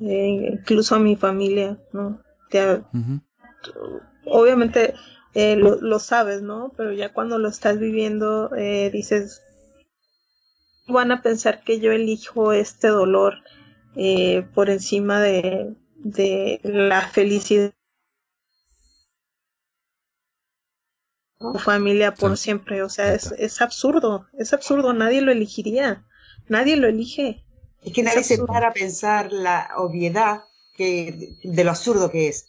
eh, 0.00 0.50
incluso 0.52 0.94
a 0.94 1.00
mi 1.00 1.16
familia, 1.16 1.78
¿no? 1.92 2.22
Obviamente 4.26 4.94
eh, 5.34 5.56
lo, 5.56 5.98
sabes, 5.98 6.42
¿no? 6.42 6.72
Pero 6.76 6.92
ya 6.92 7.12
cuando 7.12 7.38
lo 7.38 7.48
estás 7.48 7.78
viviendo, 7.78 8.48
dices, 8.92 9.42
van 10.86 11.10
a 11.10 11.20
pensar 11.20 11.62
que 11.64 11.80
yo 11.80 11.90
elijo 11.92 12.52
este 12.52 12.88
dolor 12.88 13.38
por 14.54 14.70
encima 14.70 15.20
de, 15.20 15.74
de 15.96 16.60
la 16.62 17.02
felicidad 17.02 17.72
familia 21.58 22.14
por 22.14 22.36
siempre. 22.36 22.82
O 22.82 22.88
sea, 22.88 23.14
es, 23.14 23.32
es, 23.38 23.60
absurdo, 23.60 24.26
es 24.38 24.52
absurdo, 24.52 24.92
nadie 24.92 25.20
lo 25.20 25.32
elegiría, 25.32 26.04
nadie 26.48 26.76
lo 26.76 26.88
elige. 26.88 27.44
Es 27.82 27.92
que 27.92 28.02
nadie 28.02 28.24
se 28.24 28.38
para 28.38 28.68
a 28.68 28.72
pensar 28.72 29.32
la 29.32 29.70
obviedad 29.76 30.44
que, 30.76 31.36
de 31.42 31.64
lo 31.64 31.70
absurdo 31.70 32.10
que 32.10 32.28
es. 32.28 32.46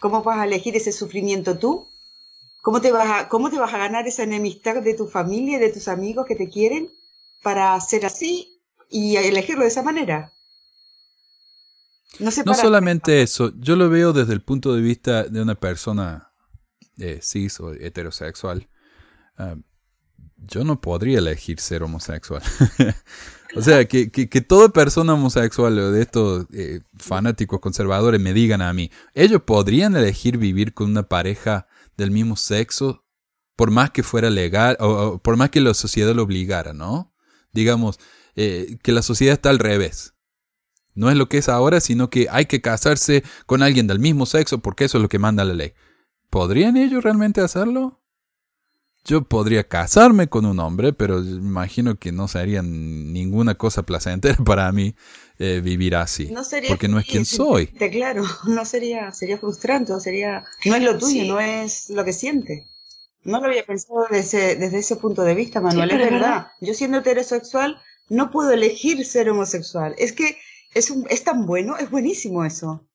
¿Cómo 0.00 0.22
vas 0.22 0.38
a 0.38 0.44
elegir 0.44 0.76
ese 0.76 0.92
sufrimiento 0.92 1.58
tú? 1.58 1.88
¿Cómo 2.62 2.80
te, 2.80 2.92
vas 2.92 3.08
a, 3.10 3.28
¿Cómo 3.28 3.50
te 3.50 3.58
vas 3.58 3.74
a 3.74 3.78
ganar 3.78 4.06
esa 4.06 4.22
enemistad 4.22 4.82
de 4.82 4.94
tu 4.94 5.06
familia, 5.06 5.58
de 5.58 5.72
tus 5.72 5.88
amigos 5.88 6.26
que 6.26 6.36
te 6.36 6.48
quieren 6.48 6.90
para 7.42 7.78
ser 7.80 8.06
así 8.06 8.60
y 8.88 9.16
elegirlo 9.16 9.62
de 9.62 9.68
esa 9.68 9.82
manera? 9.82 10.32
No, 12.18 12.30
solamente 12.54 13.22
eso, 13.22 13.52
yo 13.58 13.74
lo 13.74 13.88
veo 13.88 14.12
desde 14.12 14.34
el 14.34 14.42
punto 14.42 14.74
de 14.74 14.82
vista 14.82 15.24
de 15.24 15.40
una 15.40 15.54
persona 15.54 16.31
eh, 17.02 17.20
cis 17.20 17.60
o 17.60 17.72
heterosexual. 17.72 18.68
Ah, 19.36 19.56
yo 20.38 20.64
no 20.64 20.80
podría 20.80 21.18
elegir 21.18 21.60
ser 21.60 21.82
homosexual. 21.82 22.42
o 23.56 23.62
sea, 23.62 23.86
que, 23.86 24.10
que, 24.10 24.40
toda 24.40 24.70
persona 24.70 25.14
homosexual 25.14 25.78
o 25.78 25.92
de 25.92 26.02
estos 26.02 26.46
eh, 26.52 26.80
fanáticos 26.96 27.60
conservadores 27.60 28.20
me 28.20 28.32
digan 28.32 28.62
a 28.62 28.72
mí, 28.72 28.90
ellos 29.14 29.42
podrían 29.42 29.96
elegir 29.96 30.38
vivir 30.38 30.74
con 30.74 30.90
una 30.90 31.04
pareja 31.04 31.66
del 31.96 32.10
mismo 32.10 32.36
sexo 32.36 33.04
por 33.56 33.70
más 33.70 33.90
que 33.90 34.02
fuera 34.02 34.30
legal 34.30 34.76
o, 34.80 35.18
por 35.18 35.36
más 35.36 35.50
que 35.50 35.60
la 35.60 35.74
sociedad 35.74 36.14
lo 36.14 36.22
obligara, 36.22 36.72
¿no? 36.72 37.12
Digamos, 37.52 37.98
eh, 38.34 38.78
que 38.82 38.92
la 38.92 39.02
sociedad 39.02 39.34
está 39.34 39.50
al 39.50 39.58
revés. 39.58 40.14
No 40.94 41.10
es 41.10 41.16
lo 41.16 41.28
que 41.28 41.38
es 41.38 41.48
ahora, 41.48 41.80
sino 41.80 42.10
que 42.10 42.28
hay 42.30 42.46
que 42.46 42.60
casarse 42.60 43.22
con 43.46 43.62
alguien 43.62 43.86
del 43.86 43.98
mismo 43.98 44.26
sexo 44.26 44.58
porque 44.58 44.84
eso 44.84 44.98
es 44.98 45.02
lo 45.02 45.08
que 45.08 45.18
manda 45.18 45.44
la 45.44 45.54
ley. 45.54 45.72
¿Podrían 46.32 46.78
ellos 46.78 47.04
realmente 47.04 47.42
hacerlo? 47.42 48.00
Yo 49.04 49.22
podría 49.22 49.68
casarme 49.68 50.28
con 50.28 50.46
un 50.46 50.60
hombre, 50.60 50.94
pero 50.94 51.18
imagino 51.18 51.98
que 51.98 52.10
no 52.10 52.26
sería 52.26 52.62
ninguna 52.62 53.56
cosa 53.56 53.82
placentera 53.82 54.38
para 54.46 54.72
mí 54.72 54.94
eh, 55.38 55.60
vivir 55.62 55.94
así. 55.94 56.30
No 56.30 56.42
sería 56.42 56.70
porque 56.70 56.88
no 56.88 56.98
es 56.98 57.04
quien 57.04 57.26
soy. 57.26 57.66
Claro, 57.92 58.24
no 58.46 58.64
sería, 58.64 59.12
sería 59.12 59.36
frustrante, 59.36 59.92
sería, 60.00 60.42
no 60.64 60.74
es 60.74 60.82
lo 60.82 60.96
tuyo, 60.96 61.24
no 61.26 61.38
es 61.38 61.90
lo 61.90 62.02
que 62.02 62.14
siente. 62.14 62.66
No 63.24 63.38
lo 63.38 63.48
había 63.48 63.66
pensado 63.66 64.06
desde, 64.10 64.56
desde 64.56 64.78
ese 64.78 64.96
punto 64.96 65.24
de 65.24 65.34
vista, 65.34 65.60
Manuel, 65.60 65.90
es 65.90 65.98
verdad. 65.98 66.46
Yo 66.62 66.72
siendo 66.72 67.00
heterosexual 67.00 67.78
no 68.08 68.30
puedo 68.30 68.52
elegir 68.52 69.04
ser 69.04 69.28
homosexual. 69.28 69.94
Es 69.98 70.14
que 70.14 70.38
es, 70.72 70.90
un, 70.90 71.06
es 71.10 71.24
tan 71.24 71.44
bueno, 71.44 71.76
es 71.76 71.90
buenísimo 71.90 72.42
eso. 72.42 72.88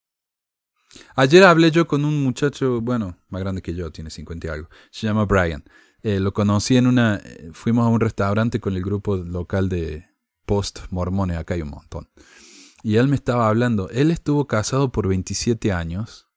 Ayer 1.15 1.43
hablé 1.43 1.71
yo 1.71 1.87
con 1.87 2.05
un 2.05 2.23
muchacho, 2.23 2.81
bueno, 2.81 3.17
más 3.29 3.41
grande 3.41 3.61
que 3.61 3.73
yo, 3.73 3.91
tiene 3.91 4.09
50 4.09 4.47
y 4.47 4.49
algo. 4.49 4.69
Se 4.91 5.07
llama 5.07 5.25
Brian. 5.25 5.63
Eh, 6.03 6.19
lo 6.19 6.33
conocí 6.33 6.77
en 6.77 6.87
una. 6.87 7.17
Eh, 7.17 7.49
fuimos 7.53 7.85
a 7.85 7.89
un 7.89 7.99
restaurante 7.99 8.59
con 8.59 8.75
el 8.75 8.83
grupo 8.83 9.17
local 9.17 9.69
de 9.69 10.05
post 10.45 10.79
mormones, 10.89 11.37
acá 11.37 11.55
hay 11.55 11.61
un 11.61 11.69
montón. 11.69 12.09
Y 12.83 12.95
él 12.95 13.07
me 13.07 13.15
estaba 13.15 13.49
hablando. 13.49 13.89
Él 13.89 14.11
estuvo 14.11 14.47
casado 14.47 14.91
por 14.91 15.07
27 15.07 15.71
años. 15.71 16.27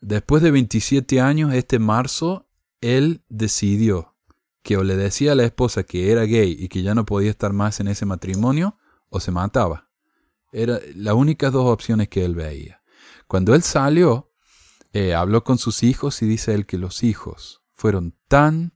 Después 0.00 0.42
de 0.42 0.50
27 0.50 1.20
años, 1.20 1.54
este 1.54 1.78
marzo, 1.78 2.48
él 2.80 3.22
decidió 3.28 4.14
que 4.62 4.76
o 4.76 4.84
le 4.84 4.96
decía 4.96 5.32
a 5.32 5.34
la 5.34 5.44
esposa 5.44 5.84
que 5.84 6.10
era 6.10 6.24
gay 6.24 6.56
y 6.58 6.68
que 6.68 6.82
ya 6.82 6.94
no 6.94 7.06
podía 7.06 7.30
estar 7.30 7.52
más 7.52 7.80
en 7.80 7.88
ese 7.88 8.04
matrimonio, 8.04 8.76
o 9.08 9.20
se 9.20 9.30
mataba. 9.30 9.88
Eran 10.52 10.80
las 10.94 11.14
únicas 11.14 11.52
dos 11.52 11.66
opciones 11.66 12.08
que 12.08 12.24
él 12.24 12.34
veía. 12.34 12.79
Cuando 13.30 13.54
él 13.54 13.62
salió, 13.62 14.32
eh, 14.92 15.14
habló 15.14 15.44
con 15.44 15.56
sus 15.56 15.84
hijos 15.84 16.20
y 16.20 16.26
dice 16.26 16.52
él 16.52 16.66
que 16.66 16.78
los 16.78 17.04
hijos 17.04 17.62
fueron 17.74 18.18
tan, 18.26 18.74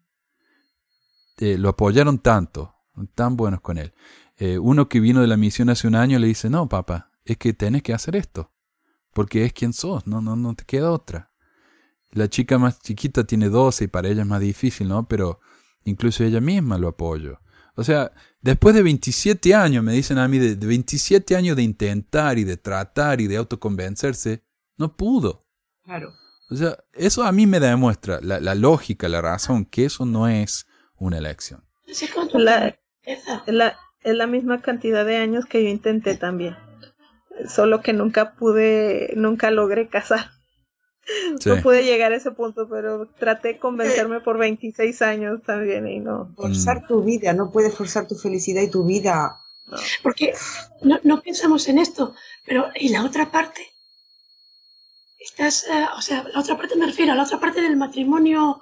eh, 1.38 1.58
lo 1.58 1.70
apoyaron 1.70 2.20
tanto, 2.20 2.72
tan 3.16 3.36
buenos 3.36 3.62
con 3.62 3.78
él. 3.78 3.94
Eh, 4.36 4.60
uno 4.60 4.88
que 4.88 5.00
vino 5.00 5.22
de 5.22 5.26
la 5.26 5.36
misión 5.36 5.70
hace 5.70 5.88
un 5.88 5.96
año 5.96 6.20
le 6.20 6.28
dice, 6.28 6.50
no, 6.50 6.68
papá, 6.68 7.10
es 7.24 7.36
que 7.36 7.52
tenés 7.52 7.82
que 7.82 7.94
hacer 7.94 8.14
esto, 8.14 8.52
porque 9.12 9.44
es 9.44 9.52
quien 9.52 9.72
sos, 9.72 10.06
no, 10.06 10.22
no, 10.22 10.36
no 10.36 10.54
te 10.54 10.64
queda 10.64 10.92
otra. 10.92 11.32
La 12.12 12.28
chica 12.28 12.56
más 12.56 12.78
chiquita 12.78 13.24
tiene 13.24 13.48
12 13.48 13.82
y 13.82 13.88
para 13.88 14.06
ella 14.08 14.22
es 14.22 14.28
más 14.28 14.40
difícil, 14.40 14.86
¿no? 14.86 15.08
Pero 15.08 15.40
incluso 15.82 16.22
ella 16.22 16.40
misma 16.40 16.78
lo 16.78 16.86
apoyó. 16.86 17.40
O 17.76 17.84
sea, 17.84 18.12
después 18.40 18.74
de 18.74 18.82
27 18.82 19.54
años, 19.54 19.82
me 19.82 19.92
dicen 19.92 20.18
a 20.18 20.28
mí, 20.28 20.38
de, 20.38 20.54
27 20.54 21.36
años 21.36 21.56
de 21.56 21.62
intentar 21.62 22.38
y 22.38 22.44
de 22.44 22.56
tratar 22.56 23.20
y 23.20 23.26
de 23.26 23.36
autoconvencerse, 23.36 24.44
no 24.76 24.96
pudo. 24.96 25.46
Claro. 25.82 26.14
O 26.50 26.56
sea, 26.56 26.76
eso 26.92 27.24
a 27.24 27.32
mí 27.32 27.46
me 27.46 27.58
demuestra 27.58 28.20
la, 28.22 28.38
la 28.40 28.54
lógica, 28.54 29.08
la 29.08 29.20
razón, 29.20 29.64
que 29.64 29.86
eso 29.86 30.06
no 30.06 30.28
es 30.28 30.66
una 30.96 31.18
elección. 31.18 31.64
La, 32.32 32.78
la, 33.46 33.78
es 34.02 34.14
la 34.14 34.26
misma 34.26 34.60
cantidad 34.60 35.04
de 35.04 35.16
años 35.16 35.46
que 35.46 35.62
yo 35.62 35.70
intenté 35.70 36.16
también. 36.16 36.56
Solo 37.48 37.80
que 37.80 37.92
nunca 37.92 38.34
pude, 38.34 39.12
nunca 39.16 39.50
logré 39.50 39.88
casar. 39.88 40.30
No 41.44 41.62
pude 41.62 41.84
llegar 41.84 42.12
a 42.12 42.16
ese 42.16 42.30
punto, 42.30 42.68
pero 42.68 43.06
traté 43.18 43.48
de 43.48 43.58
convencerme 43.58 44.20
por 44.20 44.38
26 44.38 45.02
años 45.02 45.42
también 45.42 45.86
y 45.86 46.00
no. 46.00 46.32
Forzar 46.36 46.86
tu 46.86 47.02
vida, 47.02 47.32
no 47.32 47.50
puedes 47.50 47.74
forzar 47.74 48.06
tu 48.06 48.14
felicidad 48.14 48.62
y 48.62 48.70
tu 48.70 48.84
vida. 48.84 49.40
Porque 50.02 50.34
no, 50.82 51.00
no, 51.04 51.22
pensamos 51.22 51.68
en 51.68 51.78
esto, 51.78 52.14
pero 52.46 52.68
¿y 52.74 52.90
la 52.90 53.04
otra 53.04 53.30
parte? 53.30 53.72
Estás, 55.18 55.64
eh, 55.64 55.86
o 55.96 56.02
sea, 56.02 56.24
la 56.32 56.40
otra 56.40 56.56
parte 56.56 56.76
me 56.76 56.86
refiero 56.86 57.12
a 57.12 57.16
la 57.16 57.24
otra 57.24 57.40
parte 57.40 57.60
del 57.60 57.76
matrimonio. 57.76 58.60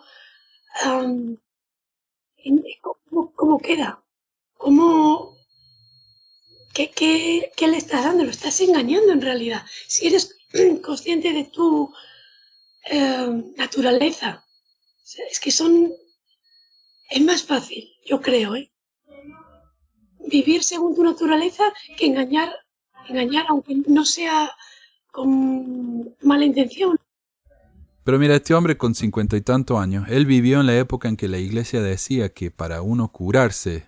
¿cómo, 2.80 3.32
¿Cómo 3.34 3.58
queda? 3.58 4.02
¿Cómo, 4.56 5.36
¿Qué, 6.72 6.90
qué, 6.90 7.52
qué, 7.56 7.68
le 7.68 7.76
estás 7.76 8.04
dando? 8.04 8.24
Lo 8.24 8.30
estás 8.30 8.60
engañando 8.60 9.12
en 9.12 9.20
realidad. 9.20 9.64
Si 9.88 10.06
eres 10.06 10.36
consciente 10.82 11.32
de 11.32 11.44
tu 11.44 11.92
eh, 12.90 13.54
naturaleza. 13.56 14.44
es 15.30 15.40
que 15.40 15.50
son... 15.50 15.90
Es 17.10 17.20
más 17.20 17.42
fácil, 17.42 17.90
yo 18.06 18.20
creo, 18.20 18.56
¿eh? 18.56 18.72
Vivir 20.28 20.62
según 20.62 20.94
tu 20.94 21.04
naturaleza 21.04 21.64
que 21.98 22.06
engañar, 22.06 22.54
engañar 23.08 23.44
aunque 23.48 23.74
no 23.86 24.04
sea 24.06 24.50
con 25.10 26.16
mala 26.22 26.44
intención. 26.44 26.96
Pero 28.04 28.18
mira, 28.18 28.34
este 28.34 28.54
hombre 28.54 28.76
con 28.76 28.94
cincuenta 28.94 29.36
y 29.36 29.42
tantos 29.42 29.78
años, 29.78 30.06
él 30.08 30.26
vivió 30.26 30.60
en 30.60 30.66
la 30.66 30.76
época 30.76 31.08
en 31.08 31.16
que 31.16 31.28
la 31.28 31.38
iglesia 31.38 31.82
decía 31.82 32.30
que 32.30 32.50
para 32.50 32.82
uno 32.82 33.12
curarse 33.12 33.86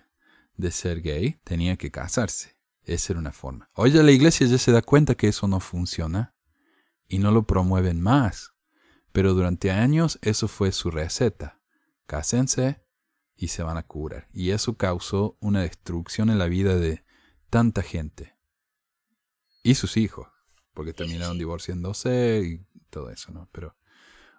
de 0.55 0.71
ser 0.71 1.01
gay 1.01 1.39
tenía 1.43 1.75
que 1.75 1.91
casarse. 1.91 2.55
Esa 2.83 3.13
era 3.13 3.19
una 3.19 3.33
forma. 3.33 3.69
Hoy 3.73 3.91
la 3.91 4.11
iglesia 4.11 4.47
ya 4.47 4.57
se 4.57 4.71
da 4.71 4.81
cuenta 4.81 5.15
que 5.15 5.27
eso 5.27 5.47
no 5.47 5.59
funciona 5.59 6.33
y 7.09 7.17
no 7.19 7.31
lo 7.31 7.43
promueven 7.43 7.99
más. 7.99 8.54
Pero 9.15 9.33
durante 9.33 9.71
años 9.71 10.19
eso 10.21 10.49
fue 10.49 10.73
su 10.73 10.91
receta. 10.91 11.61
Cásense 12.05 12.81
y 13.37 13.47
se 13.47 13.63
van 13.63 13.77
a 13.77 13.83
curar. 13.83 14.27
Y 14.33 14.49
eso 14.49 14.75
causó 14.75 15.37
una 15.39 15.61
destrucción 15.61 16.29
en 16.29 16.37
la 16.37 16.47
vida 16.47 16.75
de 16.75 17.05
tanta 17.49 17.81
gente. 17.81 18.35
Y 19.63 19.75
sus 19.75 19.95
hijos, 19.95 20.27
porque 20.73 20.91
terminaron 20.91 21.37
divorciándose 21.37 22.41
y 22.43 22.65
todo 22.89 23.09
eso, 23.09 23.31
¿no? 23.31 23.47
Pero, 23.53 23.77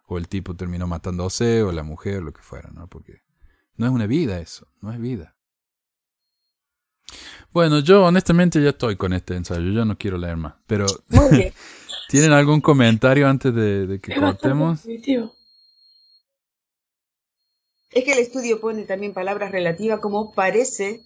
o 0.08 0.18
el 0.18 0.28
tipo 0.28 0.54
terminó 0.54 0.86
matándose, 0.86 1.62
o 1.62 1.72
la 1.72 1.82
mujer, 1.82 2.22
lo 2.22 2.34
que 2.34 2.42
fuera, 2.42 2.68
¿no? 2.70 2.86
Porque 2.86 3.22
no 3.76 3.86
es 3.86 3.92
una 3.92 4.06
vida 4.06 4.40
eso, 4.40 4.68
no 4.82 4.92
es 4.92 5.00
vida. 5.00 5.38
Bueno, 7.50 7.78
yo 7.78 8.04
honestamente 8.04 8.62
ya 8.62 8.70
estoy 8.70 8.96
con 8.96 9.14
este 9.14 9.36
ensayo, 9.36 9.70
yo 9.70 9.86
no 9.86 9.96
quiero 9.96 10.18
leer 10.18 10.36
más, 10.36 10.56
pero... 10.66 10.84
¿Tienen 12.08 12.32
algún 12.32 12.60
comentario 12.60 13.28
antes 13.28 13.54
de, 13.54 13.98
que 14.02 14.14
cortemos? 14.14 14.86
Es 17.90 18.04
que 18.04 18.12
el 18.12 18.18
estudio 18.18 18.60
pone 18.60 18.84
también 18.84 19.12
palabras 19.12 19.50
relativas 19.50 20.00
como 20.00 20.32
parece 20.32 21.02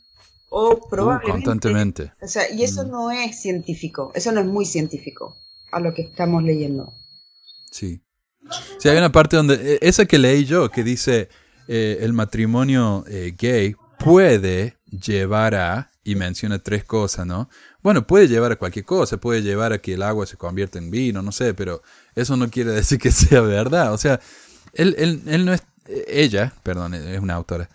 o 0.50 0.74
uh, 0.74 0.88
probablemente. 0.88 1.32
constantemente. 1.32 2.12
O 2.20 2.26
sea, 2.26 2.50
y 2.50 2.64
eso 2.64 2.84
mm. 2.84 2.90
no 2.90 3.10
es 3.10 3.40
científico, 3.40 4.12
eso 4.14 4.32
no 4.32 4.40
es 4.40 4.46
muy 4.46 4.66
científico 4.66 5.36
a 5.72 5.80
lo 5.80 5.94
que 5.94 6.02
estamos 6.02 6.42
leyendo. 6.42 6.92
Sí. 7.70 8.02
Sí, 8.78 8.88
hay 8.88 8.98
una 8.98 9.12
parte 9.12 9.36
donde, 9.36 9.74
e, 9.74 9.78
esa 9.82 10.06
que 10.06 10.18
leí 10.18 10.44
yo, 10.44 10.70
que 10.70 10.82
dice 10.82 11.28
eh, 11.68 11.98
el 12.00 12.12
matrimonio 12.12 13.04
eh, 13.08 13.34
gay 13.38 13.76
puede 13.98 14.76
llevar 14.86 15.54
a, 15.54 15.92
y 16.02 16.16
menciona 16.16 16.58
tres 16.58 16.84
cosas, 16.84 17.26
¿no? 17.26 17.48
Bueno, 17.82 18.06
puede 18.06 18.28
llevar 18.28 18.52
a 18.52 18.56
cualquier 18.56 18.84
cosa, 18.84 19.16
puede 19.16 19.42
llevar 19.42 19.72
a 19.72 19.78
que 19.78 19.94
el 19.94 20.02
agua 20.02 20.26
se 20.26 20.36
convierta 20.36 20.78
en 20.78 20.90
vino, 20.90 21.22
no 21.22 21.32
sé, 21.32 21.54
pero 21.54 21.82
eso 22.14 22.36
no 22.36 22.50
quiere 22.50 22.70
decir 22.72 22.98
que 22.98 23.10
sea 23.10 23.40
verdad. 23.40 23.92
O 23.92 23.98
sea, 23.98 24.20
él, 24.72 24.94
él, 24.98 25.22
él 25.26 25.44
no 25.44 25.52
es, 25.52 25.62
ella, 26.08 26.52
perdón, 26.62 26.94
es 26.94 27.20
una 27.20 27.34
autora, 27.34 27.68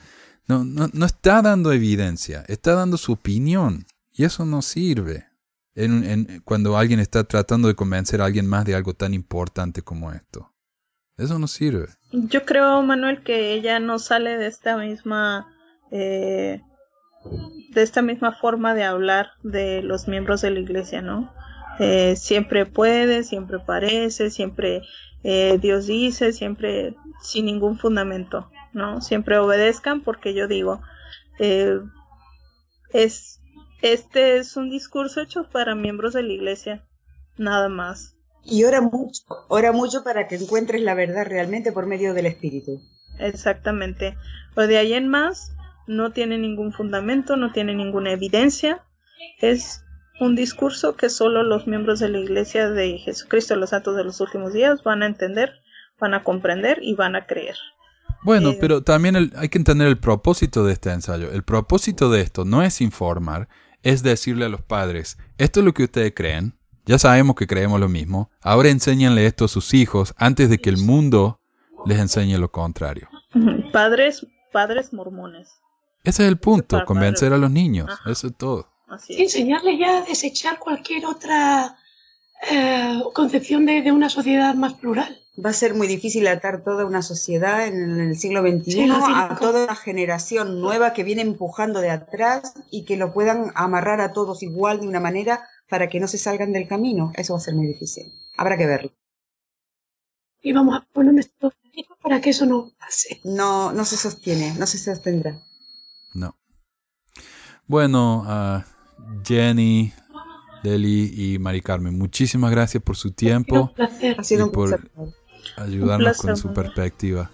no, 0.47 0.63
no, 0.63 0.89
no 0.93 1.05
está 1.05 1.41
dando 1.41 1.71
evidencia, 1.71 2.43
está 2.47 2.73
dando 2.73 2.97
su 2.97 3.13
opinión. 3.13 3.85
Y 4.17 4.23
eso 4.23 4.45
no 4.45 4.61
sirve 4.61 5.27
en, 5.75 6.03
en, 6.05 6.41
cuando 6.45 6.77
alguien 6.77 6.99
está 6.99 7.25
tratando 7.25 7.67
de 7.67 7.75
convencer 7.75 8.21
a 8.21 8.25
alguien 8.25 8.47
más 8.47 8.63
de 8.63 8.75
algo 8.75 8.93
tan 8.93 9.13
importante 9.13 9.81
como 9.81 10.11
esto. 10.13 10.53
Eso 11.17 11.39
no 11.39 11.47
sirve. 11.47 11.87
Yo 12.11 12.45
creo, 12.45 12.81
Manuel, 12.81 13.23
que 13.23 13.53
ella 13.53 13.79
no 13.79 13.99
sale 13.99 14.37
de 14.37 14.47
esta 14.47 14.77
misma 14.77 15.47
eh, 15.91 16.61
de 17.75 17.81
esta 17.81 18.01
misma 18.01 18.31
forma 18.31 18.73
de 18.73 18.83
hablar 18.83 19.31
de 19.43 19.81
los 19.81 20.07
miembros 20.07 20.41
de 20.41 20.51
la 20.51 20.59
iglesia, 20.59 21.01
¿no? 21.01 21.33
Eh, 21.79 22.15
siempre 22.15 22.65
puede, 22.65 23.23
siempre 23.23 23.59
parece, 23.59 24.29
siempre 24.29 24.81
eh, 25.23 25.57
Dios 25.59 25.87
dice, 25.87 26.31
siempre 26.31 26.95
sin 27.21 27.45
ningún 27.45 27.77
fundamento, 27.77 28.49
¿no? 28.73 29.01
Siempre 29.01 29.37
obedezcan 29.37 30.01
porque 30.01 30.33
yo 30.33 30.47
digo, 30.47 30.81
eh, 31.39 31.79
es, 32.93 33.41
este 33.81 34.37
es 34.37 34.55
un 34.55 34.69
discurso 34.69 35.21
hecho 35.21 35.49
para 35.49 35.75
miembros 35.75 36.13
de 36.13 36.23
la 36.23 36.31
iglesia, 36.31 36.85
nada 37.37 37.67
más. 37.67 38.15
Y 38.43 38.63
ora 38.63 38.79
mucho, 38.79 39.23
ora 39.47 39.71
mucho 39.71 40.03
para 40.03 40.27
que 40.27 40.35
encuentres 40.35 40.81
la 40.81 40.93
verdad 40.93 41.25
realmente 41.25 41.71
por 41.71 41.87
medio 41.87 42.13
del 42.13 42.27
Espíritu. 42.27 42.79
Exactamente. 43.19 44.15
Pero 44.53 44.67
de 44.67 44.77
ahí 44.77 44.93
en 44.93 45.07
más, 45.07 45.54
no 45.87 46.11
tiene 46.11 46.37
ningún 46.37 46.71
fundamento, 46.73 47.37
no 47.37 47.51
tiene 47.51 47.75
ninguna 47.75 48.11
evidencia. 48.11 48.83
Es 49.39 49.83
un 50.19 50.35
discurso 50.35 50.95
que 50.95 51.09
solo 51.09 51.43
los 51.43 51.67
miembros 51.67 51.99
de 51.99 52.09
la 52.09 52.19
Iglesia 52.19 52.69
de 52.69 52.97
Jesucristo, 52.97 53.55
los 53.55 53.71
santos 53.71 53.95
de 53.95 54.03
los 54.03 54.21
últimos 54.21 54.53
días, 54.53 54.83
van 54.83 55.03
a 55.03 55.07
entender, 55.07 55.53
van 55.99 56.13
a 56.13 56.23
comprender 56.23 56.79
y 56.81 56.95
van 56.95 57.15
a 57.15 57.25
creer. 57.25 57.55
Bueno, 58.23 58.51
eh, 58.51 58.57
pero 58.59 58.81
también 58.81 59.31
hay 59.35 59.49
que 59.49 59.57
entender 59.57 59.87
el 59.87 59.97
propósito 59.97 60.65
de 60.65 60.73
este 60.73 60.91
ensayo. 60.91 61.31
El 61.31 61.43
propósito 61.43 62.09
de 62.09 62.21
esto 62.21 62.45
no 62.45 62.63
es 62.63 62.81
informar, 62.81 63.47
es 63.83 64.01
decirle 64.01 64.45
a 64.45 64.49
los 64.49 64.63
padres, 64.63 65.17
esto 65.37 65.59
es 65.59 65.65
lo 65.65 65.73
que 65.73 65.83
ustedes 65.83 66.13
creen, 66.15 66.57
ya 66.85 66.97
sabemos 66.97 67.35
que 67.35 67.47
creemos 67.47 67.79
lo 67.79 67.89
mismo, 67.89 68.31
ahora 68.41 68.69
enséñanle 68.69 69.25
esto 69.25 69.45
a 69.45 69.47
sus 69.47 69.73
hijos 69.73 70.13
antes 70.17 70.49
de 70.49 70.57
que 70.57 70.69
el 70.69 70.77
mundo 70.77 71.39
les 71.85 71.99
enseñe 71.99 72.37
lo 72.37 72.51
contrario. 72.51 73.09
Padres, 73.71 74.25
padres 74.51 74.91
mormones. 74.93 75.59
Ese 76.05 76.23
es 76.23 76.29
el 76.29 76.37
punto, 76.37 76.83
convencer 76.85 77.33
a 77.33 77.37
los 77.37 77.51
niños, 77.51 77.89
eso 78.05 78.27
es 78.27 78.35
todo. 78.37 78.69
Enseñarles 79.09 79.79
ya 79.79 79.97
a 79.97 80.01
desechar 80.01 80.59
cualquier 80.59 81.05
otra 81.05 81.77
eh, 82.49 83.01
concepción 83.13 83.65
de 83.65 83.91
una 83.91 84.09
sociedad 84.09 84.53
más 84.55 84.75
plural 84.75 85.25
va 85.43 85.49
a 85.49 85.53
ser 85.53 85.73
muy 85.73 85.87
difícil 85.87 86.27
atar 86.27 86.63
toda 86.63 86.85
una 86.85 87.01
sociedad 87.01 87.67
en 87.67 87.99
el 87.99 88.17
siglo 88.17 88.41
XXI 88.41 88.89
a 88.91 89.37
toda 89.39 89.65
una 89.65 89.75
generación 89.75 90.61
nueva 90.61 90.93
que 90.93 91.03
viene 91.03 91.21
empujando 91.21 91.81
de 91.81 91.89
atrás 91.89 92.53
y 92.71 92.85
que 92.85 92.97
lo 92.97 93.13
puedan 93.13 93.51
amarrar 93.55 94.01
a 94.01 94.13
todos 94.13 94.43
igual 94.43 94.81
de 94.81 94.87
una 94.87 94.99
manera 94.99 95.47
para 95.69 95.89
que 95.89 95.99
no 95.99 96.07
se 96.07 96.17
salgan 96.17 96.53
del 96.53 96.67
camino. 96.67 97.11
Eso 97.15 97.33
va 97.33 97.39
a 97.39 97.41
ser 97.41 97.55
muy 97.55 97.67
difícil. 97.67 98.13
Habrá 98.37 98.57
que 98.57 98.65
verlo. 98.65 98.91
Y 100.41 100.53
vamos 100.53 100.77
a 100.77 100.85
poner 100.93 101.13
nuestro 101.13 101.51
para 102.01 102.21
que 102.21 102.29
eso 102.29 102.45
no 102.45 102.71
pase. 102.79 103.19
No, 103.23 103.73
no 103.73 103.83
se 103.83 103.97
sostiene, 103.97 104.53
no 104.57 104.67
se 104.67 104.77
sostendrá. 104.77 105.41
No. 106.15 106.35
Bueno, 107.67 108.25
uh, 108.27 108.63
Jenny, 109.23 109.93
Deli 110.63 111.13
y 111.15 111.39
Mari 111.39 111.61
Carmen, 111.61 111.97
muchísimas 111.97 112.51
gracias 112.51 112.81
por 112.81 112.95
su 112.95 113.11
tiempo. 113.11 113.73
Ha 114.17 114.23
sido 114.23 114.45
un 114.45 114.51
placer 114.51 114.89
ayudarnos 115.57 116.17
con 116.17 116.37
su 116.37 116.53
perspectiva. 116.53 117.29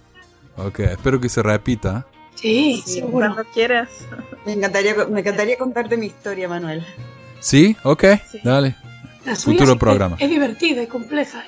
Ok, 0.58 0.80
espero 0.80 1.22
que 1.22 1.30
se 1.30 1.42
repita. 1.42 2.08
Sí, 2.36 2.82
seguro. 2.86 3.34
Cuando 3.34 3.52
quieras. 3.52 3.90
Me 4.46 4.54
encantaría, 4.54 4.96
me 5.06 5.20
encantaría 5.20 5.58
contarte 5.58 5.96
mi 5.98 6.08
historia, 6.08 6.48
Manuel. 6.48 6.86
¿Sí? 7.40 7.76
Ok, 7.84 8.06
dale. 8.44 8.76
Futuro 9.38 9.78
programa. 9.78 10.18
Es, 10.20 10.30
divertida 10.30 10.82
y 10.82 10.88
compleja. 10.88 11.44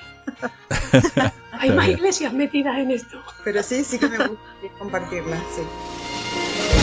Hay 1.52 1.72
más 1.72 1.88
iglesias 1.88 2.34
metidas 2.34 2.78
en 2.78 2.92
esto. 2.92 3.18
Pero 3.44 3.64
sí, 3.64 3.84
sí 3.84 3.98
que 3.98 4.08
me 4.08 4.18
gustaría 4.18 4.72
compartirla, 4.78 5.38
sí. 5.56 6.83